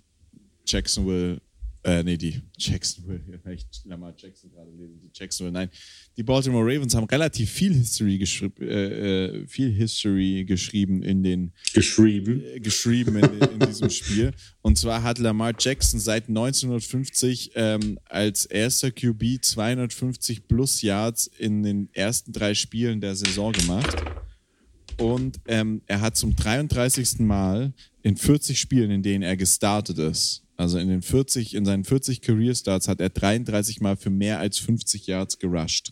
Jacksonville 0.66 1.42
äh, 1.86 2.02
nee, 2.02 2.18
die 2.18 2.42
Jacksonville, 2.58 3.22
ja, 3.46 3.52
ich 3.52 3.64
Lamar 3.86 4.12
Jackson 4.18 4.50
gerade 4.50 4.72
lesen, 4.72 5.00
die 5.00 5.12
Jacksonville, 5.14 5.54
nein. 5.54 5.70
Die 6.18 6.24
Baltimore 6.24 6.66
Ravens 6.66 6.96
haben 6.96 7.06
relativ 7.06 7.52
viel 7.52 7.76
History, 7.76 8.18
geschri 8.18 8.52
äh, 8.60 9.44
äh, 9.44 9.48
viel 9.48 9.72
History 9.72 10.46
geschrieben 10.46 11.04
in 11.04 11.22
den. 11.22 11.54
Geschrieben. 11.76 12.42
Äh, 12.44 12.60
geschrieben 12.60 13.18
in, 13.18 13.40
in, 13.40 13.60
diesem 13.60 13.92
Spiel. 13.92 14.34
Und 14.64 14.80
zwar 14.80 15.04
hat 15.04 15.20
Lamar 15.20 15.54
Jackson 15.60 16.00
seit 16.00 16.28
1950 16.28 17.52
ähm, 17.54 18.00
als 18.06 18.46
erster 18.48 18.90
QB 18.90 19.44
250 19.44 20.48
plus 20.48 20.82
Yards 20.82 21.28
in 21.38 21.62
den 21.62 21.90
ersten 21.94 22.34
drei 22.34 22.56
Spielen 22.56 23.00
der 23.00 23.16
Saison 23.16 23.52
gemacht. 23.52 23.96
Und 24.98 25.40
ähm, 25.46 25.82
er 25.86 26.02
hat 26.02 26.18
zum 26.18 26.36
33. 26.36 27.20
Mal 27.20 27.74
in 28.06 28.18
40 28.18 28.60
Spielen, 28.60 28.92
in 28.92 29.02
denen 29.02 29.24
er 29.24 29.36
gestartet 29.36 29.98
ist, 29.98 30.44
also 30.58 30.78
in 30.78 30.90
den 30.90 31.02
40, 31.02 31.56
in 31.56 31.66
seinen 31.66 31.84
40 31.84 32.22
Career 32.22 32.54
Starts 32.54 32.88
hat 32.88 33.02
er 33.02 33.10
33 33.10 33.82
Mal 33.82 33.98
für 33.98 34.12
mehr 34.12 34.38
als 34.38 34.60
50 34.60 35.08
Yards 35.08 35.40
gerusht. 35.40 35.92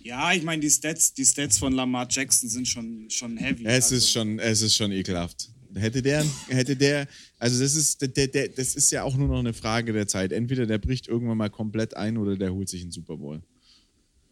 Ja, 0.00 0.32
ich 0.32 0.42
meine, 0.44 0.62
die 0.62 0.70
Stats, 0.70 1.12
die 1.12 1.26
Stats 1.26 1.58
von 1.58 1.74
Lamar 1.74 2.06
Jackson 2.08 2.48
sind 2.48 2.66
schon, 2.66 3.10
schon 3.10 3.36
heavy. 3.36 3.66
Es 3.66 3.84
also. 3.84 3.96
ist 3.96 4.10
schon, 4.10 4.38
es 4.38 4.62
ist 4.62 4.74
schon 4.74 4.92
ekelhaft. 4.92 5.50
Hätte 5.74 6.00
der, 6.00 6.24
hätte 6.48 6.74
der, 6.74 7.06
also 7.38 7.62
das 7.62 7.74
ist, 7.74 8.00
der, 8.00 8.28
der, 8.28 8.48
das 8.48 8.76
ist 8.76 8.90
ja 8.90 9.02
auch 9.02 9.14
nur 9.14 9.28
noch 9.28 9.40
eine 9.40 9.52
Frage 9.52 9.92
der 9.92 10.08
Zeit. 10.08 10.32
Entweder 10.32 10.64
der 10.64 10.78
bricht 10.78 11.06
irgendwann 11.06 11.36
mal 11.36 11.50
komplett 11.50 11.94
ein 11.94 12.16
oder 12.16 12.34
der 12.34 12.54
holt 12.54 12.70
sich 12.70 12.80
einen 12.80 12.92
Super 12.92 13.18
Bowl. 13.18 13.42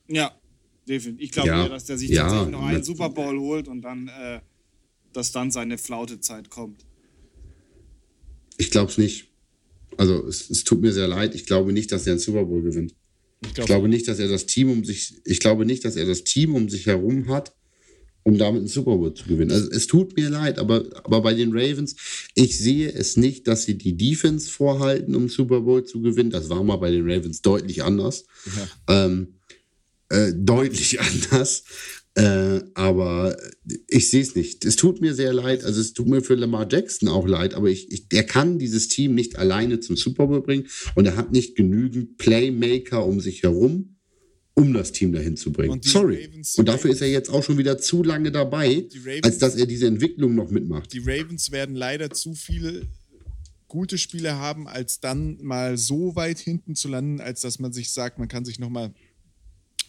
Ja, 0.08 0.34
definitiv. 0.88 1.22
Ich 1.22 1.32
glaube 1.32 1.50
ja, 1.50 1.68
dass 1.68 1.84
der 1.84 1.98
sich 1.98 2.08
ja, 2.08 2.22
tatsächlich 2.22 2.52
noch 2.52 2.64
einen 2.64 2.82
Super 2.82 3.10
Bowl 3.10 3.38
holt 3.38 3.68
und 3.68 3.82
dann, 3.82 4.08
äh, 4.08 4.40
dass 5.16 5.32
dann 5.32 5.50
seine 5.50 5.78
Flautezeit 5.78 6.50
kommt. 6.50 6.84
Ich 8.58 8.70
glaube 8.70 8.90
es 8.90 8.98
nicht. 8.98 9.28
Also 9.96 10.26
es, 10.26 10.50
es, 10.50 10.64
tut 10.64 10.80
mir 10.80 10.92
sehr 10.92 11.08
leid. 11.08 11.34
Ich 11.34 11.46
glaube 11.46 11.72
nicht, 11.72 11.92
dass 11.92 12.06
er 12.06 12.12
einen 12.12 12.20
Super 12.20 12.44
Bowl 12.44 12.62
gewinnt. 12.62 12.94
Ich, 13.42 13.54
glaub, 13.54 13.64
ich 13.64 13.66
glaube 13.66 13.88
nicht, 13.88 14.08
dass 14.08 14.18
er 14.18 14.28
das 14.28 14.46
Team 14.46 14.70
um 14.70 14.84
sich, 14.84 15.14
ich 15.24 15.40
glaube 15.40 15.66
nicht, 15.66 15.84
dass 15.84 15.96
er 15.96 16.06
das 16.06 16.24
Team 16.24 16.54
um 16.54 16.68
sich 16.68 16.86
herum 16.86 17.28
hat, 17.28 17.54
um 18.22 18.36
damit 18.38 18.60
einen 18.60 18.68
Super 18.68 18.96
Bowl 18.96 19.14
zu 19.14 19.24
gewinnen. 19.24 19.52
Also 19.52 19.70
es 19.70 19.86
tut 19.86 20.16
mir 20.16 20.28
leid, 20.28 20.58
aber, 20.58 20.84
aber 21.04 21.20
bei 21.22 21.34
den 21.34 21.52
Ravens, 21.52 21.96
ich 22.34 22.58
sehe 22.58 22.90
es 22.92 23.16
nicht, 23.16 23.46
dass 23.46 23.64
sie 23.64 23.78
die 23.78 23.96
Defense 23.96 24.50
vorhalten, 24.50 25.14
um 25.14 25.28
Super 25.28 25.60
Bowl 25.60 25.84
zu 25.84 26.02
gewinnen. 26.02 26.30
Das 26.30 26.48
war 26.48 26.62
mal 26.64 26.76
bei 26.76 26.90
den 26.90 27.08
Ravens 27.08 27.40
deutlich 27.40 27.84
anders. 27.84 28.24
Ja. 28.86 29.04
Ähm, 29.04 29.34
äh, 30.08 30.32
deutlich 30.34 31.00
anders. 31.00 31.64
Äh, 32.16 32.62
aber 32.72 33.36
ich 33.88 34.08
sehe 34.08 34.22
es 34.22 34.34
nicht. 34.34 34.64
Es 34.64 34.76
tut 34.76 35.02
mir 35.02 35.14
sehr 35.14 35.34
leid. 35.34 35.64
Also 35.64 35.82
es 35.82 35.92
tut 35.92 36.08
mir 36.08 36.22
für 36.22 36.34
Lamar 36.34 36.66
Jackson 36.70 37.10
auch 37.10 37.26
leid, 37.26 37.52
aber 37.52 37.68
ich, 37.68 37.92
ich, 37.92 38.06
er 38.10 38.24
kann 38.24 38.58
dieses 38.58 38.88
Team 38.88 39.14
nicht 39.14 39.36
alleine 39.36 39.80
zum 39.80 39.96
Super 39.96 40.26
Bowl 40.26 40.40
bringen 40.40 40.66
und 40.94 41.04
er 41.04 41.16
hat 41.16 41.30
nicht 41.30 41.56
genügend 41.56 42.16
Playmaker 42.16 43.04
um 43.04 43.20
sich 43.20 43.42
herum, 43.42 43.96
um 44.54 44.72
das 44.72 44.92
Team 44.92 45.12
dahin 45.12 45.36
zu 45.36 45.52
bringen. 45.52 45.72
Und 45.72 45.84
Sorry. 45.84 46.24
Ravens, 46.24 46.58
und 46.58 46.66
dafür 46.66 46.90
ist 46.90 47.02
er 47.02 47.08
jetzt 47.08 47.28
auch 47.28 47.44
schon 47.44 47.58
wieder 47.58 47.76
zu 47.76 48.02
lange 48.02 48.32
dabei, 48.32 48.86
Ravens, 49.04 49.22
als 49.22 49.36
dass 49.36 49.54
er 49.54 49.66
diese 49.66 49.86
Entwicklung 49.86 50.34
noch 50.34 50.50
mitmacht. 50.50 50.94
Die 50.94 51.00
Ravens 51.00 51.50
werden 51.52 51.76
leider 51.76 52.08
zu 52.08 52.32
viele 52.32 52.88
gute 53.68 53.98
Spiele 53.98 54.36
haben, 54.36 54.68
als 54.68 55.00
dann 55.00 55.36
mal 55.42 55.76
so 55.76 56.16
weit 56.16 56.38
hinten 56.38 56.76
zu 56.76 56.88
landen, 56.88 57.20
als 57.20 57.42
dass 57.42 57.58
man 57.58 57.74
sich 57.74 57.92
sagt, 57.92 58.18
man 58.18 58.28
kann 58.28 58.46
sich 58.46 58.58
noch 58.58 58.70
mal 58.70 58.94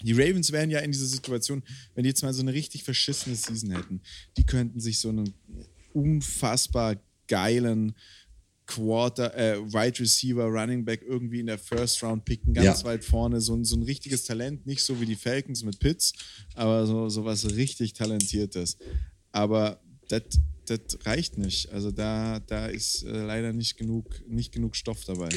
die 0.02 0.14
Ravens 0.14 0.52
wären 0.52 0.70
ja 0.70 0.80
in 0.80 0.92
dieser 0.92 1.06
Situation, 1.06 1.64
wenn 1.96 2.04
die 2.04 2.10
jetzt 2.10 2.24
mal 2.24 2.34
so 2.34 2.42
eine 2.42 2.54
richtig 2.54 2.84
verschissene 2.84 3.36
Season 3.36 3.72
hätten, 3.72 4.02
die 4.38 4.46
könnten 4.46 4.80
sich 4.80 5.00
so 5.00 5.10
einen 5.10 5.34
unfassbar 5.94 6.98
geilen 7.28 7.96
Quarter, 8.68 9.36
äh, 9.36 9.58
Wide 9.60 10.00
Receiver, 10.00 10.44
Running 10.44 10.84
Back 10.84 11.02
irgendwie 11.02 11.40
in 11.40 11.48
der 11.48 11.58
First 11.58 12.04
Round 12.04 12.26
picken, 12.26 12.54
ganz 12.54 12.82
ja. 12.82 12.86
weit 12.86 13.04
vorne. 13.04 13.40
So 13.40 13.56
ein, 13.56 13.64
so 13.64 13.78
ein 13.78 13.84
richtiges 13.84 14.26
Talent, 14.26 14.68
nicht 14.68 14.84
so 14.84 15.00
wie 15.00 15.06
die 15.06 15.16
Falcons 15.16 15.64
mit 15.64 15.80
Pitts, 15.80 16.14
aber 16.54 16.86
so, 16.86 17.08
so 17.10 17.24
was 17.24 17.56
richtig 17.56 17.94
Talentiertes. 17.94 18.78
Aber 19.32 19.82
das 20.10 20.40
reicht 21.06 21.38
nicht. 21.38 21.72
Also 21.72 21.92
da, 21.92 22.40
da 22.42 22.68
ist 22.68 23.04
äh, 23.04 23.26
leider 23.26 23.54
nicht 23.54 23.78
genug, 23.78 24.22
nicht 24.28 24.52
genug 24.52 24.76
Stoff 24.76 25.06
dabei. 25.06 25.30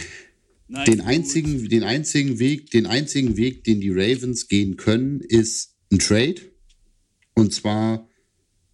Nein, 0.72 0.84
den 0.84 1.00
einzigen, 1.00 1.68
den 1.68 1.82
einzigen 1.82 2.38
Weg, 2.38 2.70
den 2.70 2.86
einzigen 2.86 3.36
Weg, 3.36 3.64
den 3.64 3.80
die 3.80 3.90
Ravens 3.90 4.46
gehen 4.46 4.76
können, 4.76 5.20
ist 5.20 5.74
ein 5.90 5.98
Trade. 5.98 6.36
Und 7.34 7.52
zwar, 7.52 8.08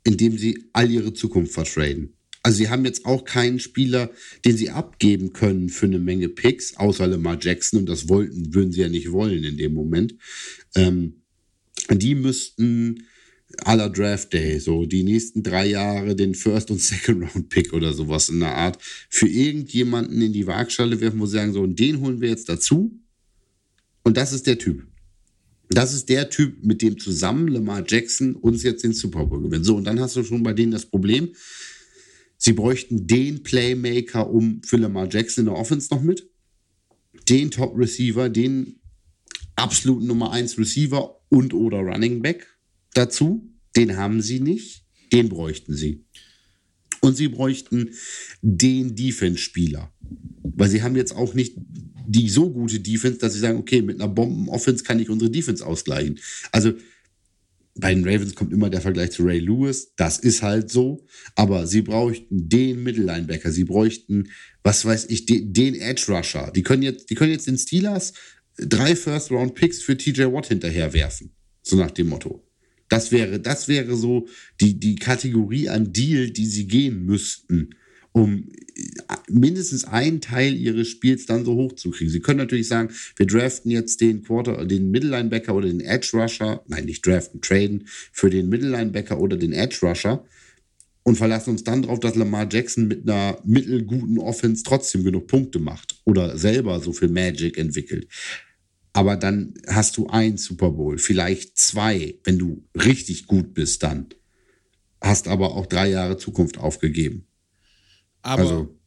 indem 0.04 0.36
sie 0.36 0.68
all 0.74 0.90
ihre 0.90 1.14
Zukunft 1.14 1.54
vertraden. 1.54 2.12
Also 2.42 2.58
sie 2.58 2.68
haben 2.68 2.84
jetzt 2.84 3.06
auch 3.06 3.24
keinen 3.24 3.58
Spieler, 3.58 4.10
den 4.44 4.58
sie 4.58 4.68
abgeben 4.68 5.32
können 5.32 5.70
für 5.70 5.86
eine 5.86 5.98
Menge 5.98 6.28
Picks, 6.28 6.76
außer 6.76 7.06
Lamar 7.06 7.38
Jackson. 7.40 7.80
Und 7.80 7.88
das 7.88 8.10
wollten, 8.10 8.54
würden 8.54 8.72
sie 8.72 8.82
ja 8.82 8.90
nicht 8.90 9.10
wollen 9.10 9.42
in 9.42 9.56
dem 9.56 9.72
Moment. 9.72 10.16
Ähm, 10.74 11.22
die 11.90 12.14
müssten 12.14 13.06
aller 13.64 13.88
Draft 13.90 14.32
Day, 14.32 14.58
so 14.58 14.84
die 14.84 15.02
nächsten 15.02 15.42
drei 15.42 15.66
Jahre 15.66 16.14
den 16.14 16.34
First- 16.34 16.70
und 16.70 16.80
Second-Round-Pick 16.80 17.72
oder 17.72 17.92
sowas 17.92 18.28
in 18.28 18.40
der 18.40 18.54
Art 18.54 18.78
für 19.08 19.28
irgendjemanden 19.28 20.20
in 20.20 20.32
die 20.32 20.46
Waagschale 20.46 21.00
werfen, 21.00 21.20
wo 21.20 21.26
sie 21.26 21.32
sagen, 21.32 21.52
so, 21.52 21.62
und 21.62 21.78
den 21.78 22.00
holen 22.00 22.20
wir 22.20 22.28
jetzt 22.28 22.48
dazu. 22.48 22.98
Und 24.02 24.16
das 24.16 24.32
ist 24.32 24.46
der 24.46 24.58
Typ. 24.58 24.86
Das 25.68 25.92
ist 25.92 26.08
der 26.08 26.30
Typ, 26.30 26.62
mit 26.64 26.82
dem 26.82 26.98
zusammen 26.98 27.48
Lamar 27.48 27.84
Jackson 27.86 28.36
uns 28.36 28.62
jetzt 28.62 28.84
den 28.84 28.92
Super 28.92 29.26
Bowl 29.26 29.42
gewinnt. 29.42 29.64
So, 29.64 29.76
und 29.76 29.84
dann 29.84 29.98
hast 30.00 30.14
du 30.16 30.22
schon 30.22 30.42
bei 30.42 30.52
denen 30.52 30.72
das 30.72 30.86
Problem, 30.86 31.30
sie 32.36 32.52
bräuchten 32.52 33.06
den 33.06 33.42
Playmaker 33.42 34.30
um 34.30 34.62
für 34.62 34.76
Lamar 34.76 35.08
Jackson 35.10 35.42
in 35.42 35.46
der 35.46 35.58
Offense 35.58 35.88
noch 35.92 36.02
mit, 36.02 36.28
den 37.28 37.50
Top 37.50 37.76
Receiver, 37.76 38.28
den 38.28 38.78
absoluten 39.56 40.06
Nummer 40.06 40.30
1 40.30 40.58
Receiver 40.58 41.20
und 41.28 41.54
oder 41.54 41.78
Running 41.78 42.22
Back 42.22 42.55
dazu. 42.96 43.52
Den 43.76 43.96
haben 43.96 44.22
sie 44.22 44.40
nicht, 44.40 44.84
den 45.12 45.28
bräuchten 45.28 45.74
sie. 45.74 46.04
Und 47.00 47.16
sie 47.16 47.28
bräuchten 47.28 47.90
den 48.40 48.96
Defense-Spieler. 48.96 49.92
Weil 50.42 50.70
sie 50.70 50.82
haben 50.82 50.96
jetzt 50.96 51.14
auch 51.14 51.34
nicht 51.34 51.56
die 52.08 52.28
so 52.28 52.50
gute 52.50 52.80
Defense, 52.80 53.18
dass 53.18 53.34
sie 53.34 53.40
sagen, 53.40 53.58
okay, 53.58 53.82
mit 53.82 54.00
einer 54.00 54.08
Bomben-Offense 54.08 54.84
kann 54.84 55.00
ich 55.00 55.10
unsere 55.10 55.30
Defense 55.30 55.64
ausgleichen. 55.64 56.18
Also 56.52 56.72
bei 57.78 57.94
den 57.94 58.04
Ravens 58.04 58.34
kommt 58.34 58.52
immer 58.52 58.70
der 58.70 58.80
Vergleich 58.80 59.10
zu 59.10 59.24
Ray 59.24 59.38
Lewis. 59.38 59.92
Das 59.96 60.18
ist 60.18 60.42
halt 60.42 60.70
so. 60.70 61.04
Aber 61.34 61.66
sie 61.66 61.82
bräuchten 61.82 62.48
den 62.48 62.82
Mittellinebacker. 62.82 63.52
Sie 63.52 63.64
bräuchten, 63.64 64.30
was 64.62 64.84
weiß 64.84 65.06
ich, 65.10 65.26
den, 65.26 65.52
den 65.52 65.74
Edge 65.74 66.04
Rusher. 66.08 66.50
Die 66.54 66.62
können 66.62 66.82
jetzt, 66.82 67.10
die 67.10 67.14
können 67.14 67.32
jetzt 67.32 67.46
den 67.46 67.58
Steelers 67.58 68.14
drei 68.56 68.96
First 68.96 69.30
Round 69.30 69.54
Picks 69.54 69.82
für 69.82 69.96
TJ 69.96 70.22
Watt 70.24 70.46
hinterherwerfen. 70.46 71.34
So 71.62 71.76
nach 71.76 71.90
dem 71.90 72.08
Motto. 72.08 72.45
Das 72.88 73.12
wäre, 73.12 73.40
das 73.40 73.68
wäre 73.68 73.96
so 73.96 74.28
die, 74.60 74.78
die 74.78 74.96
Kategorie 74.96 75.68
an 75.68 75.92
Deal, 75.92 76.30
die 76.30 76.46
sie 76.46 76.68
gehen 76.68 77.04
müssten, 77.04 77.70
um 78.12 78.48
mindestens 79.28 79.84
einen 79.84 80.20
Teil 80.20 80.54
ihres 80.54 80.88
Spiels 80.88 81.26
dann 81.26 81.44
so 81.44 81.54
hoch 81.54 81.74
zu 81.74 81.90
kriegen. 81.90 82.10
Sie 82.10 82.20
können 82.20 82.38
natürlich 82.38 82.68
sagen, 82.68 82.94
wir 83.16 83.26
draften 83.26 83.70
jetzt 83.70 84.00
den 84.00 84.22
Quarter, 84.22 84.64
den 84.64 84.90
Mittellinebacker 84.90 85.54
oder 85.54 85.68
den 85.68 85.80
Edge 85.80 86.10
Rusher, 86.14 86.62
nein, 86.68 86.84
nicht 86.84 87.06
draften, 87.06 87.40
traden 87.40 87.86
für 88.12 88.30
den 88.30 88.48
Mittellinebacker 88.48 89.18
oder 89.18 89.36
den 89.36 89.52
Edge 89.52 89.78
Rusher 89.82 90.24
und 91.02 91.16
verlassen 91.16 91.50
uns 91.50 91.64
dann 91.64 91.82
darauf, 91.82 92.00
dass 92.00 92.16
Lamar 92.16 92.48
Jackson 92.50 92.88
mit 92.88 93.08
einer 93.08 93.38
mittelguten 93.44 94.18
Offense 94.18 94.62
trotzdem 94.64 95.04
genug 95.04 95.26
Punkte 95.26 95.58
macht 95.58 96.00
oder 96.04 96.36
selber 96.36 96.80
so 96.80 96.92
viel 96.92 97.08
Magic 97.08 97.58
entwickelt 97.58 98.08
aber 98.96 99.18
dann 99.18 99.52
hast 99.66 99.98
du 99.98 100.06
ein 100.06 100.38
Super 100.38 100.70
Bowl, 100.70 100.96
vielleicht 100.96 101.58
zwei, 101.58 102.14
wenn 102.24 102.38
du 102.38 102.64
richtig 102.74 103.26
gut 103.26 103.52
bist 103.52 103.82
dann. 103.82 104.06
Hast 105.02 105.28
aber 105.28 105.54
auch 105.54 105.66
drei 105.66 105.90
Jahre 105.90 106.16
Zukunft 106.16 106.56
aufgegeben. 106.56 107.26
Aber, 108.22 108.42
also, 108.42 108.78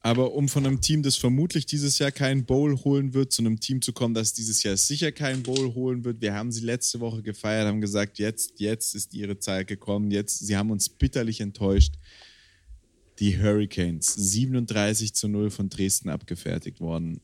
aber 0.00 0.32
um 0.32 0.48
von 0.48 0.64
einem 0.64 0.80
Team, 0.80 1.02
das 1.02 1.16
vermutlich 1.16 1.66
dieses 1.66 1.98
Jahr 1.98 2.12
keinen 2.12 2.46
Bowl 2.46 2.78
holen 2.78 3.12
wird, 3.12 3.30
zu 3.30 3.42
einem 3.42 3.60
Team 3.60 3.82
zu 3.82 3.92
kommen, 3.92 4.14
das 4.14 4.32
dieses 4.32 4.62
Jahr 4.62 4.78
sicher 4.78 5.12
keinen 5.12 5.42
Bowl 5.42 5.74
holen 5.74 6.02
wird. 6.02 6.22
Wir 6.22 6.32
haben 6.32 6.50
sie 6.50 6.64
letzte 6.64 7.00
Woche 7.00 7.22
gefeiert, 7.22 7.66
haben 7.66 7.82
gesagt, 7.82 8.18
jetzt, 8.18 8.60
jetzt 8.60 8.94
ist 8.94 9.12
ihre 9.12 9.38
Zeit 9.38 9.66
gekommen. 9.66 10.10
Jetzt, 10.10 10.38
sie 10.38 10.56
haben 10.56 10.70
uns 10.70 10.88
bitterlich 10.88 11.42
enttäuscht. 11.42 11.96
Die 13.18 13.38
Hurricanes, 13.38 14.14
37 14.14 15.12
zu 15.12 15.28
0 15.28 15.50
von 15.50 15.68
Dresden 15.68 16.08
abgefertigt 16.08 16.80
worden 16.80 17.20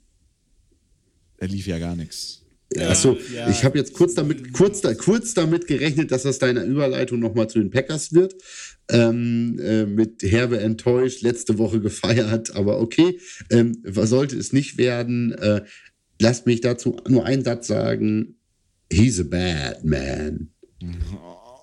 da 1.44 1.52
lief 1.52 1.66
ja 1.66 1.78
gar 1.78 1.94
nichts. 1.94 2.42
Ja, 2.74 2.88
Achso, 2.88 3.18
ja. 3.32 3.48
ich 3.50 3.64
habe 3.64 3.78
jetzt 3.78 3.92
kurz 3.92 4.14
damit, 4.14 4.52
kurz, 4.52 4.80
kurz 4.98 5.34
damit 5.34 5.66
gerechnet, 5.66 6.10
dass 6.10 6.22
das 6.22 6.38
deine 6.38 6.64
Überleitung 6.64 7.20
nochmal 7.20 7.48
zu 7.48 7.58
den 7.58 7.70
Packers 7.70 8.14
wird. 8.14 8.34
Ähm, 8.90 9.58
äh, 9.60 9.84
mit 9.84 10.22
Herbe 10.22 10.58
enttäuscht, 10.60 11.22
letzte 11.22 11.58
Woche 11.58 11.80
gefeiert, 11.80 12.56
aber 12.56 12.80
okay, 12.80 13.18
ähm, 13.50 13.82
sollte 13.84 14.36
es 14.36 14.52
nicht 14.52 14.78
werden. 14.78 15.32
Äh, 15.32 15.62
lasst 16.20 16.46
mich 16.46 16.62
dazu 16.62 16.96
nur 17.08 17.24
einen 17.26 17.44
Satz 17.44 17.66
sagen. 17.66 18.36
He's 18.90 19.20
a 19.20 19.24
bad 19.24 19.84
man. 19.84 20.50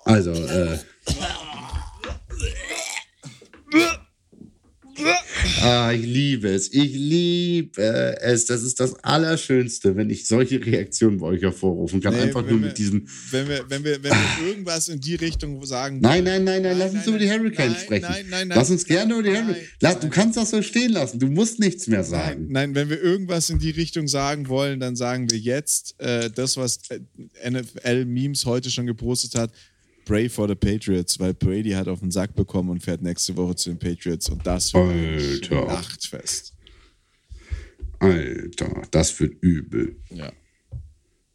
Also, 0.04 0.32
äh, 0.32 0.78
Ah, 5.60 5.92
ich 5.92 6.04
liebe 6.04 6.48
es. 6.48 6.72
Ich 6.72 6.92
liebe 6.94 7.82
es. 8.20 8.46
Das 8.46 8.62
ist 8.62 8.80
das 8.80 8.94
Allerschönste, 9.04 9.96
wenn 9.96 10.10
ich 10.10 10.26
solche 10.26 10.64
Reaktionen 10.64 11.18
bei 11.18 11.26
euch 11.26 11.42
hervorrufen 11.42 12.00
kann. 12.00 12.14
Nee, 12.14 12.22
Einfach 12.22 12.42
nur 12.42 12.60
wir, 12.60 12.68
mit 12.68 12.78
diesem. 12.78 13.06
Wenn 13.30 13.48
wir, 13.48 13.64
wenn, 13.68 13.84
wir, 13.84 14.02
wenn 14.02 14.12
wir 14.12 14.46
irgendwas 14.48 14.88
in 14.88 15.00
die 15.00 15.14
Richtung 15.14 15.64
sagen. 15.64 16.00
Nein, 16.00 16.24
nein, 16.24 16.44
nein, 16.44 16.62
nein, 16.62 16.78
lass 16.78 16.92
uns 16.92 17.06
über 17.06 17.18
die 17.18 17.30
Hurricanes 17.30 17.74
nein, 17.74 17.84
sprechen. 17.84 18.06
Nein, 18.08 18.26
nein, 18.30 18.48
nein. 18.48 18.58
Lass 18.58 18.70
uns 18.70 18.84
gerne 18.84 19.12
über 19.12 19.22
die 19.22 19.30
Hurricanes. 19.30 20.00
Du 20.00 20.08
kannst 20.08 20.36
das 20.36 20.50
so 20.50 20.62
stehen 20.62 20.92
lassen. 20.92 21.18
Du 21.18 21.26
musst 21.26 21.60
nichts 21.60 21.86
mehr 21.86 22.04
sagen. 22.04 22.46
Nein, 22.50 22.74
wenn 22.74 22.88
wir 22.88 23.00
irgendwas 23.00 23.50
in 23.50 23.58
die 23.58 23.70
Richtung 23.70 24.08
sagen 24.08 24.48
wollen, 24.48 24.80
dann 24.80 24.96
sagen 24.96 25.30
wir 25.30 25.38
jetzt 25.38 25.94
äh, 26.00 26.30
das, 26.30 26.56
was 26.56 26.80
äh, 26.88 27.50
NFL 27.50 28.04
Memes 28.04 28.46
heute 28.46 28.70
schon 28.70 28.86
gepostet 28.86 29.34
hat. 29.34 29.52
Pray 30.04 30.28
for 30.28 30.48
the 30.48 30.54
Patriots, 30.54 31.18
weil 31.18 31.34
Brady 31.34 31.70
hat 31.70 31.88
auf 31.88 32.00
den 32.00 32.10
Sack 32.10 32.34
bekommen 32.34 32.70
und 32.70 32.82
fährt 32.82 33.02
nächste 33.02 33.36
Woche 33.36 33.54
zu 33.56 33.70
den 33.70 33.78
Patriots 33.78 34.28
und 34.28 34.46
das 34.46 34.72
wird 34.74 35.50
Alter. 35.50 35.66
Nachtfest. 35.66 36.54
Alter, 37.98 38.82
das 38.90 39.18
wird 39.20 39.34
übel. 39.42 39.96
Ja. 40.10 40.32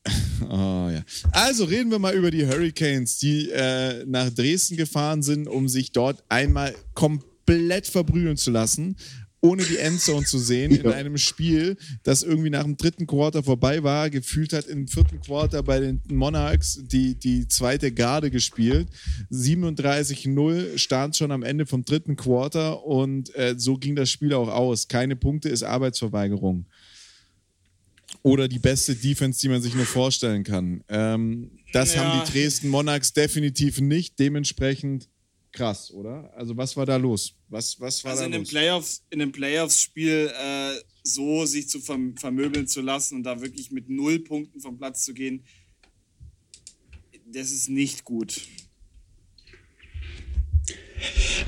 Oh, 0.50 0.90
ja. 0.90 1.04
Also 1.32 1.66
reden 1.66 1.92
wir 1.92 2.00
mal 2.00 2.14
über 2.16 2.32
die 2.32 2.46
Hurricanes, 2.46 3.18
die 3.18 3.50
äh, 3.50 4.06
nach 4.06 4.30
Dresden 4.30 4.78
gefahren 4.78 5.22
sind, 5.24 5.48
um 5.48 5.68
sich 5.68 5.92
dort 5.92 6.24
einmal 6.30 6.76
komplett 6.94 7.88
verbrühen 7.88 8.38
zu 8.38 8.52
lassen 8.52 8.96
ohne 9.42 9.64
die 9.64 9.78
Endzone 9.78 10.26
zu 10.26 10.40
sehen 10.40 10.72
ja. 10.72 10.82
in 10.82 10.92
einem 10.92 11.18
Spiel, 11.18 11.78
das 12.04 12.24
irgendwie 12.24 12.50
nach 12.50 12.64
dem 12.64 12.76
dritten 12.76 13.06
Quarter 13.06 13.44
vorbei 13.44 13.84
war. 13.84 14.10
Gefühlt 14.10 14.54
hat 14.54 14.66
im 14.66 14.88
vierten 14.88 15.22
Quarter 15.22 15.62
bei 15.62 15.80
den 15.80 16.02
Monarchs 16.10 16.82
die, 16.84 17.16
die 17.16 17.48
zweite 17.48 17.92
Garde 17.92 18.32
gespielt. 18.32 18.88
37-0 19.32 20.78
stand 20.78 21.16
schon 21.16 21.32
am 21.32 21.44
Ende 21.44 21.66
vom 21.66 21.86
dritten 21.86 22.16
Quarter 22.16 22.84
und 22.84 23.34
äh, 23.36 23.56
so 23.58 23.78
ging 23.78 23.96
das 23.96 24.10
Spiel 24.10 24.34
auch 24.34 24.50
aus. 24.50 24.88
Keine 24.88 25.16
Punkte 25.16 25.50
ist 25.50 25.64
Arbeitsverweigerung. 25.64 26.66
Oder 28.24 28.48
die 28.48 28.60
beste 28.60 28.96
Defense, 28.96 29.40
die 29.40 29.50
man 29.50 29.62
sich 29.62 29.76
nur 29.76 29.86
vorstellen 29.86 30.44
kann. 30.44 30.84
Ähm, 30.90 31.52
das 31.74 31.94
ja. 31.94 32.04
haben 32.04 32.26
die 32.26 32.32
Dresden 32.32 32.70
Monarchs 32.70 33.14
definitiv 33.14 33.80
nicht. 33.82 34.18
Dementsprechend 34.18 35.10
krass, 35.58 35.92
oder? 35.92 36.32
Also 36.36 36.56
was 36.56 36.78
war 36.78 36.86
da 36.86 36.96
los? 36.98 37.34
Was, 37.50 37.80
was 37.80 38.04
war 38.04 38.12
also 38.12 38.22
da 38.22 38.28
in 38.28 38.34
los? 38.34 38.42
Dem 38.42 38.48
Playoffs, 38.48 39.04
in 39.10 39.22
einem 39.22 39.32
Playoffs-Spiel 39.32 40.32
äh, 40.34 40.76
so 41.04 41.46
sich 41.46 41.68
zu 41.68 41.80
vermöbeln 41.80 42.68
zu 42.68 42.82
lassen 42.82 43.16
und 43.16 43.24
da 43.24 43.42
wirklich 43.42 43.72
mit 43.72 43.90
null 43.90 44.20
Punkten 44.20 44.62
vom 44.62 44.78
Platz 44.78 45.04
zu 45.04 45.14
gehen, 45.14 45.44
das 47.26 47.52
ist 47.52 47.70
nicht 47.70 48.04
gut. 48.04 48.42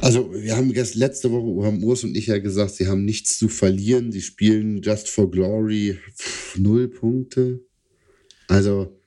Also, 0.02 0.32
wir 0.34 0.56
haben 0.56 0.74
erst 0.74 0.96
letzte 0.96 1.32
Woche, 1.32 1.66
haben 1.66 1.84
Urs 1.84 2.04
und 2.04 2.16
ich 2.16 2.28
ja 2.28 2.38
gesagt, 2.38 2.76
sie 2.76 2.88
haben 2.88 3.04
nichts 3.04 3.38
zu 3.38 3.50
verlieren. 3.50 4.12
Sie 4.12 4.22
spielen 4.22 4.82
just 4.82 5.10
for 5.10 5.30
glory. 5.30 5.98
Pff, 6.16 6.58
null 6.58 6.88
Punkte. 6.88 7.66
Also, 8.48 8.99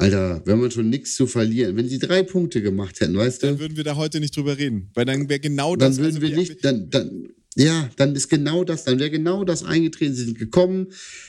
Alter, 0.00 0.40
wenn 0.46 0.58
man 0.58 0.70
schon 0.70 0.88
nichts 0.88 1.14
zu 1.14 1.26
verlieren, 1.26 1.76
wenn 1.76 1.86
sie 1.86 1.98
drei 1.98 2.22
Punkte 2.22 2.62
gemacht 2.62 3.00
hätten, 3.00 3.16
weißt 3.16 3.42
du? 3.42 3.48
Dann 3.48 3.58
würden 3.58 3.76
wir 3.76 3.84
da 3.84 3.96
heute 3.96 4.18
nicht 4.18 4.34
drüber 4.34 4.56
reden, 4.56 4.90
weil 4.94 5.04
dann 5.04 5.28
wäre 5.28 5.40
genau 5.40 5.76
das. 5.76 5.96
Dann 5.96 6.04
würden 6.04 6.16
also 6.16 6.26
wir 6.26 6.36
nicht, 6.36 6.64
dann, 6.64 6.88
dann, 6.88 7.28
ja, 7.54 7.90
dann 7.96 8.16
ist 8.16 8.28
genau 8.28 8.64
das, 8.64 8.84
dann 8.84 8.98
wäre 8.98 9.10
genau 9.10 9.44
das 9.44 9.62
eingetreten. 9.62 10.14
Sie 10.14 10.24
sind 10.24 10.38
gekommen, 10.38 10.86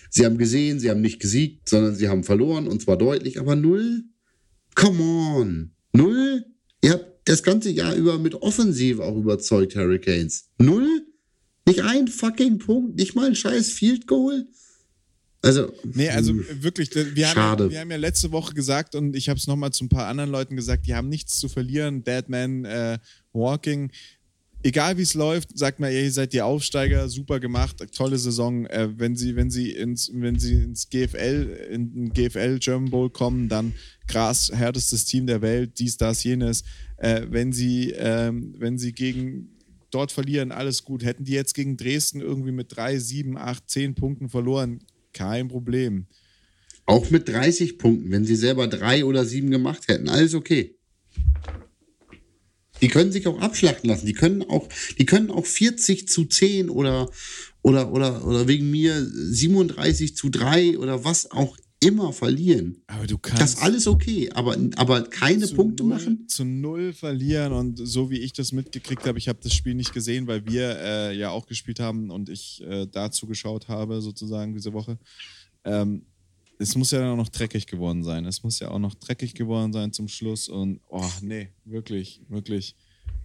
sie 0.09 0.25
haben 0.25 0.37
gesehen, 0.37 0.79
sie 0.79 0.89
haben 0.89 1.01
nicht 1.01 1.19
gesiegt, 1.19 1.67
sondern 1.67 1.95
sie 1.95 2.07
haben 2.07 2.23
verloren 2.23 2.69
und 2.69 2.81
zwar 2.81 2.97
deutlich, 2.97 3.41
aber 3.41 3.57
null? 3.57 4.05
Come 4.75 5.03
on. 5.03 5.71
Null? 5.91 6.45
Ihr 6.81 6.91
habt 6.91 7.27
das 7.27 7.43
ganze 7.43 7.71
Jahr 7.71 7.93
über 7.95 8.19
mit 8.19 8.35
Offensive 8.35 9.03
auch 9.03 9.17
überzeugt, 9.17 9.75
Hurricanes. 9.75 10.45
Null? 10.59 10.87
Nicht 11.67 11.83
ein 11.83 12.07
fucking 12.07 12.59
Punkt, 12.59 12.95
nicht 12.95 13.15
mal 13.15 13.27
ein 13.27 13.35
scheiß 13.35 13.69
Field 13.71 14.07
Goal? 14.07 14.47
Also, 15.43 15.71
nee, 15.83 16.09
also 16.09 16.35
wirklich, 16.61 16.93
wir 16.93 17.33
haben, 17.33 17.63
ja, 17.63 17.69
wir 17.71 17.79
haben 17.79 17.89
ja 17.89 17.97
letzte 17.97 18.31
Woche 18.31 18.53
gesagt 18.53 18.93
und 18.93 19.15
ich 19.15 19.27
habe 19.27 19.39
es 19.39 19.47
nochmal 19.47 19.71
zu 19.71 19.85
ein 19.85 19.89
paar 19.89 20.07
anderen 20.07 20.29
Leuten 20.29 20.55
gesagt, 20.55 20.85
die 20.85 20.93
haben 20.93 21.09
nichts 21.09 21.39
zu 21.39 21.49
verlieren. 21.49 22.03
Deadman 22.03 22.65
äh, 22.65 22.99
Walking. 23.33 23.91
Egal 24.63 24.97
wie 24.99 25.01
es 25.01 25.15
läuft, 25.15 25.57
sagt 25.57 25.79
mal, 25.79 25.91
ihr 25.91 26.11
seid 26.11 26.33
die 26.33 26.43
Aufsteiger, 26.43 27.09
super 27.09 27.39
gemacht, 27.39 27.77
tolle 27.95 28.19
Saison. 28.19 28.67
Äh, 28.67 28.89
wenn 28.99 29.15
sie, 29.15 29.35
wenn 29.35 29.49
sie 29.49 29.71
ins, 29.71 30.11
wenn 30.13 30.37
sie 30.37 30.53
ins 30.53 30.87
GFL, 30.89 31.69
in 31.71 31.95
den 31.95 32.13
GFL 32.13 32.59
German 32.59 32.91
Bowl 32.91 33.09
kommen, 33.09 33.49
dann 33.49 33.73
krass, 34.07 34.51
härtestes 34.53 35.05
Team 35.05 35.25
der 35.25 35.41
Welt, 35.41 35.79
dies, 35.79 35.97
das, 35.97 36.23
jenes. 36.23 36.63
Äh, 36.97 37.25
wenn 37.31 37.51
sie, 37.51 37.89
ähm, 37.97 38.53
wenn 38.59 38.77
sie 38.77 38.93
gegen 38.93 39.49
dort 39.89 40.11
verlieren, 40.11 40.51
alles 40.51 40.83
gut. 40.83 41.03
Hätten 41.03 41.23
die 41.23 41.33
jetzt 41.33 41.55
gegen 41.55 41.77
Dresden 41.77 42.21
irgendwie 42.21 42.51
mit 42.51 42.75
drei, 42.75 42.99
sieben, 42.99 43.39
acht, 43.39 43.67
zehn 43.67 43.95
Punkten 43.95 44.29
verloren, 44.29 44.81
kein 45.13 45.47
Problem. 45.47 46.07
Auch 46.85 47.09
mit 47.09 47.27
30 47.27 47.77
Punkten, 47.77 48.11
wenn 48.11 48.25
sie 48.25 48.35
selber 48.35 48.67
drei 48.67 49.05
oder 49.05 49.25
sieben 49.25 49.51
gemacht 49.51 49.87
hätten, 49.87 50.09
alles 50.09 50.33
okay. 50.33 50.75
Die 52.81 52.87
können 52.87 53.11
sich 53.11 53.27
auch 53.27 53.39
abschlachten 53.39 53.89
lassen. 53.89 54.07
Die 54.07 54.13
können 54.13 54.41
auch, 54.43 54.67
die 54.97 55.05
können 55.05 55.29
auch 55.29 55.45
40 55.45 56.07
zu 56.07 56.25
10 56.25 56.69
oder, 56.69 57.09
oder, 57.61 57.91
oder, 57.91 58.25
oder 58.25 58.47
wegen 58.47 58.71
mir 58.71 59.05
37 59.05 60.15
zu 60.15 60.29
3 60.29 60.79
oder 60.79 61.05
was 61.05 61.29
auch 61.29 61.57
immer 61.81 62.13
verlieren. 62.13 62.81
Aber 62.87 63.07
du 63.07 63.17
kannst. 63.17 63.41
Das 63.41 63.53
ist 63.55 63.61
alles 63.61 63.87
okay, 63.87 64.29
aber, 64.31 64.55
aber 64.77 65.03
keine 65.03 65.47
Punkte 65.47 65.83
null, 65.83 65.93
machen. 65.93 66.27
Zu 66.27 66.45
null 66.45 66.93
verlieren 66.93 67.51
und 67.51 67.77
so 67.77 68.09
wie 68.09 68.19
ich 68.19 68.33
das 68.33 68.51
mitgekriegt 68.51 69.05
habe, 69.05 69.17
ich 69.17 69.27
habe 69.27 69.39
das 69.41 69.53
Spiel 69.53 69.73
nicht 69.73 69.93
gesehen, 69.93 70.27
weil 70.27 70.45
wir 70.45 70.77
äh, 70.79 71.17
ja 71.17 71.31
auch 71.31 71.47
gespielt 71.47 71.79
haben 71.79 72.11
und 72.11 72.29
ich 72.29 72.61
äh, 72.61 72.87
dazu 72.87 73.27
geschaut 73.27 73.67
habe, 73.67 74.01
sozusagen 74.01 74.53
diese 74.53 74.73
Woche. 74.73 74.97
Ähm, 75.65 76.05
es 76.59 76.75
muss 76.75 76.91
ja 76.91 76.99
dann 76.99 77.09
auch 77.09 77.17
noch 77.17 77.29
dreckig 77.29 77.65
geworden 77.65 78.03
sein. 78.03 78.25
Es 78.25 78.43
muss 78.43 78.59
ja 78.59 78.69
auch 78.69 78.79
noch 78.79 78.93
dreckig 78.93 79.33
geworden 79.33 79.73
sein 79.73 79.91
zum 79.91 80.07
Schluss 80.07 80.47
und, 80.47 80.79
oh, 80.89 81.09
nee, 81.21 81.49
wirklich, 81.65 82.21
wirklich 82.29 82.75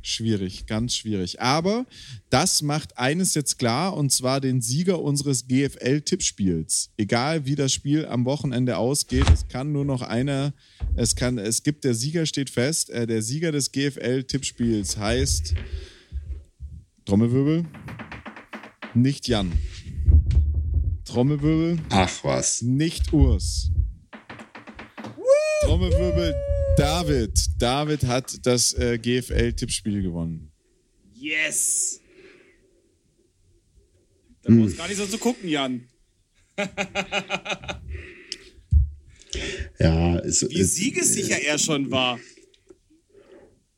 schwierig, 0.06 0.66
ganz 0.66 0.94
schwierig. 0.94 1.40
Aber 1.40 1.86
das 2.30 2.62
macht 2.62 2.98
eines 2.98 3.34
jetzt 3.34 3.58
klar 3.58 3.96
und 3.96 4.10
zwar 4.10 4.40
den 4.40 4.60
Sieger 4.60 5.02
unseres 5.02 5.46
GFL-Tippspiels. 5.48 6.90
Egal 6.96 7.46
wie 7.46 7.54
das 7.54 7.72
Spiel 7.72 8.06
am 8.06 8.24
Wochenende 8.24 8.78
ausgeht, 8.78 9.26
es 9.32 9.48
kann 9.48 9.72
nur 9.72 9.84
noch 9.84 10.02
einer, 10.02 10.52
es 10.94 11.16
kann, 11.16 11.38
es 11.38 11.62
gibt, 11.62 11.84
der 11.84 11.94
Sieger 11.94 12.26
steht 12.26 12.50
fest. 12.50 12.90
Äh, 12.90 13.06
der 13.06 13.22
Sieger 13.22 13.52
des 13.52 13.72
GFL-Tippspiels 13.72 14.96
heißt 14.96 15.54
Trommelwirbel, 17.04 17.64
nicht 18.94 19.28
Jan. 19.28 19.52
Trommelwirbel. 21.04 21.78
Ach 21.90 22.24
was. 22.24 22.62
Nicht 22.62 23.12
Urs. 23.12 23.70
Trommelwirbel 25.62 26.34
David. 26.76 27.32
David 27.58 28.04
hat 28.04 28.46
das 28.46 28.74
äh, 28.74 28.98
GFL-Tippspiel 28.98 30.02
gewonnen. 30.02 30.52
Yes! 31.14 32.00
Da 34.42 34.50
hm. 34.50 34.62
brauchst 34.62 34.76
gar 34.76 34.88
nicht 34.88 34.98
so 34.98 35.06
zu 35.06 35.18
gucken, 35.18 35.48
Jan. 35.48 35.88
ja, 39.78 40.18
es, 40.20 40.48
Wie 40.48 40.62
siegessicher 40.62 41.42
er 41.42 41.58
schon 41.58 41.90
war. 41.90 42.18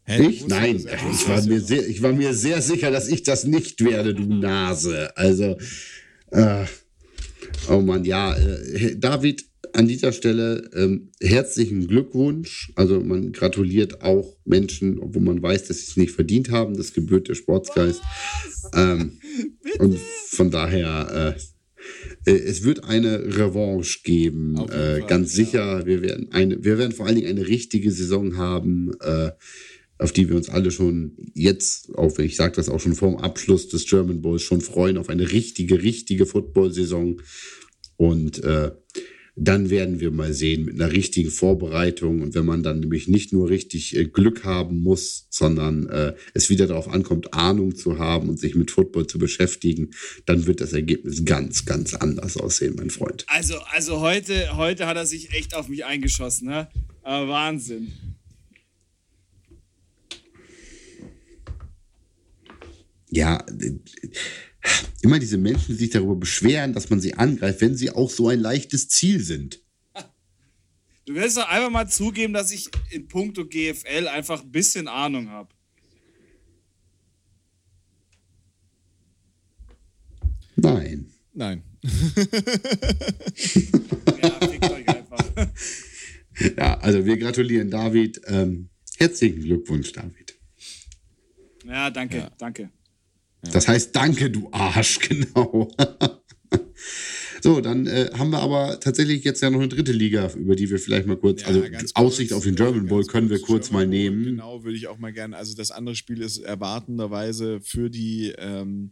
Hä, 0.04 0.26
ich? 0.28 0.46
Nein, 0.46 0.76
ich 0.76 1.28
war, 1.28 1.42
mir 1.42 1.60
sehr, 1.60 1.86
ich 1.86 2.02
war 2.02 2.12
mir 2.12 2.32
sehr 2.34 2.62
sicher, 2.62 2.90
dass 2.90 3.08
ich 3.08 3.22
das 3.24 3.44
nicht 3.44 3.84
werde, 3.84 4.14
du 4.14 4.24
Nase. 4.24 5.16
Also, 5.16 5.58
äh, 6.30 6.64
oh 7.68 7.80
Mann, 7.80 8.04
ja, 8.04 8.34
äh, 8.36 8.96
David, 8.96 9.47
an 9.72 9.88
dieser 9.88 10.12
Stelle 10.12 10.70
ähm, 10.74 11.10
herzlichen 11.20 11.86
Glückwunsch. 11.86 12.72
Also 12.76 13.00
man 13.00 13.32
gratuliert 13.32 14.02
auch 14.02 14.36
Menschen, 14.44 14.98
obwohl 14.98 15.22
man 15.22 15.42
weiß, 15.42 15.64
dass 15.64 15.78
sie 15.78 15.86
es 15.90 15.96
nicht 15.96 16.12
verdient 16.12 16.50
haben. 16.50 16.76
Das 16.76 16.92
gebührt 16.92 17.28
der 17.28 17.34
Sportsgeist. 17.34 18.00
Ähm, 18.74 19.20
und 19.78 19.98
von 20.28 20.50
daher, 20.50 21.34
äh, 21.36 22.30
äh, 22.30 22.36
es 22.36 22.62
wird 22.64 22.84
eine 22.84 23.36
Revanche 23.36 24.00
geben, 24.02 24.56
äh, 24.70 25.02
ganz 25.06 25.36
ja. 25.36 25.44
sicher. 25.44 25.86
Wir 25.86 26.02
werden, 26.02 26.28
eine, 26.32 26.62
wir 26.62 26.78
werden 26.78 26.92
vor 26.92 27.06
allen 27.06 27.16
Dingen 27.16 27.28
eine 27.28 27.46
richtige 27.46 27.90
Saison 27.90 28.36
haben, 28.36 28.92
äh, 29.00 29.30
auf 29.98 30.12
die 30.12 30.28
wir 30.28 30.36
uns 30.36 30.48
alle 30.48 30.70
schon 30.70 31.16
jetzt, 31.34 31.94
auch 31.96 32.16
wenn 32.18 32.26
ich 32.26 32.36
sage 32.36 32.54
das 32.56 32.68
auch 32.68 32.80
schon 32.80 32.94
vor 32.94 33.10
dem 33.10 33.18
Abschluss 33.18 33.68
des 33.68 33.86
German 33.86 34.22
Bowls, 34.22 34.42
schon 34.42 34.60
freuen 34.60 34.96
auf 34.96 35.08
eine 35.08 35.32
richtige, 35.32 35.82
richtige 35.82 36.26
Football-Saison. 36.26 37.20
Und 37.96 38.44
äh, 38.44 38.70
dann 39.40 39.70
werden 39.70 40.00
wir 40.00 40.10
mal 40.10 40.32
sehen 40.32 40.64
mit 40.64 40.80
einer 40.80 40.92
richtigen 40.92 41.30
Vorbereitung 41.30 42.22
und 42.22 42.34
wenn 42.34 42.44
man 42.44 42.62
dann 42.62 42.80
nämlich 42.80 43.08
nicht 43.08 43.32
nur 43.32 43.48
richtig 43.48 43.96
äh, 43.96 44.04
Glück 44.04 44.44
haben 44.44 44.80
muss, 44.80 45.26
sondern 45.30 45.88
äh, 45.88 46.14
es 46.34 46.50
wieder 46.50 46.66
darauf 46.66 46.88
ankommt, 46.88 47.34
Ahnung 47.34 47.76
zu 47.76 47.98
haben 47.98 48.28
und 48.28 48.38
sich 48.38 48.54
mit 48.54 48.70
Football 48.70 49.06
zu 49.06 49.18
beschäftigen, 49.18 49.90
dann 50.26 50.46
wird 50.46 50.60
das 50.60 50.72
Ergebnis 50.72 51.24
ganz, 51.24 51.64
ganz 51.64 51.94
anders 51.94 52.36
aussehen, 52.36 52.74
mein 52.76 52.90
Freund. 52.90 53.24
Also, 53.28 53.56
also 53.72 54.00
heute, 54.00 54.56
heute 54.56 54.86
hat 54.86 54.96
er 54.96 55.06
sich 55.06 55.32
echt 55.32 55.54
auf 55.54 55.68
mich 55.68 55.84
eingeschossen, 55.84 56.48
ne? 56.48 56.68
Aber 57.02 57.28
Wahnsinn. 57.28 57.92
Ja, 63.10 63.44
äh, 63.60 63.72
immer 65.02 65.18
diese 65.18 65.38
Menschen, 65.38 65.68
die 65.68 65.74
sich 65.74 65.90
darüber 65.90 66.16
beschweren, 66.16 66.72
dass 66.72 66.90
man 66.90 67.00
sie 67.00 67.14
angreift, 67.14 67.60
wenn 67.60 67.76
sie 67.76 67.90
auch 67.90 68.10
so 68.10 68.28
ein 68.28 68.40
leichtes 68.40 68.88
Ziel 68.88 69.22
sind. 69.22 69.60
Du 71.06 71.14
willst 71.14 71.38
doch 71.38 71.48
einfach 71.48 71.70
mal 71.70 71.88
zugeben, 71.88 72.34
dass 72.34 72.52
ich 72.52 72.68
in 72.90 73.08
puncto 73.08 73.46
GFL 73.46 74.08
einfach 74.08 74.42
ein 74.42 74.52
bisschen 74.52 74.88
Ahnung 74.88 75.30
habe. 75.30 75.48
Nein. 80.56 81.10
Nein. 81.32 81.62
ja, 81.82 81.90
fickt 84.48 84.70
euch 84.70 84.88
einfach. 84.88 85.24
Ja, 86.56 86.78
also 86.80 87.04
wir 87.06 87.16
gratulieren 87.16 87.70
David. 87.70 88.20
Ähm, 88.26 88.68
herzlichen 88.98 89.40
Glückwunsch, 89.40 89.92
David. 89.92 90.36
Ja, 91.64 91.90
danke, 91.90 92.18
ja. 92.18 92.30
danke. 92.38 92.70
Das 93.42 93.68
heißt, 93.68 93.94
danke, 93.94 94.30
du 94.30 94.48
Arsch, 94.52 94.98
genau. 95.08 95.70
so, 97.40 97.60
dann 97.60 97.86
äh, 97.86 98.10
haben 98.14 98.30
wir 98.30 98.40
aber 98.40 98.80
tatsächlich 98.80 99.24
jetzt 99.24 99.40
ja 99.42 99.50
noch 99.50 99.60
eine 99.60 99.68
dritte 99.68 99.92
Liga, 99.92 100.30
über 100.34 100.56
die 100.56 100.68
wir 100.68 100.78
vielleicht 100.78 101.06
mal 101.06 101.16
kurz, 101.16 101.42
ja, 101.42 101.48
also 101.48 101.62
Aussicht 101.94 102.30
kurz, 102.30 102.38
auf 102.38 102.44
den 102.44 102.56
German 102.56 102.86
Bowl 102.86 103.04
können 103.04 103.30
wir 103.30 103.40
kurz 103.40 103.70
mal 103.70 103.86
nehmen. 103.86 104.24
Genau, 104.24 104.64
würde 104.64 104.76
ich 104.76 104.88
auch 104.88 104.98
mal 104.98 105.12
gerne. 105.12 105.36
Also 105.36 105.54
das 105.54 105.70
andere 105.70 105.94
Spiel 105.94 106.20
ist 106.20 106.38
erwartenderweise 106.38 107.60
für 107.60 107.90
die 107.90 108.34
ähm, 108.38 108.90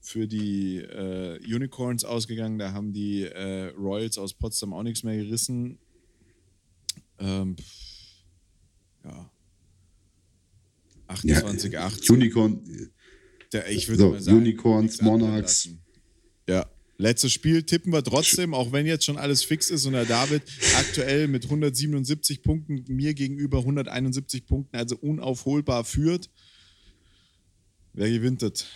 für 0.00 0.26
die 0.26 0.78
äh, 0.78 1.38
Unicorns 1.44 2.04
ausgegangen. 2.04 2.58
Da 2.58 2.72
haben 2.72 2.92
die 2.92 3.24
äh, 3.24 3.66
Royals 3.76 4.18
aus 4.18 4.34
Potsdam 4.34 4.72
auch 4.72 4.82
nichts 4.82 5.02
mehr 5.02 5.16
gerissen. 5.16 5.78
Ähm, 7.18 7.56
ja. 9.04 9.30
28, 11.06 11.72
ja, 11.72 11.86
18. 11.86 12.16
Unicorn, 12.16 12.90
der, 13.52 13.70
ich 13.70 13.88
würde 13.88 14.02
so, 14.02 14.10
mal 14.10 14.20
sagen, 14.20 14.38
Unicorns, 14.38 15.02
Monarchs. 15.02 15.68
Ja. 16.48 16.66
Letztes 16.98 17.32
Spiel 17.32 17.62
tippen 17.62 17.92
wir 17.94 18.04
trotzdem, 18.04 18.52
auch 18.52 18.72
wenn 18.72 18.84
jetzt 18.84 19.06
schon 19.06 19.16
alles 19.16 19.42
fix 19.42 19.70
ist 19.70 19.86
und 19.86 19.94
der 19.94 20.04
David 20.04 20.42
aktuell 20.76 21.28
mit 21.28 21.44
177 21.44 22.42
Punkten 22.42 22.84
mir 22.88 23.14
gegenüber 23.14 23.60
171 23.60 24.46
Punkten, 24.46 24.76
also 24.76 24.96
unaufholbar 24.98 25.84
führt. 25.84 26.28
Wer 27.94 28.10
gewinnt 28.10 28.42
das? 28.42 28.66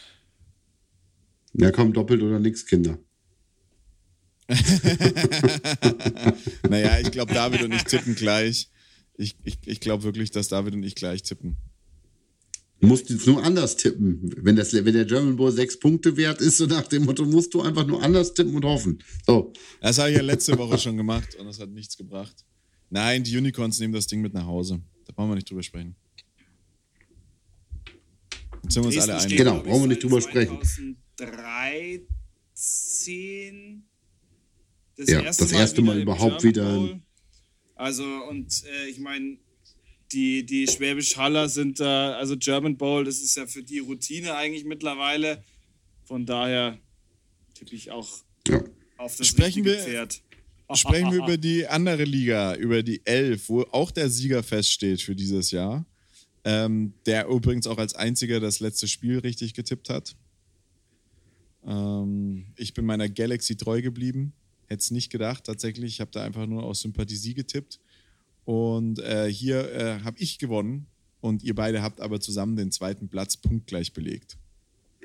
Ja, 1.52 1.70
komm, 1.70 1.92
doppelt 1.92 2.22
oder 2.22 2.40
nix, 2.40 2.64
Kinder. 2.64 2.98
naja, 6.68 7.00
ich 7.00 7.10
glaube, 7.10 7.32
David 7.32 7.62
und 7.62 7.72
ich 7.72 7.84
tippen 7.84 8.14
gleich. 8.14 8.70
Ich, 9.16 9.36
ich, 9.44 9.58
ich 9.66 9.80
glaube 9.80 10.02
wirklich, 10.02 10.30
dass 10.30 10.48
David 10.48 10.74
und 10.74 10.82
ich 10.82 10.94
gleich 10.94 11.22
tippen. 11.22 11.56
Du 12.84 12.88
musst 12.88 13.08
jetzt 13.08 13.26
nur 13.26 13.42
anders 13.42 13.78
tippen. 13.78 14.30
Wenn, 14.42 14.56
das, 14.56 14.74
wenn 14.74 14.92
der 14.92 15.06
German 15.06 15.36
Bowl 15.36 15.50
sechs 15.50 15.78
Punkte 15.78 16.18
wert 16.18 16.42
ist, 16.42 16.58
so 16.58 16.66
nach 16.66 16.86
dem 16.86 17.06
Motto, 17.06 17.24
musst 17.24 17.54
du 17.54 17.62
einfach 17.62 17.86
nur 17.86 18.02
anders 18.02 18.34
tippen 18.34 18.54
und 18.54 18.66
hoffen. 18.66 19.02
So. 19.26 19.54
Das 19.80 19.98
habe 19.98 20.10
ich 20.10 20.18
ja 20.18 20.22
letzte 20.22 20.58
Woche 20.58 20.76
schon 20.76 20.98
gemacht 20.98 21.34
und 21.36 21.46
das 21.46 21.58
hat 21.58 21.70
nichts 21.70 21.96
gebracht. 21.96 22.44
Nein, 22.90 23.24
die 23.24 23.34
Unicorns 23.38 23.80
nehmen 23.80 23.94
das 23.94 24.06
Ding 24.06 24.20
mit 24.20 24.34
nach 24.34 24.44
Hause. 24.44 24.82
Da 25.06 25.14
brauchen 25.14 25.30
wir 25.30 25.36
nicht 25.36 25.48
drüber 25.48 25.62
sprechen. 25.62 25.96
Jetzt 28.64 28.74
sind 28.74 28.82
wir 28.82 28.88
uns 28.88 28.98
alle 28.98 29.16
einig. 29.16 29.38
Genau, 29.38 29.62
brauchen 29.62 29.84
wir 29.84 29.88
nicht 29.88 30.02
drüber 30.02 30.20
sprechen. 30.20 30.58
2013 31.16 33.82
das 34.96 35.08
ja, 35.08 35.20
erste 35.20 35.44
das 35.44 35.52
erste 35.52 35.80
Mal, 35.80 35.94
Mal 35.94 36.02
überhaupt 36.02 36.44
wieder. 36.44 37.00
Also, 37.76 38.04
und 38.04 38.62
äh, 38.64 38.90
ich 38.90 39.00
meine, 39.00 39.38
die, 40.12 40.44
die 40.44 40.66
Schwäbisch 40.66 41.16
Haller 41.16 41.48
sind 41.48 41.80
da, 41.80 42.12
also 42.14 42.36
German 42.36 42.76
Bowl, 42.76 43.04
das 43.04 43.20
ist 43.20 43.36
ja 43.36 43.46
für 43.46 43.62
die 43.62 43.80
Routine 43.80 44.34
eigentlich 44.34 44.64
mittlerweile. 44.64 45.42
Von 46.04 46.26
daher 46.26 46.78
tippe 47.54 47.74
ich 47.74 47.90
auch 47.90 48.08
ja. 48.46 48.62
auf 48.98 49.16
das 49.16 49.26
sprechen 49.26 49.64
wir, 49.64 49.78
Pferd. 49.78 50.22
Sprechen 50.74 51.12
wir 51.12 51.18
über 51.24 51.36
die 51.36 51.66
andere 51.66 52.04
Liga, 52.04 52.54
über 52.56 52.82
die 52.82 53.00
Elf, 53.04 53.48
wo 53.48 53.62
auch 53.62 53.90
der 53.90 54.10
Sieger 54.10 54.42
feststeht 54.42 55.02
für 55.02 55.14
dieses 55.14 55.50
Jahr. 55.50 55.84
Ähm, 56.46 56.92
der 57.06 57.26
übrigens 57.26 57.66
auch 57.66 57.78
als 57.78 57.94
einziger 57.94 58.38
das 58.38 58.60
letzte 58.60 58.86
Spiel 58.86 59.18
richtig 59.18 59.54
getippt 59.54 59.88
hat. 59.88 60.14
Ähm, 61.66 62.46
ich 62.56 62.74
bin 62.74 62.84
meiner 62.84 63.08
Galaxy 63.08 63.56
treu 63.56 63.80
geblieben. 63.80 64.34
Hätte 64.66 64.80
es 64.80 64.90
nicht 64.90 65.10
gedacht, 65.10 65.44
tatsächlich. 65.44 65.94
Ich 65.94 66.00
habe 66.00 66.10
da 66.10 66.22
einfach 66.22 66.46
nur 66.46 66.62
aus 66.62 66.80
Sympathie 66.80 67.34
getippt. 67.34 67.80
Und 68.44 68.98
äh, 68.98 69.30
hier 69.30 69.72
äh, 69.72 70.00
habe 70.04 70.18
ich 70.18 70.38
gewonnen 70.38 70.86
und 71.20 71.42
ihr 71.42 71.54
beide 71.54 71.82
habt 71.82 72.00
aber 72.00 72.20
zusammen 72.20 72.56
den 72.56 72.70
zweiten 72.70 73.08
Platz 73.08 73.36
punktgleich 73.36 73.92
belegt. 73.92 74.36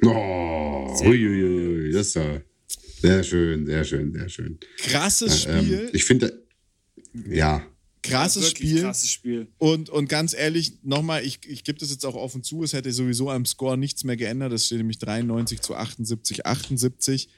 Oh, 0.03 0.97
uiuiui, 1.01 1.91
das 1.91 2.07
ist 2.07 2.15
ja 2.15 2.41
sehr 3.01 3.23
schön, 3.23 3.65
sehr 3.65 3.83
schön, 3.83 4.13
sehr 4.13 4.29
schön. 4.29 4.59
Krasses 4.77 5.45
äh, 5.45 5.57
ähm, 5.57 5.65
Spiel. 5.65 5.89
ich 5.93 6.03
finde, 6.03 6.43
ja. 7.29 7.65
Krasses 8.01 8.49
Spiel. 8.49 8.81
krasses 8.81 9.11
Spiel. 9.11 9.47
Und, 9.57 9.89
und 9.89 10.07
ganz 10.07 10.33
ehrlich, 10.33 10.73
nochmal, 10.83 11.23
ich, 11.25 11.39
ich 11.47 11.63
gebe 11.63 11.79
das 11.79 11.91
jetzt 11.91 12.05
auch 12.05 12.15
offen 12.15 12.43
zu, 12.43 12.63
es 12.63 12.73
hätte 12.73 12.91
sowieso 12.91 13.29
am 13.29 13.45
Score 13.45 13.77
nichts 13.77 14.03
mehr 14.03 14.17
geändert. 14.17 14.53
Es 14.53 14.65
steht 14.65 14.77
nämlich 14.77 14.99
93 14.99 15.61
zu 15.61 15.75
78, 15.75 16.45
78. 16.45 17.29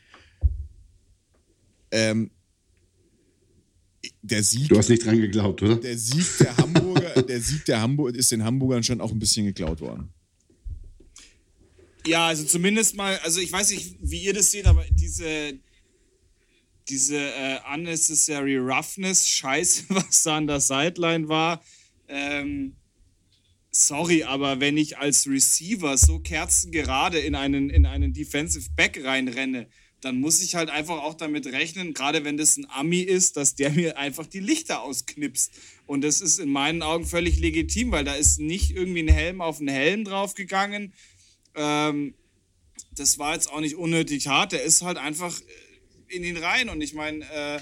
Ähm, 1.92 2.32
der 4.22 4.44
Sieg. 4.44 4.70
Du 4.70 4.78
hast 4.78 4.90
nicht 4.90 5.06
dran 5.06 5.20
geglaubt, 5.20 5.62
oder? 5.62 5.76
Der 5.76 5.98
Sieg 5.98 6.26
der 6.40 6.56
Hamburger, 6.58 7.22
der 7.28 7.42
Sieg 7.42 7.66
der 7.66 7.82
Hamburg 7.82 8.16
ist 8.16 8.32
den 8.32 8.44
Hamburgern 8.44 8.84
schon 8.84 9.02
auch 9.02 9.12
ein 9.12 9.20
bisschen 9.20 9.46
geklaut 9.46 9.82
worden. 9.82 10.14
Ja, 12.06 12.28
also 12.28 12.44
zumindest 12.44 12.96
mal, 12.96 13.18
also 13.20 13.40
ich 13.40 13.52
weiß 13.52 13.72
nicht, 13.72 13.96
wie 14.02 14.24
ihr 14.24 14.34
das 14.34 14.52
seht, 14.52 14.66
aber 14.66 14.84
diese, 14.90 15.60
diese 16.90 17.18
äh, 17.18 17.60
unnecessary 17.74 18.58
roughness 18.58 19.28
Scheiße, 19.28 19.84
was 19.90 20.24
da 20.24 20.38
an 20.38 20.48
der 20.48 20.60
Sideline 20.60 21.28
war, 21.28 21.64
ähm, 22.08 22.76
sorry, 23.70 24.24
aber 24.24 24.60
wenn 24.60 24.78
ich 24.78 24.98
als 24.98 25.28
Receiver 25.28 25.98
so 25.98 26.20
kerzengerade 26.20 27.20
in 27.20 27.36
einen, 27.36 27.70
in 27.70 27.86
einen 27.86 28.14
Defensive 28.14 28.70
Back 28.76 29.00
reinrenne, 29.04 29.68
dann 30.02 30.20
muss 30.20 30.42
ich 30.42 30.56
halt 30.56 30.70
einfach 30.70 31.04
auch 31.04 31.14
damit 31.14 31.46
rechnen, 31.46 31.94
gerade 31.94 32.26
wenn 32.26 32.36
das 32.36 32.58
ein 32.58 32.68
Ami 32.70 33.02
ist, 33.02 33.38
dass 33.38 33.56
der 33.56 33.70
mir 33.72 33.98
einfach 33.98 34.26
die 34.26 34.40
Lichter 34.40 34.82
ausknipst. 34.82 35.54
Und 35.86 36.02
das 36.02 36.22
ist 36.22 36.40
in 36.40 36.50
meinen 36.50 36.82
Augen 36.82 37.06
völlig 37.06 37.40
legitim, 37.40 37.92
weil 37.92 38.04
da 38.04 38.14
ist 38.14 38.40
nicht 38.40 38.72
irgendwie 38.72 39.04
ein 39.04 39.08
Helm 39.08 39.42
auf 39.42 39.60
einen 39.60 39.70
Helm 39.70 40.04
draufgegangen. 40.04 40.94
Ähm, 41.56 42.16
das 42.96 43.20
war 43.20 43.34
jetzt 43.34 43.52
auch 43.52 43.62
nicht 43.62 43.76
unnötig 43.76 44.28
hart. 44.28 44.52
Der 44.52 44.64
ist 44.64 44.82
halt 44.82 44.98
einfach 44.98 45.40
äh, 45.40 46.16
in 46.16 46.24
ihn 46.24 46.38
rein. 46.38 46.70
Und 46.70 46.82
ich 46.82 46.94
meine, 46.94 47.24
äh, 47.32 47.60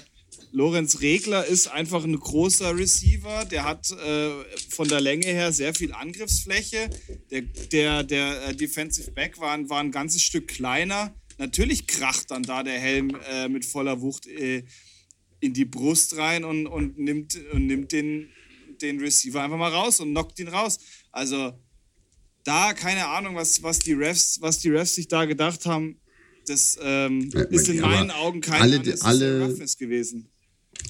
Lorenz 0.52 1.00
Regler 1.00 1.44
ist 1.44 1.68
einfach 1.68 2.04
ein 2.04 2.18
großer 2.18 2.76
Receiver. 2.76 3.44
Der 3.44 3.64
hat 3.64 3.90
äh, 3.90 4.30
von 4.70 4.88
der 4.88 5.00
Länge 5.00 5.26
her 5.26 5.52
sehr 5.52 5.74
viel 5.74 5.92
Angriffsfläche. 5.92 6.90
Der, 7.30 7.42
der, 7.42 8.02
der 8.04 8.48
äh, 8.48 8.56
Defensive 8.56 9.10
Back 9.10 9.38
war, 9.38 9.68
war 9.68 9.80
ein 9.80 9.92
ganzes 9.92 10.22
Stück 10.22 10.48
kleiner 10.48 11.14
natürlich 11.40 11.86
kracht 11.86 12.30
dann 12.30 12.44
da 12.44 12.62
der 12.62 12.78
Helm 12.78 13.16
äh, 13.28 13.48
mit 13.48 13.64
voller 13.64 14.00
Wucht 14.00 14.26
äh, 14.28 14.62
in 15.40 15.54
die 15.54 15.64
Brust 15.64 16.16
rein 16.16 16.44
und, 16.44 16.66
und 16.66 16.98
nimmt, 16.98 17.36
und 17.52 17.66
nimmt 17.66 17.90
den, 17.92 18.28
den 18.80 19.00
Receiver 19.00 19.42
einfach 19.42 19.56
mal 19.56 19.72
raus 19.72 19.98
und 20.00 20.10
knockt 20.10 20.38
ihn 20.38 20.48
raus. 20.48 20.78
Also 21.10 21.52
da 22.44 22.72
keine 22.74 23.06
Ahnung, 23.06 23.34
was, 23.34 23.62
was, 23.62 23.78
die, 23.80 23.94
Refs, 23.94 24.40
was 24.40 24.60
die 24.60 24.68
Refs 24.68 24.94
sich 24.94 25.08
da 25.08 25.24
gedacht 25.24 25.66
haben. 25.66 25.98
Das 26.46 26.78
ähm, 26.82 27.30
ja, 27.32 27.42
ist 27.42 27.68
in 27.68 27.80
meinen 27.80 28.10
Augen 28.10 28.40
kein 28.40 28.60
alle, 28.60 28.82
alle, 29.00 29.54
gewesen. 29.78 30.28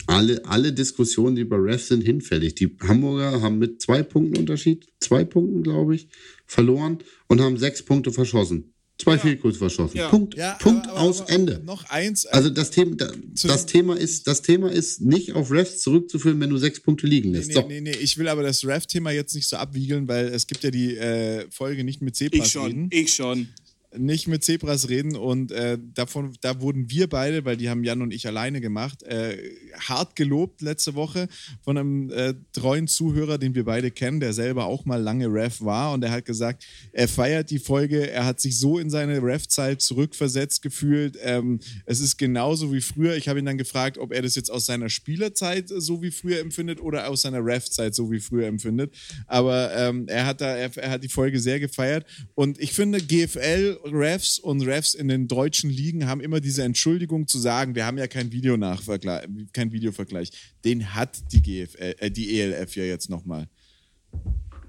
Alle, 0.06 0.44
alle 0.44 0.72
Diskussionen 0.72 1.36
über 1.36 1.62
Refs 1.62 1.88
sind 1.88 2.02
hinfällig. 2.02 2.54
Die 2.54 2.76
Hamburger 2.82 3.40
haben 3.40 3.58
mit 3.58 3.80
zwei 3.80 4.02
Punkten 4.02 4.38
Unterschied, 4.38 4.86
zwei 5.00 5.24
Punkten, 5.24 5.62
glaube 5.62 5.94
ich, 5.96 6.08
verloren 6.46 6.98
und 7.28 7.40
haben 7.40 7.56
sechs 7.56 7.84
Punkte 7.84 8.12
verschossen. 8.12 8.74
Zwei 9.00 9.12
ja. 9.12 9.18
Fehlkurs 9.18 9.56
verschossen. 9.56 9.96
Ja. 9.96 10.08
Punkt. 10.08 10.36
Ja, 10.36 10.52
Punkt 10.60 10.86
aber, 10.86 10.98
aber, 10.98 11.08
aus 11.08 11.22
aber 11.22 11.30
Ende. 11.30 11.62
Noch 11.64 11.88
eins. 11.88 12.26
Also 12.26 12.50
das 12.50 12.70
Thema, 12.70 12.96
das 12.96 13.66
Thema 13.66 13.96
ist, 13.96 14.26
das 14.26 14.42
Thema 14.42 14.70
ist 14.70 15.00
nicht 15.00 15.32
auf 15.32 15.50
Refs 15.50 15.80
zurückzuführen, 15.80 16.38
wenn 16.40 16.50
du 16.50 16.58
sechs 16.58 16.80
Punkte 16.80 17.06
liegen 17.06 17.32
lässt. 17.32 17.48
Nee, 17.48 17.54
nee, 17.54 17.60
so. 17.60 17.68
nee, 17.68 17.80
nee. 17.80 17.96
Ich 17.96 18.18
will 18.18 18.28
aber 18.28 18.42
das 18.42 18.64
Ref-Thema 18.64 19.10
jetzt 19.10 19.34
nicht 19.34 19.48
so 19.48 19.56
abwiegeln, 19.56 20.06
weil 20.08 20.26
es 20.28 20.46
gibt 20.46 20.62
ja 20.64 20.70
die 20.70 20.96
äh, 20.96 21.46
Folge 21.50 21.84
nicht 21.84 22.02
mit 22.02 22.16
Zebras 22.16 22.46
Ich 22.46 22.52
schon, 22.52 22.66
reden. 22.66 22.88
ich 22.90 23.14
schon 23.14 23.48
nicht 23.96 24.28
mit 24.28 24.44
Zebras 24.44 24.88
reden 24.88 25.16
und 25.16 25.50
äh, 25.50 25.76
davon, 25.94 26.32
da 26.40 26.60
wurden 26.60 26.90
wir 26.90 27.08
beide, 27.08 27.44
weil 27.44 27.56
die 27.56 27.68
haben 27.68 27.82
Jan 27.82 28.02
und 28.02 28.12
ich 28.12 28.26
alleine 28.26 28.60
gemacht, 28.60 29.02
äh, 29.02 29.36
hart 29.80 30.14
gelobt 30.14 30.62
letzte 30.62 30.94
Woche 30.94 31.28
von 31.62 31.76
einem 31.76 32.10
äh, 32.10 32.34
treuen 32.52 32.86
Zuhörer, 32.86 33.38
den 33.38 33.54
wir 33.54 33.64
beide 33.64 33.90
kennen, 33.90 34.20
der 34.20 34.32
selber 34.32 34.66
auch 34.66 34.84
mal 34.84 35.00
lange 35.00 35.26
Ref 35.26 35.60
war 35.60 35.92
und 35.92 36.04
er 36.04 36.12
hat 36.12 36.24
gesagt, 36.24 36.64
er 36.92 37.08
feiert 37.08 37.50
die 37.50 37.58
Folge, 37.58 38.08
er 38.08 38.26
hat 38.26 38.40
sich 38.40 38.58
so 38.58 38.78
in 38.78 38.90
seine 38.90 39.20
Ref-Zeit 39.22 39.82
zurückversetzt 39.82 40.62
gefühlt. 40.62 41.18
Ähm, 41.22 41.58
es 41.84 42.00
ist 42.00 42.16
genauso 42.16 42.72
wie 42.72 42.80
früher. 42.80 43.16
Ich 43.16 43.28
habe 43.28 43.40
ihn 43.40 43.44
dann 43.44 43.58
gefragt, 43.58 43.98
ob 43.98 44.12
er 44.12 44.22
das 44.22 44.36
jetzt 44.36 44.50
aus 44.50 44.66
seiner 44.66 44.88
Spielerzeit 44.88 45.68
so 45.68 46.00
wie 46.00 46.10
früher 46.12 46.38
empfindet 46.38 46.80
oder 46.80 47.08
aus 47.08 47.22
seiner 47.22 47.44
Ref-Zeit 47.44 47.94
so 47.94 48.10
wie 48.10 48.20
früher 48.20 48.46
empfindet. 48.46 48.94
Aber 49.26 49.74
ähm, 49.74 50.06
er 50.06 50.26
hat 50.26 50.40
da, 50.40 50.56
er, 50.56 50.76
er 50.76 50.90
hat 50.90 51.02
die 51.02 51.08
Folge 51.08 51.40
sehr 51.40 51.58
gefeiert 51.58 52.06
und 52.34 52.60
ich 52.60 52.72
finde 52.72 53.00
GFL 53.00 53.79
Refs 53.84 54.38
und 54.38 54.62
Refs 54.62 54.94
in 54.94 55.08
den 55.08 55.28
deutschen 55.28 55.70
Ligen 55.70 56.06
haben 56.06 56.20
immer 56.20 56.40
diese 56.40 56.62
Entschuldigung 56.62 57.26
zu 57.26 57.38
sagen, 57.38 57.74
wir 57.74 57.86
haben 57.86 57.98
ja 57.98 58.06
kein 58.06 58.32
Videonachvergleich, 58.32 59.26
kein 59.52 59.72
Videovergleich. 59.72 60.30
Den 60.64 60.94
hat 60.94 61.32
die 61.32 61.42
GFL, 61.42 61.94
äh, 61.98 62.10
die 62.10 62.40
ELF 62.40 62.76
ja 62.76 62.84
jetzt 62.84 63.10
nochmal. 63.10 63.48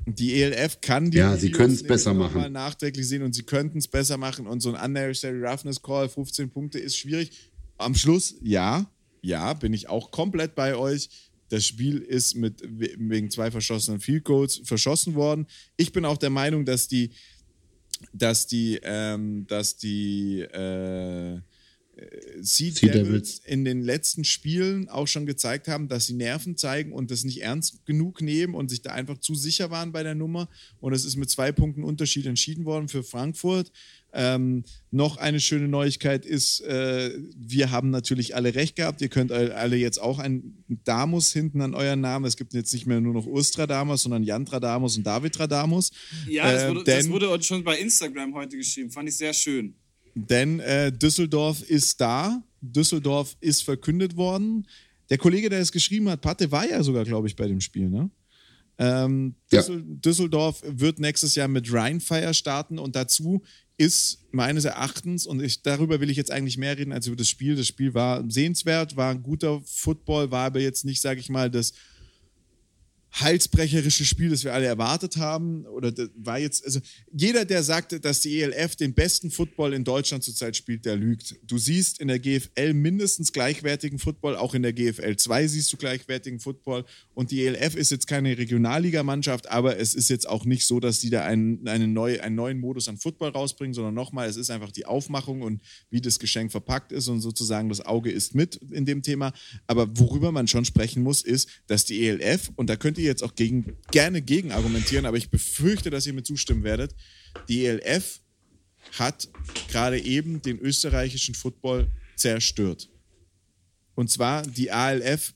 Die 0.05 0.41
ELF 0.41 0.81
kann 0.81 1.11
die 1.11 1.17
Ja, 1.17 1.27
Videos 1.29 1.41
sie 1.41 1.51
können 1.51 1.73
es 1.73 1.83
besser 1.83 2.13
machen. 2.13 2.51
Nachträglich 2.51 3.07
sehen 3.07 3.23
und 3.23 3.33
sie 3.33 3.43
könnten 3.43 3.77
es 3.77 3.87
besser 3.87 4.17
machen 4.17 4.47
und 4.47 4.61
so 4.61 4.73
ein 4.73 4.83
Unnecessary 4.83 5.45
Roughness 5.45 5.81
Call 5.81 6.09
15 6.09 6.49
Punkte 6.49 6.79
ist 6.79 6.97
schwierig. 6.97 7.51
Am 7.77 7.95
Schluss 7.95 8.35
ja, 8.41 8.89
ja, 9.21 9.53
bin 9.53 9.73
ich 9.73 9.89
auch 9.89 10.11
komplett 10.11 10.55
bei 10.55 10.75
euch. 10.75 11.09
Das 11.49 11.65
Spiel 11.65 11.97
ist 11.97 12.35
mit 12.35 12.63
wegen 12.65 13.29
zwei 13.29 13.51
verschossenen 13.51 13.99
Field 13.99 14.23
Goals 14.23 14.61
verschossen 14.63 15.15
worden. 15.15 15.47
Ich 15.75 15.91
bin 15.91 16.05
auch 16.05 16.17
der 16.17 16.29
Meinung, 16.29 16.65
dass 16.65 16.87
die 16.87 17.11
dass 18.13 18.47
die, 18.47 18.79
ähm, 18.83 19.45
dass 19.47 19.77
die 19.77 20.41
äh, 20.41 21.39
Sea, 22.39 22.71
sea 22.71 22.91
Devils, 22.91 22.93
Devils 22.93 23.41
in 23.45 23.65
den 23.65 23.81
letzten 23.81 24.23
Spielen 24.23 24.89
auch 24.89 25.07
schon 25.07 25.25
gezeigt 25.25 25.67
haben, 25.67 25.87
dass 25.87 26.07
sie 26.07 26.13
Nerven 26.13 26.57
zeigen 26.57 26.93
und 26.93 27.11
das 27.11 27.23
nicht 27.23 27.41
ernst 27.41 27.85
genug 27.85 28.21
nehmen 28.21 28.55
und 28.55 28.69
sich 28.69 28.81
da 28.81 28.91
einfach 28.91 29.17
zu 29.19 29.35
sicher 29.35 29.69
waren 29.69 29.91
bei 29.91 30.01
der 30.01 30.15
Nummer. 30.15 30.49
Und 30.79 30.93
es 30.93 31.05
ist 31.05 31.17
mit 31.17 31.29
zwei 31.29 31.51
Punkten 31.51 31.83
Unterschied 31.83 32.25
entschieden 32.25 32.65
worden 32.65 32.87
für 32.87 33.03
Frankfurt. 33.03 33.71
Ähm, 34.13 34.63
noch 34.89 35.17
eine 35.17 35.39
schöne 35.39 35.67
Neuigkeit 35.67 36.25
ist, 36.25 36.61
äh, 36.61 37.11
wir 37.35 37.71
haben 37.71 37.91
natürlich 37.91 38.35
alle 38.35 38.55
recht 38.55 38.75
gehabt. 38.75 39.01
Ihr 39.01 39.07
könnt 39.07 39.31
alle 39.31 39.77
jetzt 39.77 40.01
auch 40.01 40.19
ein 40.19 40.63
Damus 40.83 41.31
hinten 41.31 41.61
an 41.61 41.73
euren 41.73 42.01
Namen. 42.01 42.25
Es 42.25 42.35
gibt 42.35 42.53
jetzt 42.53 42.73
nicht 42.73 42.85
mehr 42.85 42.99
nur 42.99 43.13
noch 43.13 43.25
Urstradamus, 43.25 44.03
sondern 44.03 44.23
Jantradamus 44.23 44.97
und 44.97 45.03
Davidradamus. 45.05 45.91
Ja, 46.27 46.51
das, 46.51 46.63
äh, 46.63 46.69
wurde, 46.69 46.83
das 46.83 47.09
wurde 47.09 47.29
uns 47.29 47.45
schon 47.45 47.63
bei 47.63 47.79
Instagram 47.79 48.33
heute 48.33 48.57
geschrieben. 48.57 48.91
Fand 48.91 49.07
ich 49.07 49.15
sehr 49.15 49.33
schön. 49.33 49.75
Denn 50.13 50.59
äh, 50.59 50.91
Düsseldorf 50.91 51.61
ist 51.61 52.01
da. 52.01 52.43
Düsseldorf 52.59 53.37
ist 53.39 53.63
verkündet 53.63 54.17
worden. 54.17 54.67
Der 55.09 55.17
Kollege, 55.17 55.49
der 55.49 55.59
es 55.59 55.71
geschrieben 55.71 56.09
hat, 56.09 56.21
Patte, 56.21 56.51
war 56.51 56.67
ja 56.67 56.83
sogar, 56.83 57.05
glaube 57.05 57.27
ich, 57.27 57.35
bei 57.35 57.47
dem 57.47 57.61
Spiel, 57.61 57.89
ne? 57.89 58.09
Ähm, 58.81 59.35
Düssel 59.51 59.77
ja. 59.77 59.83
Düsseldorf 59.85 60.63
wird 60.65 60.99
nächstes 60.99 61.35
Jahr 61.35 61.47
mit 61.47 61.71
Rheinfire 61.71 62.33
starten 62.33 62.79
und 62.79 62.95
dazu 62.95 63.43
ist 63.77 64.25
meines 64.31 64.65
Erachtens, 64.65 65.27
und 65.27 65.41
ich, 65.41 65.61
darüber 65.61 65.99
will 65.99 66.09
ich 66.09 66.17
jetzt 66.17 66.31
eigentlich 66.31 66.57
mehr 66.57 66.77
reden 66.77 66.91
als 66.91 67.05
über 67.05 67.15
das 67.15 67.29
Spiel. 67.29 67.55
Das 67.55 67.67
Spiel 67.67 67.93
war 67.93 68.23
sehenswert, 68.29 68.95
war 68.95 69.11
ein 69.11 69.21
guter 69.21 69.61
Football, 69.65 70.31
war 70.31 70.45
aber 70.47 70.59
jetzt 70.59 70.83
nicht, 70.83 70.99
sage 70.99 71.19
ich 71.19 71.29
mal, 71.29 71.49
das 71.49 71.73
heilsbrecherische 73.13 74.05
Spiel, 74.05 74.29
das 74.29 74.43
wir 74.43 74.53
alle 74.53 74.65
erwartet 74.65 75.17
haben. 75.17 75.65
Oder 75.65 75.93
war 76.15 76.39
jetzt, 76.39 76.63
also 76.65 76.79
jeder, 77.11 77.43
der 77.43 77.63
sagte, 77.63 77.99
dass 77.99 78.21
die 78.21 78.41
ELF 78.41 78.75
den 78.75 78.93
besten 78.93 79.31
Football 79.31 79.73
in 79.73 79.83
Deutschland 79.83 80.23
zurzeit 80.23 80.55
spielt, 80.55 80.85
der 80.85 80.95
lügt. 80.95 81.35
Du 81.43 81.57
siehst 81.57 81.99
in 81.99 82.07
der 82.07 82.19
GFL 82.19 82.73
mindestens 82.73 83.33
gleichwertigen 83.33 83.99
Football, 83.99 84.37
auch 84.37 84.53
in 84.53 84.63
der 84.63 84.71
GFL 84.71 85.17
2 85.17 85.47
siehst 85.47 85.73
du 85.73 85.77
gleichwertigen 85.77 86.39
Football. 86.39 86.85
Und 87.13 87.31
die 87.31 87.45
ELF 87.45 87.75
ist 87.75 87.91
jetzt 87.91 88.07
keine 88.07 88.37
Regionalligamannschaft, 88.37 89.49
aber 89.49 89.77
es 89.77 89.93
ist 89.93 90.09
jetzt 90.09 90.27
auch 90.27 90.45
nicht 90.45 90.65
so, 90.65 90.79
dass 90.79 90.99
die 90.99 91.09
da 91.09 91.23
einen, 91.25 91.67
eine 91.67 91.87
neue, 91.87 92.23
einen 92.23 92.35
neuen 92.35 92.59
Modus 92.59 92.87
an 92.87 92.97
Football 92.97 93.31
rausbringen, 93.31 93.73
sondern 93.73 93.93
nochmal, 93.93 94.29
es 94.29 94.37
ist 94.37 94.49
einfach 94.49 94.71
die 94.71 94.85
Aufmachung 94.85 95.41
und 95.41 95.61
wie 95.89 96.01
das 96.01 96.17
Geschenk 96.17 96.51
verpackt 96.51 96.93
ist 96.93 97.09
und 97.09 97.19
sozusagen 97.19 97.67
das 97.67 97.81
Auge 97.81 98.09
ist 98.09 98.35
mit 98.35 98.55
in 98.71 98.85
dem 98.85 99.01
Thema. 99.01 99.33
Aber 99.67 99.97
worüber 99.99 100.31
man 100.31 100.47
schon 100.47 100.63
sprechen 100.63 101.03
muss, 101.03 101.21
ist, 101.21 101.49
dass 101.67 101.83
die 101.83 102.07
ELF, 102.07 102.51
und 102.55 102.69
da 102.69 102.77
könnt 102.77 103.00
ihr 103.01 103.07
jetzt 103.07 103.23
auch 103.23 103.35
gegen, 103.35 103.77
gerne 103.91 104.21
gegen 104.21 104.51
argumentieren, 104.51 105.05
aber 105.05 105.17
ich 105.17 105.29
befürchte, 105.29 105.89
dass 105.89 106.07
ihr 106.07 106.13
mir 106.13 106.23
zustimmen 106.23 106.63
werdet. 106.63 106.95
Die 107.49 107.65
ELF 107.65 108.19
hat 108.93 109.29
gerade 109.69 109.99
eben 109.99 110.41
den 110.41 110.59
österreichischen 110.59 111.35
Football 111.35 111.87
zerstört. 112.15 112.89
Und 113.95 114.09
zwar 114.09 114.43
die 114.43 114.71
ALF, 114.71 115.33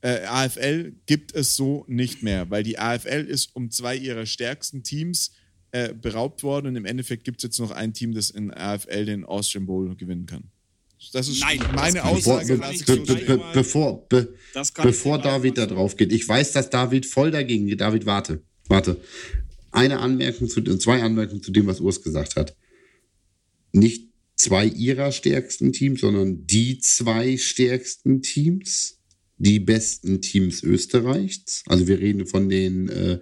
äh, 0.00 0.24
AFL 0.24 0.92
gibt 1.06 1.34
es 1.34 1.56
so 1.56 1.84
nicht 1.88 2.22
mehr, 2.22 2.50
weil 2.50 2.62
die 2.62 2.78
AFL 2.78 3.26
ist 3.28 3.54
um 3.56 3.70
zwei 3.70 3.96
ihrer 3.96 4.26
stärksten 4.26 4.82
Teams 4.82 5.32
äh, 5.72 5.92
beraubt 5.92 6.42
worden 6.42 6.68
und 6.68 6.76
im 6.76 6.84
Endeffekt 6.84 7.24
gibt 7.24 7.38
es 7.38 7.42
jetzt 7.44 7.58
noch 7.58 7.70
ein 7.70 7.92
Team, 7.92 8.14
das 8.14 8.30
in 8.30 8.52
AFL 8.52 9.04
den 9.04 9.24
Austrian 9.24 9.66
Bowl 9.66 9.94
gewinnen 9.96 10.26
kann. 10.26 10.44
Das 11.12 11.28
ist 11.28 11.40
Nein, 11.40 11.60
meine 11.74 12.04
Aussage. 12.04 12.58
Be 12.58 12.96
be 12.96 13.14
be 13.14 13.40
bevor 13.54 14.08
bevor 14.82 15.18
David 15.18 15.58
da 15.58 15.66
drauf 15.66 15.96
geht. 15.96 16.12
Ich 16.12 16.28
weiß, 16.28 16.52
dass 16.52 16.70
David 16.70 17.06
voll 17.06 17.30
dagegen 17.30 17.66
geht. 17.66 17.80
David, 17.80 18.04
warte. 18.04 18.42
Warte. 18.68 19.00
Eine 19.70 20.00
Anmerkung 20.00 20.48
zu, 20.48 20.62
zwei 20.78 21.02
Anmerkungen 21.02 21.42
zu 21.42 21.52
dem, 21.52 21.66
was 21.66 21.80
Urs 21.80 22.02
gesagt 22.02 22.36
hat. 22.36 22.56
Nicht 23.72 24.08
zwei 24.34 24.66
ihrer 24.66 25.12
stärksten 25.12 25.72
Teams, 25.72 26.00
sondern 26.00 26.46
die 26.46 26.78
zwei 26.80 27.36
stärksten 27.36 28.22
Teams. 28.22 28.96
Die 29.40 29.60
besten 29.60 30.20
Teams 30.20 30.64
Österreichs. 30.64 31.62
Also 31.66 31.86
wir 31.86 32.00
reden 32.00 32.26
von 32.26 32.48
den, 32.48 32.88
äh, 32.88 33.20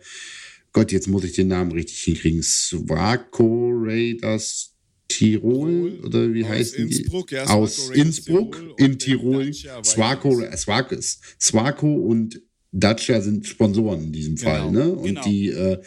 Gott, 0.73 0.93
jetzt 0.93 1.09
muss 1.09 1.25
ich 1.25 1.33
den 1.33 1.49
Namen 1.49 1.73
richtig 1.73 1.99
hinkriegen. 1.99 2.43
Swaco 2.43 3.71
Raiders 3.71 4.76
Tirol 5.17 6.01
oder 6.05 6.33
wie 6.33 6.45
aus 6.45 6.51
heißen 6.51 6.79
Innsbruck, 6.79 7.29
die? 7.29 7.35
Ja, 7.37 7.47
aus 7.47 7.91
Innsbruck 7.91 8.63
in 8.79 8.99
Tirol. 8.99 9.53
Swaco, 9.53 10.43
Swaco, 10.57 10.97
Swaco 11.41 11.95
und 11.95 12.43
Dacia 12.73 13.21
sind 13.21 13.47
Sponsoren 13.47 14.05
in 14.05 14.13
diesem 14.13 14.37
Fall. 14.37 14.67
Genau, 14.67 14.71
ne? 14.71 14.93
Und 14.93 15.05
genau. 15.07 15.25
die 15.25 15.49
äh, 15.49 15.83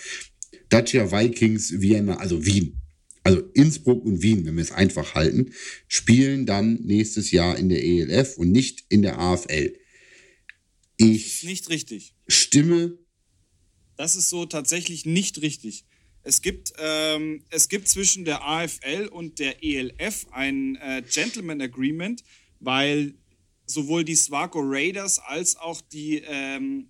Dacia 0.69 1.11
Vikings 1.11 1.79
Vienna, 1.79 2.17
also 2.17 2.43
Wien, 2.45 2.81
also 3.23 3.41
Innsbruck 3.53 4.03
und 4.05 4.23
Wien, 4.23 4.45
wenn 4.45 4.55
wir 4.55 4.63
es 4.63 4.71
einfach 4.71 5.13
halten, 5.13 5.51
spielen 5.87 6.45
dann 6.45 6.79
nächstes 6.81 7.31
Jahr 7.31 7.57
in 7.57 7.69
der 7.69 7.83
ELF 7.83 8.37
und 8.37 8.51
nicht 8.51 8.85
in 8.89 9.01
der 9.03 9.19
AFL. 9.19 9.73
Ich 10.97 11.43
nicht 11.43 11.69
richtig. 11.69 12.15
Stimme. 12.27 12.97
Das 13.95 14.15
ist 14.15 14.29
so 14.29 14.45
tatsächlich 14.45 15.05
nicht 15.05 15.41
richtig. 15.41 15.85
Es 16.23 16.41
gibt, 16.41 16.73
ähm, 16.77 17.43
es 17.49 17.69
gibt 17.69 17.87
zwischen 17.87 18.25
der 18.25 18.43
AFL 18.43 19.07
und 19.11 19.39
der 19.39 19.63
ELF 19.63 20.27
ein 20.31 20.75
äh, 20.75 21.01
Gentleman 21.09 21.61
Agreement, 21.61 22.23
weil 22.59 23.15
sowohl 23.65 24.03
die 24.03 24.15
Swaco 24.15 24.59
Raiders 24.61 25.19
als 25.19 25.55
auch 25.55 25.81
die 25.81 26.23
ähm, 26.25 26.89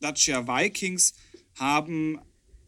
Dacia 0.00 0.46
Vikings 0.46 1.14
haben 1.56 2.18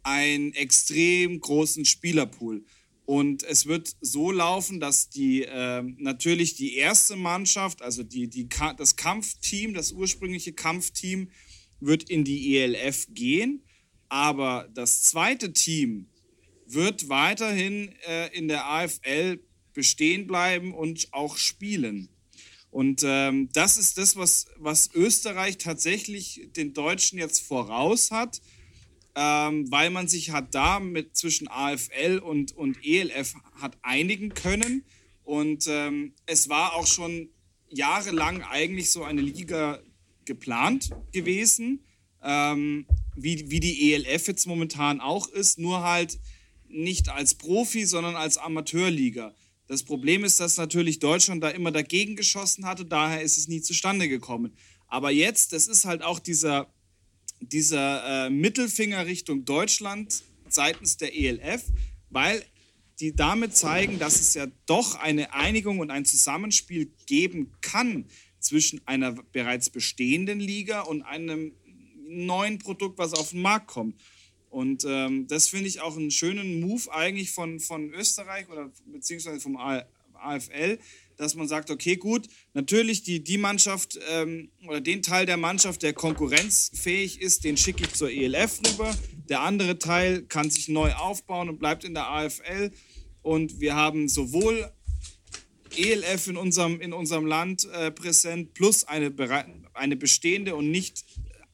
einen 0.02 0.52
extrem 0.54 1.40
großen 1.40 1.84
Spielerpool. 1.84 2.64
Und 3.04 3.42
es 3.42 3.66
wird 3.66 3.96
so 4.02 4.30
laufen, 4.30 4.80
dass 4.80 5.09
die 5.09 5.42
äh, 5.42 5.82
natürlich 5.96 6.56
die 6.56 6.76
erste 6.76 7.16
Mannschaft, 7.16 7.80
also 7.80 8.02
die, 8.02 8.28
die, 8.28 8.48
das 8.76 8.96
Kampfteam, 8.96 9.72
das 9.72 9.92
ursprüngliche 9.92 10.52
Kampfteam, 10.52 11.30
wird 11.80 12.11
in 12.11 12.24
die 12.24 12.59
ELF 12.59 13.06
gehen. 13.11 13.62
Aber 14.09 14.68
das 14.74 15.02
zweite 15.02 15.52
Team 15.52 16.06
wird 16.66 17.09
weiterhin 17.09 17.94
äh, 18.06 18.36
in 18.36 18.48
der 18.48 18.66
AFL 18.66 19.40
bestehen 19.74 20.26
bleiben 20.26 20.74
und 20.74 21.09
auch 21.12 21.36
spielen. 21.36 22.09
Und 22.70 23.02
ähm, 23.04 23.48
das 23.52 23.78
ist 23.78 23.96
das, 23.96 24.16
was, 24.16 24.46
was 24.56 24.90
Österreich 24.94 25.59
tatsächlich 25.59 26.48
den 26.56 26.74
Deutschen 26.74 27.18
jetzt 27.18 27.40
voraus 27.40 28.11
hat 28.11 28.40
ähm, 29.20 29.68
weil 29.72 29.90
man 29.90 30.06
sich 30.06 30.30
hat 30.30 30.54
da 30.54 30.78
mit 30.78 31.16
zwischen 31.16 31.48
AFL 31.48 32.20
und, 32.22 32.52
und 32.52 32.78
ELF 32.84 33.34
hat 33.61 33.76
einigen 33.82 34.32
können. 34.32 34.84
Und 35.24 35.66
ähm, 35.66 36.12
es 36.26 36.48
war 36.48 36.74
auch 36.74 36.86
schon 36.86 37.28
jahrelang 37.68 38.42
eigentlich 38.42 38.92
so 38.92 39.02
eine 39.02 39.20
Liga 39.20 39.80
geplant 40.24 40.90
gewesen, 41.11 41.84
ähm, 42.29 42.87
wie, 43.16 43.51
wie 43.51 43.59
die 43.59 43.93
ELF 43.95 44.29
jetzt 44.29 44.47
momentan 44.47 45.01
auch 45.01 45.26
ist, 45.29 45.59
nur 45.59 45.83
halt 45.83 46.18
nicht 46.68 47.09
als 47.09 47.35
Profi, 47.35 47.87
sondern 47.87 48.14
als 48.14 48.37
Amateurliga. 48.37 49.35
Das 49.66 49.83
Problem 49.83 50.24
ist, 50.24 50.39
dass 50.39 50.57
natürlich 50.57 50.99
Deutschland 50.99 51.43
da 51.43 51.49
immer 51.49 51.72
dagegen 51.72 52.16
geschossen 52.16 52.66
hatte, 52.66 52.85
daher 52.85 53.22
ist 53.22 53.39
es 53.39 53.49
nie 53.49 53.62
zustande 53.62 54.09
gekommen. 54.09 54.57
Aber 54.87 55.11
jetzt, 55.11 55.53
das 55.53 55.66
ist 55.66 55.85
halt 55.85 56.03
auch 56.03 56.18
dieser 56.18 56.72
dieser 57.41 58.26
äh, 58.26 58.31
Mittelfinger 58.31 59.07
Richtung 59.07 59.45
Deutschland 59.45 60.22
seitens 60.49 60.97
der 60.97 61.14
ELF, 61.14 61.64
weil 62.11 62.43
die 63.01 63.14
damit 63.14 63.57
zeigen, 63.57 63.99
dass 63.99 64.20
es 64.20 64.35
ja 64.35 64.47
doch 64.66 64.97
eine 64.97 65.33
Einigung 65.33 65.79
und 65.79 65.91
ein 65.91 66.05
Zusammenspiel 66.05 66.91
geben 67.07 67.53
kann 67.61 68.07
zwischen 68.41 68.81
einer 68.87 69.12
bereits 69.12 69.70
bestehenden 69.70 70.41
Liga 70.41 70.81
und 70.81 71.03
einem 71.03 71.53
neuen 72.09 72.59
Produkt, 72.59 72.98
was 72.98 73.14
auf 73.14 73.30
den 73.30 73.42
Markt 73.42 73.68
kommt. 73.68 73.94
Und 74.50 74.84
ähm, 74.86 75.26
das 75.28 75.48
finde 75.48 75.68
ich 75.68 75.80
auch 75.80 75.96
einen 75.96 76.11
schönen 76.11 76.61
Move 76.61 76.92
eigentlich 76.92 77.30
von, 77.30 77.61
von 77.61 77.92
Österreich 77.92 78.48
oder 78.48 78.70
beziehungsweise 78.86 79.40
vom 79.40 79.56
AFL, 79.56 80.78
dass 81.16 81.34
man 81.34 81.48
sagt, 81.48 81.70
okay, 81.70 81.96
gut, 81.96 82.28
natürlich 82.54 83.02
die, 83.02 83.22
die 83.22 83.38
Mannschaft 83.38 83.98
ähm, 84.11 84.50
oder 84.66 84.80
den 84.80 85.02
Teil 85.02 85.26
der 85.26 85.36
Mannschaft, 85.36 85.82
der 85.82 85.92
konkurrenzfähig 85.92 87.20
ist, 87.20 87.44
den 87.44 87.56
schicke 87.56 87.84
ich 87.84 87.92
zur 87.92 88.11
ELF 88.11 88.61
rüber. 88.66 88.96
Der 89.28 89.40
andere 89.40 89.78
Teil 89.78 90.22
kann 90.22 90.50
sich 90.50 90.68
neu 90.68 90.92
aufbauen 90.92 91.48
und 91.48 91.59
bleibt 91.59 91.84
in 91.84 91.94
der 91.94 92.09
AFL. 92.09 92.70
Und 93.22 93.61
wir 93.61 93.74
haben 93.74 94.09
sowohl 94.09 94.72
ELF 95.76 96.28
in 96.28 96.36
unserem, 96.36 96.80
in 96.80 96.92
unserem 96.92 97.26
Land 97.26 97.68
äh, 97.72 97.90
präsent, 97.90 98.54
plus 98.54 98.84
eine, 98.84 99.12
eine 99.74 99.96
bestehende 99.96 100.54
und 100.54 100.70
nicht 100.70 101.04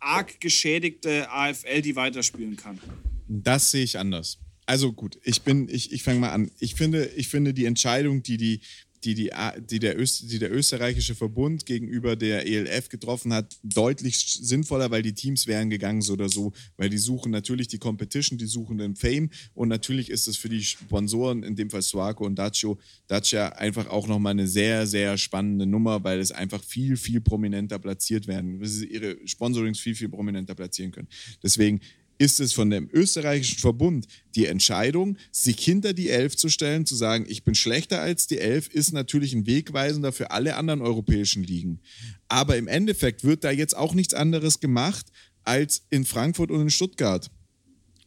arg 0.05 0.41
geschädigte 0.41 1.31
AFL, 1.31 1.83
die 1.83 1.97
weiterspielen 1.97 2.57
kann. 2.57 2.79
Das 3.29 3.71
sehe 3.71 3.85
ich 3.85 3.99
anders. 3.99 4.39
Also 4.67 4.93
gut, 4.93 5.19
ich 5.25 5.43
bin, 5.43 5.69
ich, 5.69 5.93
ich 5.93 6.03
fange 6.03 6.21
mal 6.21 6.31
an. 6.31 6.51
Ich 6.59 6.75
finde, 6.75 7.07
ich 7.17 7.29
finde 7.29 7.53
die 7.53 7.67
Entscheidung, 7.67 8.23
die 8.23 8.37
die 8.37 8.61
die, 9.05 9.15
die, 9.15 9.31
die, 9.71 9.79
der 9.79 9.99
Öst, 9.99 10.31
die 10.31 10.39
der 10.39 10.53
österreichische 10.53 11.15
Verbund 11.15 11.67
gegenüber 11.67 12.17
der 12.17 12.47
ELF 12.47 12.89
getroffen 12.89 13.33
hat, 13.33 13.57
deutlich 13.63 14.19
sinnvoller, 14.19 14.91
weil 14.91 15.03
die 15.03 15.13
Teams 15.13 15.47
wären 15.47 15.71
gegangen 15.71 16.03
so 16.03 16.15
oder 16.15 16.29
so, 16.29 16.53
weil 16.77 16.89
die 16.89 16.99
suchen 16.99 17.31
natürlich 17.31 17.69
die 17.69 17.79
Competition, 17.79 18.39
die 18.39 18.47
suchen 18.47 18.79
den 18.79 18.97
Fame. 18.97 19.31
Und 19.55 19.69
natürlich 19.69 20.11
ist 20.11 20.29
es 20.29 20.37
für 20.37 20.49
die 20.49 20.63
Sponsoren, 20.63 21.43
in 21.43 21.57
dem 21.57 21.71
Fall 21.71 21.83
Suaco 21.83 22.25
und 22.25 22.37
Dacio, 22.37 22.79
Dacia 23.07 23.51
einfach 23.51 23.89
auch 23.89 24.07
nochmal 24.07 24.33
eine 24.33 24.49
sehr, 24.49 24.87
sehr 24.87 25.19
spannende 25.19 25.67
Nummer, 25.67 26.03
weil 26.05 26.21
es 26.21 26.33
einfach 26.33 26.63
viel, 26.63 26.97
viel 26.97 27.21
prominenter 27.21 27.79
platziert 27.79 28.27
werden, 28.27 28.61
weil 28.61 28.69
sie 28.69 28.87
ihre 28.87 29.17
Sponsorings 29.27 29.79
viel, 29.81 29.95
viel 29.95 30.09
prominenter 30.09 30.55
platzieren 30.55 30.93
können. 30.93 31.09
Deswegen 31.43 31.81
ist 32.19 32.41
es 32.41 32.53
von 32.53 32.71
dem 32.71 32.89
österreichischen 32.93 33.59
Verbund 33.59 34.07
die 34.35 34.47
Entscheidung, 34.47 35.17
sich 35.33 35.59
hinter 35.59 35.93
die 35.93 36.11
Elf 36.11 36.37
zu 36.37 36.49
stellen, 36.49 36.87
zu 36.87 36.95
sagen, 36.95 37.27
ich 37.29 37.45
bin 37.45 37.55
schlechter 37.55 38.01
als 38.01 38.27
die 38.27 38.39
Elf, 38.39 38.69
ist 38.69 38.93
natürlich 38.93 39.35
ein 39.35 39.47
Wegweisender 39.47 40.13
für 40.13 40.31
alle 40.31 40.57
anderen 40.57 40.83
europäischen 40.83 41.43
Ligen. 41.43 41.81
Aber 42.29 42.57
im 42.57 42.69
Endeffekt 42.69 43.25
wird 43.25 43.45
da 43.45 43.51
jetzt 43.51 43.77
auch 43.77 43.95
nichts 43.95 44.15
anderes 44.15 44.61
gemacht 44.61 45.07
als 45.43 45.83
in 45.91 46.05
Frankfurt 46.05 46.51
und 46.51 46.61
in 46.61 46.71
Stuttgart. 46.71 47.31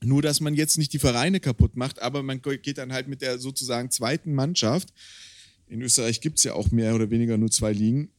Nur, 0.03 0.21
dass 0.21 0.41
man 0.41 0.53
jetzt 0.53 0.77
nicht 0.77 0.93
die 0.93 0.99
Vereine 0.99 1.39
kaputt 1.39 1.75
macht, 1.75 2.01
aber 2.01 2.23
man 2.23 2.41
geht 2.41 2.77
dann 2.77 2.93
halt 2.93 3.07
mit 3.07 3.21
der 3.21 3.39
sozusagen 3.39 3.89
zweiten 3.89 4.33
Mannschaft. 4.33 4.93
In 5.67 5.81
Österreich 5.81 6.21
gibt 6.21 6.37
es 6.37 6.43
ja 6.43 6.53
auch 6.53 6.71
mehr 6.71 6.95
oder 6.95 7.09
weniger 7.09 7.37
nur 7.37 7.51
zwei 7.51 7.73
Ligen 7.73 8.09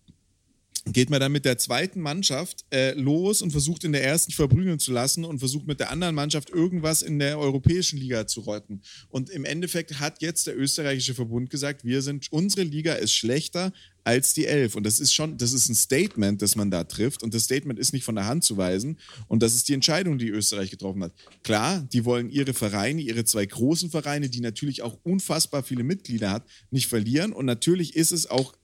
geht 0.87 1.11
man 1.11 1.21
dann 1.21 1.33
mit 1.33 1.45
der 1.45 1.59
zweiten 1.59 2.01
Mannschaft 2.01 2.65
äh, 2.71 2.93
los 2.93 3.43
und 3.43 3.51
versucht 3.51 3.85
in 3.85 3.93
der 3.93 4.05
ersten 4.05 4.33
verprügeln 4.33 4.79
zu 4.79 4.93
lassen 4.93 5.25
und 5.25 5.39
versucht 5.39 5.67
mit 5.67 5.81
der 5.81 5.91
anderen 5.91 6.15
Mannschaft 6.15 6.51
irgendwas 6.51 7.03
in 7.03 7.19
der 7.19 7.39
europäischen 7.39 7.99
Liga 7.99 8.27
zu 8.27 8.41
retten. 8.41 8.83
Und 9.09 9.31
im 9.31 9.45
Endeffekt 9.45 10.01
hat 10.01 10.23
jetzt 10.23 10.47
der 10.47 10.59
österreichische 10.59 11.15
Verbund 11.15 11.51
gesagt, 11.51 11.85
wir 11.85 12.03
sind, 12.03 12.27
unsere 12.31 12.63
Liga 12.63 12.95
ist 12.95 13.13
schlechter 13.13 13.73
als 14.09 14.33
die 14.33 14.47
Elf. 14.47 14.75
Und 14.75 14.85
das 14.85 15.01
ist 15.01 15.13
schon, 15.13 15.37
das 15.37 15.53
ist 15.53 15.69
ein 15.69 15.75
Statement, 15.75 16.41
das 16.41 16.57
man 16.57 16.71
da 16.71 16.85
trifft. 16.85 17.23
Und 17.23 17.35
das 17.35 17.45
Statement 17.45 17.79
ist 17.79 17.93
nicht 17.93 18.05
von 18.05 18.15
der 18.15 18.27
Hand 18.27 18.43
zu 18.43 18.57
weisen. 18.57 18.99
Und 19.27 19.43
das 19.43 19.55
ist 19.55 19.69
die 19.69 19.75
Entscheidung, 19.75 20.17
die 20.17 20.31
Österreich 20.31 20.71
getroffen 20.71 21.05
hat. 21.05 21.13
Klar, 21.43 21.87
die 21.93 22.07
wollen 22.07 22.31
ihre 22.31 22.55
Vereine, 22.55 23.03
ihre 23.03 23.25
zwei 23.25 23.45
großen 23.45 23.91
Vereine, 23.91 24.31
die 24.31 24.41
natürlich 24.41 24.81
auch 24.81 24.99
unfassbar 25.03 25.63
viele 25.63 25.85
Mitglieder 25.85 26.31
hat, 26.31 26.47
nicht 26.71 26.87
verlieren. 26.87 27.35
Und 27.35 27.45
natürlich 27.45 27.97
ist 27.97 28.13
es 28.13 28.27
auch 28.31 28.55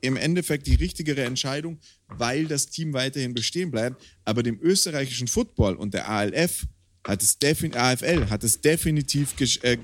im 0.00 0.16
Endeffekt 0.16 0.66
die 0.66 0.74
richtigere 0.74 1.24
Entscheidung, 1.24 1.78
weil 2.08 2.46
das 2.46 2.68
Team 2.68 2.92
weiterhin 2.92 3.34
bestehen 3.34 3.70
bleibt. 3.70 4.02
Aber 4.24 4.42
dem 4.42 4.60
österreichischen 4.60 5.28
Football 5.28 5.74
und 5.74 5.94
der 5.94 6.08
ALF 6.08 6.66
hat 7.04 7.22
es 7.22 7.38
AFL 7.42 8.28
hat 8.28 8.44
es 8.44 8.60
definitiv 8.60 9.34
äh, 9.62 9.78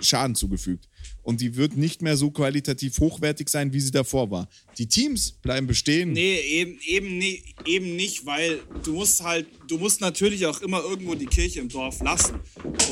Schaden 0.00 0.34
zugefügt. 0.34 0.88
Und 1.22 1.40
die 1.40 1.56
wird 1.56 1.76
nicht 1.76 2.02
mehr 2.02 2.16
so 2.16 2.30
qualitativ 2.30 2.98
hochwertig 2.98 3.48
sein, 3.48 3.72
wie 3.72 3.80
sie 3.80 3.90
davor 3.90 4.30
war. 4.30 4.48
Die 4.78 4.86
Teams 4.86 5.32
bleiben 5.32 5.66
bestehen. 5.66 6.12
Nee, 6.12 6.40
eben, 6.40 6.78
eben, 6.86 7.18
nee, 7.18 7.42
eben 7.66 7.96
nicht, 7.96 8.24
weil 8.26 8.60
du 8.84 8.94
musst 8.94 9.22
halt, 9.22 9.46
du 9.68 9.78
musst 9.78 10.00
natürlich 10.00 10.46
auch 10.46 10.60
immer 10.62 10.82
irgendwo 10.82 11.14
die 11.14 11.26
Kirche 11.26 11.60
im 11.60 11.68
Dorf 11.68 12.00
lassen. 12.00 12.36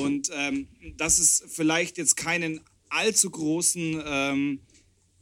Und 0.00 0.30
ähm, 0.34 0.68
dass 0.96 1.18
es 1.18 1.42
vielleicht 1.48 1.96
jetzt 1.96 2.16
keinen 2.16 2.60
allzu 2.90 3.30
großen 3.30 4.02
ähm, 4.04 4.60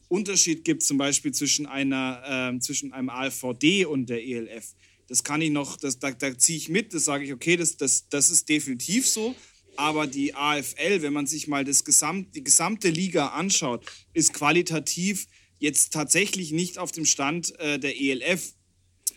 Unterschied 0.07 0.63
gibt, 0.63 0.83
zum 0.83 0.97
Beispiel 0.97 1.33
zwischen, 1.33 1.65
einer, 1.65 2.53
äh, 2.55 2.59
zwischen 2.59 2.93
einem 2.93 3.09
AVD 3.09 3.85
und 3.85 4.07
der 4.09 4.23
ELF. 4.25 4.73
Das 5.07 5.23
kann 5.23 5.41
ich 5.41 5.51
noch, 5.51 5.77
das, 5.77 5.99
da, 5.99 6.11
da 6.11 6.37
ziehe 6.37 6.57
ich 6.57 6.69
mit, 6.69 6.93
das 6.93 7.05
sage 7.05 7.25
ich, 7.25 7.33
okay, 7.33 7.55
das, 7.55 7.77
das, 7.77 8.09
das 8.09 8.29
ist 8.29 8.49
definitiv 8.49 9.07
so. 9.07 9.35
Aber 9.77 10.07
die 10.07 10.33
AFL, 10.33 11.01
wenn 11.01 11.13
man 11.13 11.27
sich 11.27 11.47
mal 11.47 11.63
das 11.63 11.83
Gesamt, 11.83 12.35
die 12.35 12.43
gesamte 12.43 12.89
Liga 12.89 13.27
anschaut, 13.27 13.85
ist 14.13 14.33
qualitativ 14.33 15.27
jetzt 15.59 15.93
tatsächlich 15.93 16.51
nicht 16.51 16.77
auf 16.77 16.91
dem 16.91 17.05
Stand 17.05 17.57
äh, 17.59 17.79
der 17.79 17.99
ELF. 17.99 18.53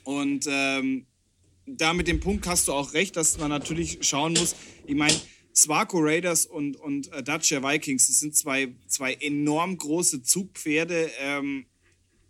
Und 0.05 0.47
ähm, 0.49 1.07
da 1.67 1.95
mit 1.95 2.09
dem 2.09 2.21
Punkt 2.21 2.47
hast 2.47 2.69
du 2.69 2.73
auch 2.73 2.93
recht, 2.93 3.17
dass 3.17 3.39
man 3.39 3.49
natürlich 3.49 3.99
schauen 4.03 4.35
muss. 4.35 4.55
Ich 4.87 4.95
meine, 4.95 5.19
Swaco 5.61 5.99
Raiders 5.99 6.47
und, 6.47 6.77
und 6.77 7.13
äh, 7.13 7.23
Dacia 7.23 7.63
Vikings, 7.63 8.07
das 8.07 8.21
sind 8.21 8.35
zwei, 8.37 8.69
zwei 8.87 9.15
enorm 9.15 9.77
große 9.77 10.23
Zugpferde 10.23 11.11
ähm, 11.21 11.67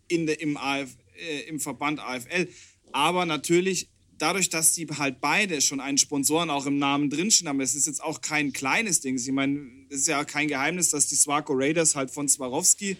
in 0.09 0.27
der, 0.27 0.41
im, 0.41 0.57
AF, 0.57 0.91
äh, 1.17 1.41
im 1.49 1.61
Verband 1.61 2.01
AFL. 2.01 2.49
Aber 2.93 3.27
natürlich, 3.27 3.89
dadurch, 4.19 4.51
dass 4.51 4.73
die 4.73 4.87
halt 4.87 5.21
beide 5.21 5.61
schon 5.61 5.81
einen 5.81 5.99
Sponsoren 5.99 6.51
auch 6.51 6.67
im 6.67 6.79
Namen 6.79 7.09
drinstehen 7.11 7.49
haben, 7.49 7.61
es 7.61 7.75
ist 7.75 7.87
jetzt 7.87 8.03
auch 8.03 8.21
kein 8.21 8.53
kleines 8.53 9.01
Ding. 9.01 9.17
Ich 9.17 9.31
meine, 9.31 9.61
es 9.89 10.01
ist 10.01 10.09
ja 10.09 10.25
kein 10.25 10.49
Geheimnis, 10.49 10.91
dass 10.91 11.07
die 11.07 11.17
Swarco 11.17 11.53
Raiders 11.55 11.95
halt 11.95 12.11
von 12.11 12.29
Swarovski 12.29 12.97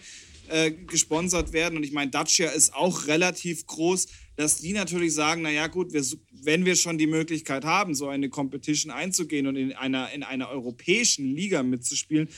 äh, 0.47 0.71
gesponsert 0.71 1.53
werden. 1.53 1.77
Und 1.77 1.83
ich 1.83 1.91
meine, 1.91 2.11
Dacia 2.11 2.49
ist 2.49 2.73
auch 2.73 3.07
relativ 3.07 3.65
groß, 3.67 4.07
dass 4.35 4.57
die 4.57 4.73
natürlich 4.73 5.13
sagen, 5.13 5.41
naja 5.41 5.67
gut, 5.67 5.93
wir, 5.93 6.03
wenn 6.43 6.65
wir 6.65 6.75
schon 6.75 6.97
die 6.97 7.07
Möglichkeit 7.07 7.65
haben, 7.65 7.95
so 7.95 8.07
eine 8.07 8.29
Competition 8.29 8.91
einzugehen 8.91 9.47
und 9.47 9.55
in 9.55 9.73
einer, 9.73 10.11
in 10.11 10.23
einer 10.23 10.49
europäischen 10.49 11.35
Liga 11.35 11.63
mitzuspielen, 11.63 12.29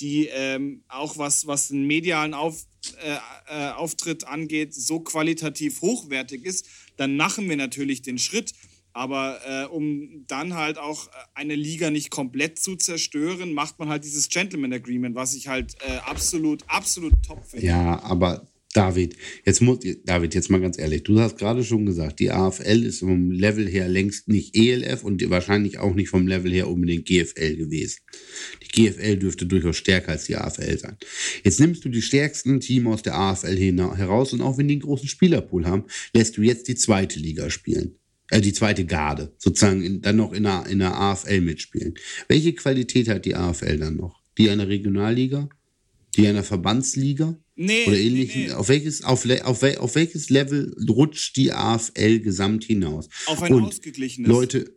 die 0.00 0.26
ähm, 0.26 0.84
auch 0.88 1.18
was, 1.18 1.46
was 1.46 1.68
den 1.68 1.86
medialen 1.86 2.34
Auf, 2.34 2.66
äh, 3.02 3.16
äh, 3.48 3.70
Auftritt 3.70 4.24
angeht, 4.24 4.74
so 4.74 5.00
qualitativ 5.00 5.80
hochwertig 5.82 6.44
ist, 6.44 6.66
dann 6.96 7.16
machen 7.16 7.48
wir 7.48 7.56
natürlich 7.56 8.02
den 8.02 8.18
Schritt. 8.18 8.52
Aber 8.92 9.40
äh, 9.46 9.66
um 9.66 10.24
dann 10.26 10.54
halt 10.54 10.78
auch 10.78 11.08
eine 11.34 11.54
Liga 11.54 11.90
nicht 11.90 12.10
komplett 12.10 12.58
zu 12.58 12.74
zerstören, 12.74 13.52
macht 13.52 13.78
man 13.78 13.88
halt 13.88 14.04
dieses 14.04 14.28
Gentleman 14.28 14.72
Agreement, 14.72 15.14
was 15.14 15.34
ich 15.34 15.46
halt 15.46 15.76
äh, 15.86 15.98
absolut, 15.98 16.64
absolut 16.66 17.12
top 17.24 17.44
finde. 17.46 17.66
Ja, 17.66 18.02
aber 18.02 18.48
David, 18.74 19.16
jetzt 19.46 19.62
muss, 19.62 19.78
David, 20.04 20.34
jetzt 20.34 20.50
mal 20.50 20.60
ganz 20.60 20.78
ehrlich, 20.78 21.02
du 21.02 21.18
hast 21.18 21.38
gerade 21.38 21.64
schon 21.64 21.86
gesagt, 21.86 22.20
die 22.20 22.30
AFL 22.30 22.84
ist 22.84 23.00
vom 23.00 23.30
Level 23.30 23.66
her 23.66 23.88
längst 23.88 24.28
nicht 24.28 24.54
ELF 24.54 25.04
und 25.04 25.28
wahrscheinlich 25.30 25.78
auch 25.78 25.94
nicht 25.94 26.10
vom 26.10 26.26
Level 26.26 26.52
her 26.52 26.68
unbedingt 26.68 27.06
GFL 27.06 27.56
gewesen. 27.56 28.00
Die 28.62 28.68
GFL 28.68 29.16
dürfte 29.16 29.46
durchaus 29.46 29.78
stärker 29.78 30.12
als 30.12 30.26
die 30.26 30.36
AFL 30.36 30.78
sein. 30.78 30.98
Jetzt 31.44 31.60
nimmst 31.60 31.82
du 31.84 31.88
die 31.88 32.02
stärksten 32.02 32.60
Teams 32.60 32.88
aus 32.88 33.02
der 33.02 33.18
AFL 33.18 33.56
heraus 33.96 34.34
und 34.34 34.42
auch 34.42 34.58
wenn 34.58 34.68
die 34.68 34.74
einen 34.74 34.82
großen 34.82 35.08
Spielerpool 35.08 35.64
haben, 35.64 35.84
lässt 36.12 36.36
du 36.36 36.42
jetzt 36.42 36.68
die 36.68 36.76
zweite 36.76 37.18
Liga 37.18 37.48
spielen. 37.48 37.94
Äh, 38.30 38.42
die 38.42 38.52
zweite 38.52 38.84
Garde, 38.84 39.32
sozusagen 39.38 39.82
in, 39.82 40.02
dann 40.02 40.16
noch 40.16 40.32
in 40.32 40.42
der, 40.42 40.66
in 40.66 40.80
der 40.80 40.94
AFL 40.94 41.40
mitspielen. 41.40 41.94
Welche 42.28 42.52
Qualität 42.52 43.08
hat 43.08 43.24
die 43.24 43.34
AFL 43.34 43.78
dann 43.78 43.96
noch? 43.96 44.22
Die 44.36 44.50
einer 44.50 44.68
Regionalliga? 44.68 45.48
Die 46.16 46.26
einer 46.26 46.42
Verbandsliga? 46.42 47.38
Nee, 47.60 47.86
oder 47.86 47.98
ähnlich. 47.98 48.36
Nee, 48.36 48.46
nee. 48.46 48.52
Auf, 48.52 48.68
welches, 48.68 49.02
auf, 49.02 49.28
auf, 49.42 49.62
auf, 49.64 49.94
welches 49.96 50.30
Level 50.30 50.76
rutscht 50.88 51.36
die 51.36 51.52
AFL 51.52 52.20
gesamt 52.20 52.62
hinaus? 52.62 53.08
Auf 53.26 53.42
ein 53.42 53.52
Und 53.52 53.64
ausgeglichenes. 53.64 54.28
Leute, 54.28 54.76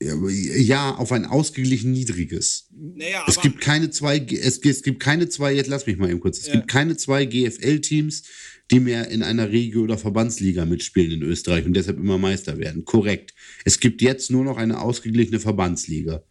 ja, 0.00 0.96
auf 0.96 1.12
ein 1.12 1.24
ausgeglichen 1.24 1.92
niedriges. 1.92 2.68
Naja, 2.72 3.24
es 3.28 3.40
gibt 3.40 3.60
keine 3.60 3.90
zwei, 3.90 4.18
es, 4.18 4.58
es, 4.58 4.82
gibt 4.82 4.98
keine 4.98 5.28
zwei, 5.28 5.54
jetzt 5.54 5.68
lass 5.68 5.86
mich 5.86 5.98
mal 5.98 6.10
eben 6.10 6.18
kurz, 6.18 6.38
es 6.38 6.48
ja. 6.48 6.54
gibt 6.54 6.66
keine 6.66 6.96
zwei 6.96 7.26
GFL-Teams, 7.26 8.24
die 8.72 8.80
mehr 8.80 9.08
in 9.08 9.22
einer 9.22 9.52
Regio- 9.52 9.84
oder 9.84 9.98
Verbandsliga 9.98 10.64
mitspielen 10.64 11.12
in 11.12 11.22
Österreich 11.22 11.64
und 11.64 11.74
deshalb 11.74 11.98
immer 11.98 12.18
Meister 12.18 12.58
werden. 12.58 12.84
Korrekt. 12.84 13.34
Es 13.64 13.78
gibt 13.78 14.02
jetzt 14.02 14.32
nur 14.32 14.42
noch 14.42 14.56
eine 14.56 14.80
ausgeglichene 14.80 15.38
Verbandsliga 15.38 16.24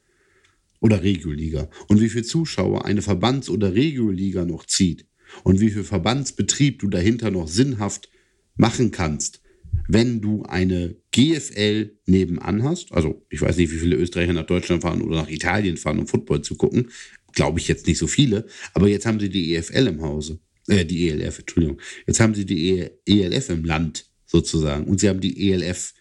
oder 0.80 1.04
Regioliga. 1.04 1.70
Und 1.88 2.02
wie 2.02 2.10
viele 2.10 2.24
Zuschauer 2.24 2.86
eine 2.86 3.02
Verbands- 3.02 3.50
oder 3.50 3.74
Regioliga 3.74 4.46
noch 4.46 4.66
zieht 4.66 5.06
und 5.44 5.60
wie 5.60 5.72
viel 5.72 5.84
Verbandsbetrieb 5.84 6.80
du 6.80 6.88
dahinter 6.88 7.32
noch 7.32 7.48
sinnhaft 7.48 8.10
machen 8.56 8.92
kannst, 8.92 9.42
wenn 9.88 10.22
du 10.22 10.44
eine 10.44 10.96
GFL 11.12 11.98
nebenan 12.06 12.64
hast. 12.64 12.92
Also 12.92 13.26
ich 13.30 13.42
weiß 13.42 13.58
nicht, 13.58 13.72
wie 13.72 13.78
viele 13.78 13.96
Österreicher 13.98 14.34
nach 14.34 14.46
Deutschland 14.46 14.82
fahren 14.82 15.02
oder 15.02 15.18
nach 15.18 15.30
Italien 15.30 15.78
fahren, 15.78 16.00
um 16.00 16.08
Football 16.08 16.42
zu 16.42 16.56
gucken. 16.56 16.90
Glaube 17.34 17.60
ich 17.60 17.68
jetzt 17.68 17.88
nicht 17.88 17.98
so 17.98 18.08
viele. 18.08 18.46
Aber 18.74 18.88
jetzt 18.88 19.06
haben 19.06 19.20
sie 19.20 19.30
die 19.30 19.56
EFL 19.56 19.88
im 19.88 20.02
Hause. 20.02 20.40
Äh, 20.68 20.86
die 20.86 21.10
ELF, 21.10 21.40
Entschuldigung. 21.40 21.80
Jetzt 22.08 22.20
haben 22.20 22.34
sie 22.34 22.46
die 22.46 22.90
ELF 23.06 23.50
im 23.50 23.66
Land 23.66 24.06
sozusagen. 24.26 24.86
Und 24.86 25.00
sie 25.00 25.10
haben 25.10 25.20
die 25.20 25.52
ELF 25.52 25.94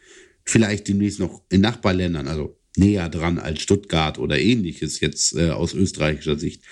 vielleicht 0.45 0.89
demnächst 0.89 1.21
noch 1.21 1.43
in 1.51 1.61
Nachbarländern, 1.61 2.29
also 2.29 2.59
näher 2.77 3.09
dran 3.09 3.39
als 3.39 3.61
Stuttgart 3.63 4.19
oder 4.19 4.39
ähnliches 4.39 5.01
jetzt 5.01 5.35
äh, 5.37 5.51
aus 5.51 5.75
österreichischer 5.75 6.39
Sicht. 6.39 6.63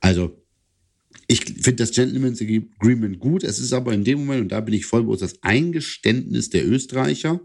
Also 0.00 0.42
ich 1.28 1.44
finde 1.44 1.76
das 1.76 1.92
Gentleman's 1.92 2.42
Agreement 2.42 3.18
gut. 3.18 3.44
Es 3.44 3.58
ist 3.58 3.72
aber 3.72 3.92
in 3.92 4.04
dem 4.04 4.20
Moment, 4.20 4.42
und 4.42 4.52
da 4.52 4.60
bin 4.60 4.74
ich 4.74 4.86
voll 4.86 5.02
bewusst, 5.02 5.22
das 5.22 5.42
Eingeständnis 5.42 6.50
der 6.50 6.66
Österreicher, 6.66 7.40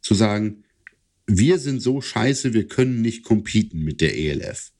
zu 0.00 0.14
sagen, 0.14 0.64
wir 1.26 1.58
sind 1.58 1.80
so 1.80 2.00
scheiße, 2.00 2.54
wir 2.54 2.66
können 2.66 3.02
nicht 3.02 3.24
competen 3.24 3.84
mit 3.84 4.00
der 4.00 4.16
ELF. 4.16 4.72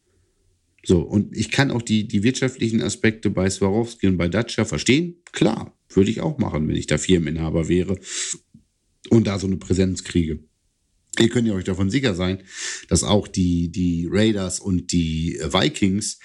So, 0.83 1.01
und 1.01 1.37
ich 1.37 1.51
kann 1.51 1.71
auch 1.71 1.83
die, 1.83 2.09
die 2.09 2.23
wirtschaftlichen 2.23 2.83
Aspekte 2.83 3.31
bei 3.31 3.51
Swarovski 3.51 4.07
und 4.07 4.17
bei 4.17 4.29
Dacia 4.29 4.65
verstehen. 4.65 5.17
Klar, 5.33 5.77
würde 5.91 6.11
ich 6.11 6.23
auch 6.23 6.39
machen, 6.39 6.67
wenn 6.67 6.77
ich 6.77 6.87
da 6.87 6.97
Firmeninhaber 6.97 7.69
wäre 7.69 7.99
und 9.11 9.27
da 9.27 9.39
so 9.39 9.47
eine 9.47 9.59
Präsenz 9.59 10.05
kriege. 10.05 10.41
Ihr 11.19 11.29
könnt 11.29 11.49
ja 11.49 11.55
euch 11.55 11.65
davon 11.65 11.91
sicher 11.91 12.15
sein, 12.15 12.43
dass 12.89 13.03
auch 13.03 13.27
die, 13.27 13.71
die 13.71 14.09
Raiders 14.11 14.61
und 14.61 14.93
die 14.93 15.39
Vikings 15.43 16.19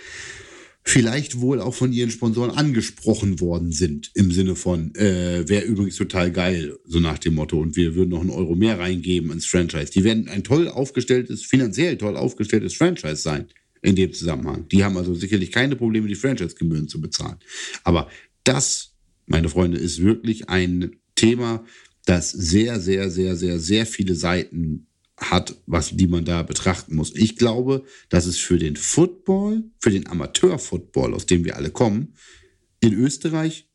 vielleicht 0.88 1.42
wohl 1.42 1.60
auch 1.60 1.74
von 1.74 1.92
ihren 1.92 2.12
Sponsoren 2.12 2.52
angesprochen 2.52 3.40
worden 3.40 3.72
sind. 3.72 4.12
Im 4.14 4.32
Sinne 4.32 4.56
von, 4.56 4.94
äh, 4.96 5.48
wäre 5.50 5.66
übrigens 5.66 5.96
total 5.96 6.32
geil, 6.32 6.78
so 6.86 7.00
nach 7.00 7.18
dem 7.18 7.34
Motto, 7.34 7.60
und 7.60 7.76
wir 7.76 7.96
würden 7.96 8.12
noch 8.12 8.22
einen 8.22 8.30
Euro 8.30 8.56
mehr 8.56 8.78
reingeben 8.78 9.32
ins 9.32 9.48
Franchise. 9.48 9.92
Die 9.92 10.04
werden 10.04 10.30
ein 10.30 10.44
toll 10.44 10.70
aufgestelltes, 10.70 11.44
finanziell 11.44 11.98
toll 11.98 12.16
aufgestelltes 12.16 12.76
Franchise 12.76 13.18
sein 13.18 13.48
in 13.82 13.96
dem 13.96 14.14
Zusammenhang. 14.14 14.68
Die 14.70 14.84
haben 14.84 14.96
also 14.98 15.16
sicherlich 15.16 15.52
keine 15.52 15.76
Probleme, 15.76 16.08
die 16.08 16.16
Franchise-Gebühren 16.16 16.88
zu 16.88 17.02
bezahlen. 17.02 17.38
Aber 17.84 18.08
das, 18.44 18.94
meine 19.26 19.50
Freunde, 19.50 19.78
ist 19.78 20.04
wirklich 20.04 20.50
ein 20.50 20.98
Thema, 21.16 21.66
das 22.06 22.32
sehr, 22.32 22.80
sehr, 22.80 23.10
sehr, 23.10 23.36
sehr, 23.36 23.60
sehr 23.60 23.86
viele 23.86 24.16
Seiten 24.16 24.88
hat, 25.18 25.56
was 25.66 25.92
die 25.92 26.08
man 26.08 26.26
da 26.26 26.44
betrachten 26.44 26.96
muss. 26.96 27.16
Ich 27.16 27.38
glaube, 27.38 27.86
dass 28.10 28.26
es 28.26 28.38
für 28.38 28.60
den 28.60 28.76
Football, 28.76 29.64
für 29.80 29.90
den 29.90 30.08
Amateur-Football, 30.08 31.14
aus 31.14 31.26
dem 31.26 31.46
wir 31.46 31.56
alle 31.56 31.72
kommen, 31.72 32.14
in 32.80 32.94
Österreich 32.94 33.68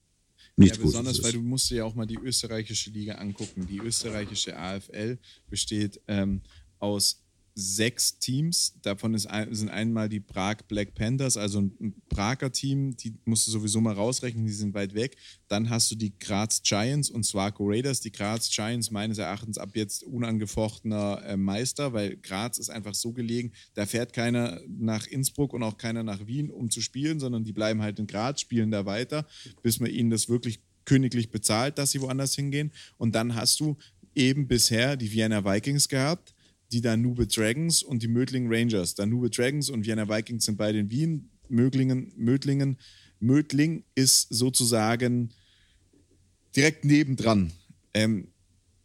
nichts 0.57 0.77
ja, 0.77 0.85
besonders, 0.85 1.19
ist. 1.19 1.25
weil 1.25 1.33
du 1.33 1.41
musst 1.41 1.71
dir 1.71 1.77
ja 1.77 1.85
auch 1.85 1.95
mal 1.95 2.07
die 2.07 2.19
österreichische 2.19 2.91
Liga 2.91 3.15
angucken. 3.15 3.67
Die 3.67 3.79
österreichische 3.79 4.57
AFL 4.57 5.19
besteht 5.49 6.01
ähm, 6.07 6.43
aus 6.79 7.23
sechs 7.61 8.19
Teams. 8.19 8.75
Davon 8.83 9.15
ist 9.15 9.27
ein, 9.27 9.55
sind 9.55 9.69
einmal 9.69 10.09
die 10.09 10.21
Prag 10.21 10.57
Black 10.69 10.95
Panthers, 10.95 11.37
also 11.37 11.61
ein, 11.61 11.95
Prager 12.09 12.51
Team, 12.51 12.97
die 12.97 13.15
musst 13.25 13.47
du 13.47 13.53
sowieso 13.53 13.81
mal 13.81 13.95
rausrechnen, 13.95 14.45
die 14.45 14.53
sind 14.53 14.75
weit 14.75 14.95
weg. 14.95 15.17
Dann 15.49 15.71
hast 15.71 15.91
du 15.91 15.95
die 15.95 16.19
Graz 16.19 16.63
Giants 16.63 17.11
und 17.11 17.25
Swarco 17.25 17.65
Raiders. 17.67 18.01
Die 18.01 18.11
Graz 18.11 18.51
Giants 18.51 18.91
meines 18.91 19.19
Erachtens 19.19 19.59
ab 19.59 19.71
jetzt 19.75 20.03
unangefochtener 20.03 21.23
äh, 21.25 21.37
Meister, 21.37 21.93
weil 21.93 22.17
Graz 22.17 22.59
ist 22.59 22.71
einfach 22.71 22.95
so 22.95 23.13
gelegen, 23.13 23.53
da 23.75 23.87
fährt 23.87 24.13
keiner 24.13 24.61
nach 24.67 25.07
Innsbruck 25.07 25.53
und 25.53 25.63
auch 25.63 25.79
keiner 25.79 26.03
nach 26.03 26.27
Wien, 26.27 26.51
um 26.51 26.71
zu 26.71 26.81
spielen, 26.81 27.21
sondern 27.21 27.45
die 27.45 27.53
bleiben 27.53 27.83
halt 27.83 27.99
in 27.99 28.07
Graz, 28.07 28.41
spielen 28.41 28.71
da 28.71 28.87
weiter, 28.87 29.27
bis 29.63 29.79
man 29.79 29.91
ihnen 29.91 30.11
das 30.11 30.29
wirklich 30.29 30.61
königlich 30.85 31.31
bezahlt, 31.31 31.79
dass 31.79 31.93
sie 31.93 32.01
woanders 32.01 32.35
hingehen. 32.35 32.73
Und 32.97 33.15
dann 33.15 33.35
hast 33.35 33.61
du 33.61 33.77
eben 34.15 34.49
bisher 34.49 34.97
die 34.97 35.13
Vienna 35.13 35.45
Vikings 35.45 35.89
gehabt, 35.89 36.35
die 36.73 36.81
Danube 36.81 37.27
Dragons 37.27 37.83
und 37.83 38.03
die 38.03 38.09
Mödling 38.09 38.53
Rangers. 38.53 38.95
Danube 38.95 39.31
Dragons 39.31 39.71
und 39.71 39.87
Vienna 39.87 40.09
Vikings 40.09 40.45
sind 40.45 40.57
beide 40.57 40.79
in 40.79 40.91
Wien. 40.91 41.31
Mödlingen, 41.49 42.13
Mödlingen, 42.17 42.79
Mödling 43.19 43.85
ist 43.95 44.29
sozusagen 44.31 45.31
direkt 46.55 46.85
nebendran. 46.85 47.53
Ähm, 47.93 48.29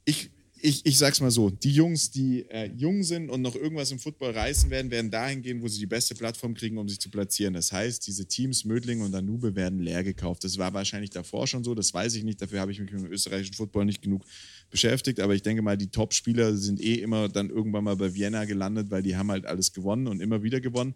ich, 0.03 0.31
ich, 0.65 0.85
ich 0.85 0.97
sag's 0.97 1.21
mal 1.21 1.31
so: 1.31 1.49
Die 1.49 1.71
Jungs, 1.71 2.11
die 2.11 2.45
äh, 2.49 2.71
jung 2.75 3.03
sind 3.03 3.29
und 3.29 3.41
noch 3.41 3.55
irgendwas 3.55 3.91
im 3.91 3.99
Football 3.99 4.31
reißen 4.31 4.69
werden, 4.69 4.89
werden 4.89 5.11
dahin 5.11 5.41
gehen, 5.41 5.61
wo 5.61 5.67
sie 5.67 5.79
die 5.79 5.85
beste 5.85 6.15
Plattform 6.15 6.53
kriegen, 6.53 6.77
um 6.77 6.89
sich 6.89 6.99
zu 6.99 7.09
platzieren. 7.09 7.53
Das 7.53 7.71
heißt, 7.71 8.05
diese 8.07 8.25
Teams 8.25 8.65
Mödling 8.65 9.01
und 9.01 9.11
Danube 9.11 9.55
werden 9.55 9.79
leer 9.79 10.03
gekauft. 10.03 10.43
Das 10.43 10.57
war 10.57 10.73
wahrscheinlich 10.73 11.11
davor 11.11 11.47
schon 11.47 11.63
so, 11.63 11.75
das 11.75 11.93
weiß 11.93 12.15
ich 12.15 12.23
nicht. 12.23 12.41
Dafür 12.41 12.59
habe 12.59 12.71
ich 12.71 12.79
mich 12.79 12.91
mit 12.91 13.03
dem 13.03 13.11
österreichischen 13.11 13.53
Football 13.53 13.85
nicht 13.85 14.01
genug 14.01 14.23
beschäftigt, 14.69 15.19
aber 15.19 15.35
ich 15.35 15.43
denke 15.43 15.61
mal, 15.61 15.77
die 15.77 15.87
Top-Spieler 15.87 16.55
sind 16.55 16.81
eh 16.81 16.95
immer 16.95 17.29
dann 17.29 17.49
irgendwann 17.49 17.83
mal 17.83 17.95
bei 17.95 18.13
Vienna 18.13 18.45
gelandet, 18.45 18.89
weil 18.89 19.03
die 19.03 19.15
haben 19.15 19.31
halt 19.31 19.45
alles 19.45 19.71
gewonnen 19.71 20.07
und 20.07 20.21
immer 20.21 20.41
wieder 20.43 20.59
gewonnen. 20.59 20.95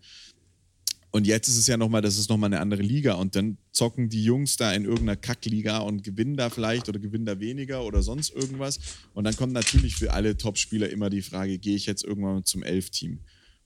Und 1.11 1.25
jetzt 1.25 1.47
ist 1.47 1.57
es 1.57 1.65
ja 1.65 1.75
nochmal, 1.75 2.01
das 2.01 2.17
ist 2.17 2.29
nochmal 2.29 2.49
eine 2.49 2.59
andere 2.59 2.83
Liga 2.83 3.13
und 3.13 3.35
dann 3.35 3.57
zocken 3.71 4.09
die 4.09 4.23
Jungs 4.23 4.57
da 4.57 4.73
in 4.73 4.83
irgendeiner 4.83 5.15
Kackliga 5.15 5.79
und 5.79 6.03
gewinnen 6.03 6.37
da 6.37 6.49
vielleicht 6.51 6.87
oder 6.87 6.99
gewinnen 6.99 7.25
da 7.25 7.39
weniger 7.39 7.83
oder 7.83 8.03
sonst 8.03 8.29
irgendwas. 8.29 8.79
Und 9.15 9.23
dann 9.23 9.35
kommt 9.35 9.53
natürlich 9.53 9.95
für 9.95 10.13
alle 10.13 10.37
Top-Spieler 10.37 10.89
immer 10.89 11.09
die 11.09 11.23
Frage, 11.23 11.57
gehe 11.57 11.75
ich 11.75 11.87
jetzt 11.87 12.03
irgendwann 12.03 12.45
zum 12.45 12.61
Elf-Team? 12.61 13.19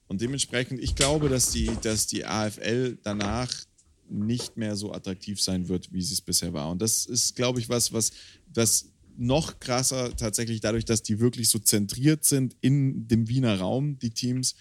Und 0.08 0.22
dementsprechend, 0.22 0.82
ich 0.82 0.96
glaube, 0.96 1.28
dass 1.28 1.52
die, 1.52 1.70
dass 1.82 2.08
die 2.08 2.26
AFL 2.26 2.98
danach 3.04 3.52
nicht 4.10 4.58
mehr 4.58 4.76
so 4.76 4.94
attraktiv 4.94 5.42
sein 5.42 5.68
wird, 5.68 5.92
wie 5.92 6.02
sie 6.02 6.14
es 6.14 6.22
bisher 6.22 6.54
war. 6.54 6.70
Und 6.70 6.82
das 6.82 7.06
ist, 7.06 7.36
glaube 7.36 7.60
ich, 7.60 7.68
was, 7.68 7.92
was, 7.92 8.12
was 8.54 8.90
noch 9.18 9.60
krasser 9.60 10.16
tatsächlich 10.16 10.62
dadurch, 10.62 10.86
dass 10.86 11.04
die 11.04 11.20
wirklich 11.20 11.50
so 11.50 11.60
zentriert 11.60 12.24
sind 12.24 12.56
in 12.62 13.08
dem 13.08 13.28
Wiener 13.28 13.60
Raum, 13.60 14.00
die 14.00 14.12
Teams, 14.12 14.56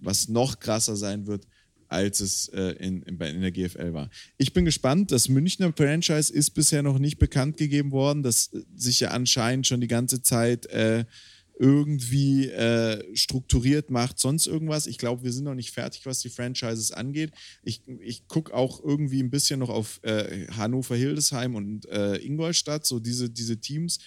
was 0.00 0.28
noch 0.28 0.58
krasser 0.60 0.96
sein 0.96 1.26
wird, 1.26 1.46
als 1.90 2.20
es 2.20 2.48
äh, 2.48 2.76
in, 2.78 3.02
in, 3.02 3.40
der 3.40 3.50
GFL 3.50 3.92
war. 3.92 4.10
Ich 4.38 4.52
bin 4.52 4.64
gespannt. 4.64 5.10
Das 5.10 5.28
Münchner 5.28 5.72
Franchise 5.76 6.32
ist 6.32 6.50
bisher 6.50 6.82
noch 6.82 7.00
nicht 7.00 7.18
bekannt 7.18 7.56
gegeben 7.56 7.90
worden, 7.90 8.22
das 8.22 8.50
sich 8.76 9.00
ja 9.00 9.08
anscheinend 9.10 9.66
schon 9.66 9.80
die 9.80 9.88
ganze 9.88 10.22
Zeit 10.22 10.66
äh, 10.66 11.04
irgendwie 11.58 12.48
äh, 12.48 13.04
strukturiert 13.14 13.90
macht, 13.90 14.20
sonst 14.20 14.46
irgendwas. 14.46 14.86
Ich 14.86 14.98
glaube, 14.98 15.24
wir 15.24 15.32
sind 15.32 15.44
noch 15.44 15.54
nicht 15.54 15.72
fertig, 15.72 16.06
was 16.06 16.20
die 16.20 16.30
Franchises 16.30 16.92
angeht. 16.92 17.32
Ich, 17.62 17.82
ich 18.00 18.28
gucke 18.28 18.54
auch 18.54 18.82
irgendwie 18.82 19.22
ein 19.22 19.30
bisschen 19.30 19.58
noch 19.58 19.68
auf 19.68 20.00
äh, 20.02 20.46
Hannover, 20.56 20.94
Hildesheim 20.94 21.56
und 21.56 21.86
äh, 21.88 22.16
Ingolstadt, 22.18 22.86
so 22.86 23.00
diese, 23.00 23.28
diese 23.28 23.58
Teams. 23.58 23.98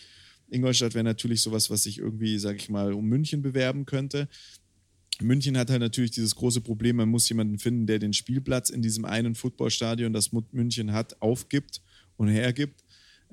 Ingolstadt 0.50 0.94
wäre 0.94 1.04
natürlich 1.04 1.42
sowas, 1.42 1.70
was 1.70 1.84
sich 1.84 2.00
irgendwie, 2.00 2.40
sag 2.40 2.56
ich 2.56 2.70
mal, 2.70 2.94
um 2.94 3.06
München 3.06 3.42
bewerben 3.42 3.86
könnte. 3.86 4.30
München 5.22 5.58
hat 5.58 5.70
halt 5.70 5.82
natürlich 5.82 6.12
dieses 6.12 6.36
große 6.36 6.62
Problem, 6.62 6.96
man 6.98 7.10
muss 7.10 7.30
jemanden 7.30 7.60
finden, 7.60 7.86
der 7.86 8.00
den 8.00 8.14
Spielplatz 8.14 8.70
in 8.70 8.82
diesem 8.82 9.06
einen 9.06 9.36
Footballstadion, 9.36 10.14
das 10.14 10.32
München 10.32 10.94
hat, 10.94 11.22
aufgibt 11.22 11.82
und 12.18 12.30
hergibt 12.30 12.84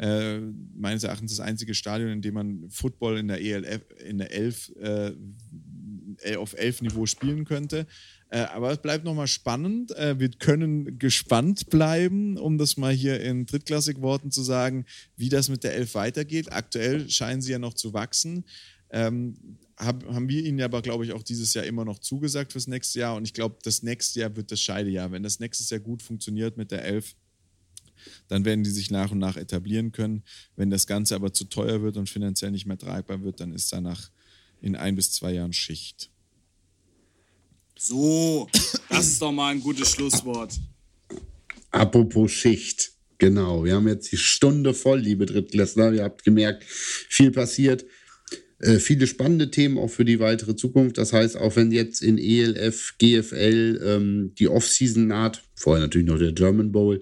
äh, 0.01 0.41
meines 0.75 1.05
Erachtens 1.05 1.37
das 1.37 1.41
einzige 1.41 1.75
Stadion, 1.75 2.11
in 2.11 2.23
dem 2.23 2.35
man 2.35 2.71
Football 2.71 3.19
in 3.19 3.29
der 3.29 3.41
ELF, 3.41 3.83
in 4.03 4.19
der 4.19 4.33
11, 4.33 4.73
äh, 4.81 6.37
auf 6.37 6.55
11 6.55 6.83
Niveau 6.83 7.05
spielen 7.07 7.45
könnte. 7.45 7.87
Äh, 8.31 8.41
aber 8.41 8.71
es 8.71 8.79
bleibt 8.79 9.05
nochmal 9.05 9.27
spannend. 9.27 9.95
Äh, 9.97 10.19
wir 10.19 10.31
können 10.31 10.99
gespannt 10.99 11.69
bleiben, 11.69 12.39
um 12.39 12.57
das 12.57 12.79
mal 12.79 12.93
hier 12.93 13.21
in 13.21 13.45
drittklassig 13.45 14.01
Worten 14.01 14.31
zu 14.31 14.43
sagen, 14.43 14.87
wie 15.17 15.29
das 15.29 15.51
mit 15.51 15.65
der 15.65 15.75
11 15.75 15.95
weitergeht. 15.95 16.53
Aktuell 16.53 17.11
scheinen 17.11 17.43
sie 17.43 17.53
ja 17.53 17.59
noch 17.59 17.75
zu 17.75 17.93
wachsen. 17.93 18.45
Ähm, 18.93 19.59
hab, 19.77 20.05
haben 20.07 20.29
wir 20.29 20.45
ihnen 20.45 20.61
aber, 20.61 20.83
glaube 20.83 21.05
ich, 21.05 21.13
auch 21.13 21.23
dieses 21.23 21.55
Jahr 21.55 21.65
immer 21.65 21.85
noch 21.85 21.99
zugesagt 21.99 22.53
fürs 22.53 22.67
nächste 22.67 23.01
Jahr. 23.01 23.15
Und 23.17 23.25
ich 23.25 23.33
glaube, 23.33 23.59
das 23.63 23.83
nächste 23.83 24.21
Jahr 24.21 24.37
wird 24.37 24.51
das 24.53 24.61
Scheidejahr. 24.61 25.11
Wenn 25.13 25.23
das 25.23 25.41
nächstes 25.41 25.71
Jahr 25.71 25.81
gut 25.81 26.03
funktioniert 26.03 26.57
mit 26.57 26.71
der 26.71 26.85
11, 26.85 27.15
dann 28.29 28.45
werden 28.45 28.65
die 28.65 28.71
sich 28.71 28.91
nach 28.91 29.11
und 29.11 29.19
nach 29.19 29.37
etablieren 29.37 29.93
können. 29.93 30.23
Wenn 30.57 30.71
das 30.71 30.87
Ganze 30.87 31.15
aber 31.15 31.33
zu 31.33 31.45
teuer 31.45 31.83
wird 31.83 31.97
und 31.97 32.09
finanziell 32.09 32.51
nicht 32.51 32.67
mehr 32.67 32.79
tragbar 32.79 33.23
wird, 33.23 33.41
dann 33.41 33.53
ist 33.53 33.73
danach 33.73 34.11
in 34.61 34.77
ein 34.77 34.97
bis 34.97 35.13
zwei 35.13 35.33
Jahren 35.33 35.53
Schicht. 35.53 36.11
So, 37.79 38.49
das 38.91 39.07
ist 39.07 39.23
doch 39.23 39.33
mal 39.33 39.53
ein 39.53 39.61
gutes 39.61 39.91
Schlusswort. 39.91 40.59
Apropos 41.71 42.31
Schicht. 42.31 42.93
Genau, 43.17 43.65
wir 43.65 43.75
haben 43.75 43.89
jetzt 43.89 44.13
die 44.13 44.17
Stunde 44.17 44.75
voll, 44.75 45.01
liebe 45.01 45.27
Drittklässler. 45.27 45.93
Ihr 45.93 46.05
habt 46.05 46.25
gemerkt, 46.25 46.65
viel 46.65 47.31
passiert. 47.31 47.85
Äh, 48.61 48.79
viele 48.79 49.07
spannende 49.07 49.51
Themen 49.51 49.79
auch 49.79 49.89
für 49.89 50.05
die 50.05 50.21
weitere 50.21 50.55
Zukunft. 50.55 50.99
Das 50.99 51.15
heißt, 51.15 51.39
auch 51.39 51.57
wenn 51.57 51.73
jetzt 51.73 52.03
in 52.03 52.19
ELF, 52.19 52.95
GFL 52.99 53.81
ähm, 53.83 54.35
die 54.39 54.49
Offseason 54.49 55.07
naht, 55.07 55.43
vorher 55.55 55.83
natürlich 55.83 56.07
noch 56.07 56.19
der 56.19 56.33
German 56.33 56.71
Bowl, 56.71 57.01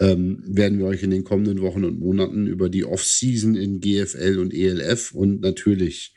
ähm, 0.00 0.42
werden 0.46 0.78
wir 0.78 0.86
euch 0.86 1.02
in 1.02 1.10
den 1.10 1.24
kommenden 1.24 1.60
Wochen 1.60 1.84
und 1.84 1.98
Monaten 1.98 2.46
über 2.46 2.70
die 2.70 2.86
Offseason 2.86 3.54
in 3.54 3.80
GFL 3.80 4.38
und 4.38 4.54
ELF 4.54 5.12
und 5.12 5.42
natürlich 5.42 6.14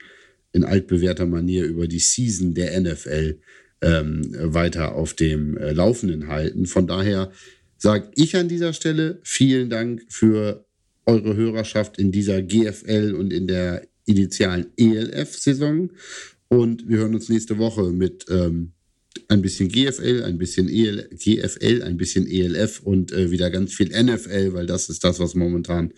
in 0.54 0.64
altbewährter 0.64 1.26
Manier 1.26 1.66
über 1.66 1.88
die 1.88 2.00
Season 2.00 2.54
der 2.54 2.80
NFL 2.80 3.40
ähm, 3.82 4.36
weiter 4.40 4.96
auf 4.96 5.14
dem 5.14 5.58
äh, 5.58 5.74
Laufenden 5.74 6.28
halten. 6.30 6.66
Von 6.66 6.88
daher 6.88 7.32
sage 7.78 8.10
ich 8.16 8.38
an 8.38 8.48
dieser 8.48 8.72
Stelle 8.72 9.20
vielen 9.24 9.70
Dank 9.70 10.04
für 10.08 10.66
eure 11.06 11.36
Hörerschaft 11.36 12.00
in 12.00 12.14
dieser 12.14 12.42
GFL 12.42 13.14
und 13.18 13.34
in 13.34 13.48
der 13.48 13.86
initialen 14.08 14.68
ELF-Saison. 14.78 15.92
Und 16.48 16.88
wir 16.88 16.98
hören 16.98 17.14
uns 17.14 17.30
nächste 17.30 17.58
Woche 17.58 17.92
mit 17.92 18.26
ähm, 18.30 18.72
ein 19.28 19.42
bisschen 19.42 19.70
GFL, 19.70 20.24
ein 20.24 20.38
bisschen 20.38 20.70
EL, 20.70 21.10
GFL, 21.12 21.84
ein 21.84 21.98
bisschen 21.98 22.28
ELF 22.28 22.80
und 22.82 23.12
äh, 23.12 23.32
wieder 23.32 23.50
ganz 23.50 23.74
viel 23.74 23.90
NFL, 23.90 24.54
weil 24.54 24.66
das 24.66 24.90
ist 24.90 25.04
das, 25.04 25.20
was 25.20 25.36
momentan 25.36 25.94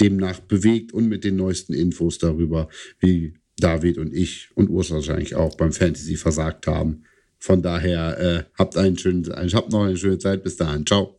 demnach 0.00 0.40
bewegt 0.40 0.92
und 0.92 1.08
mit 1.08 1.24
den 1.24 1.36
neuesten 1.36 1.74
Infos 1.74 2.18
darüber, 2.18 2.68
wie 2.98 3.34
David 3.58 3.98
und 3.98 4.12
ich 4.12 4.48
und 4.54 4.68
Urs 4.68 4.90
wahrscheinlich 4.90 5.34
auch 5.34 5.54
beim 5.56 5.72
Fantasy 5.72 6.16
versagt 6.16 6.66
haben. 6.66 7.04
Von 7.38 7.62
daher 7.62 8.18
äh, 8.18 8.44
habt 8.58 8.76
einen 8.76 8.96
schönen, 8.96 9.24
habt 9.26 9.72
noch 9.72 9.84
eine 9.84 9.96
schöne 9.96 10.18
Zeit. 10.18 10.42
Bis 10.42 10.56
dahin. 10.56 10.86
Ciao. 10.86 11.18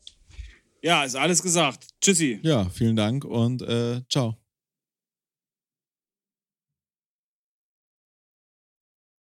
Ja, 0.81 1.03
ist 1.03 1.15
alles 1.15 1.41
gesagt. 1.41 1.87
Tschüssi. 2.01 2.39
Ja, 2.43 2.69
vielen 2.69 2.95
Dank 2.95 3.25
und 3.25 3.61
äh, 3.61 4.01
ciao. 4.09 4.42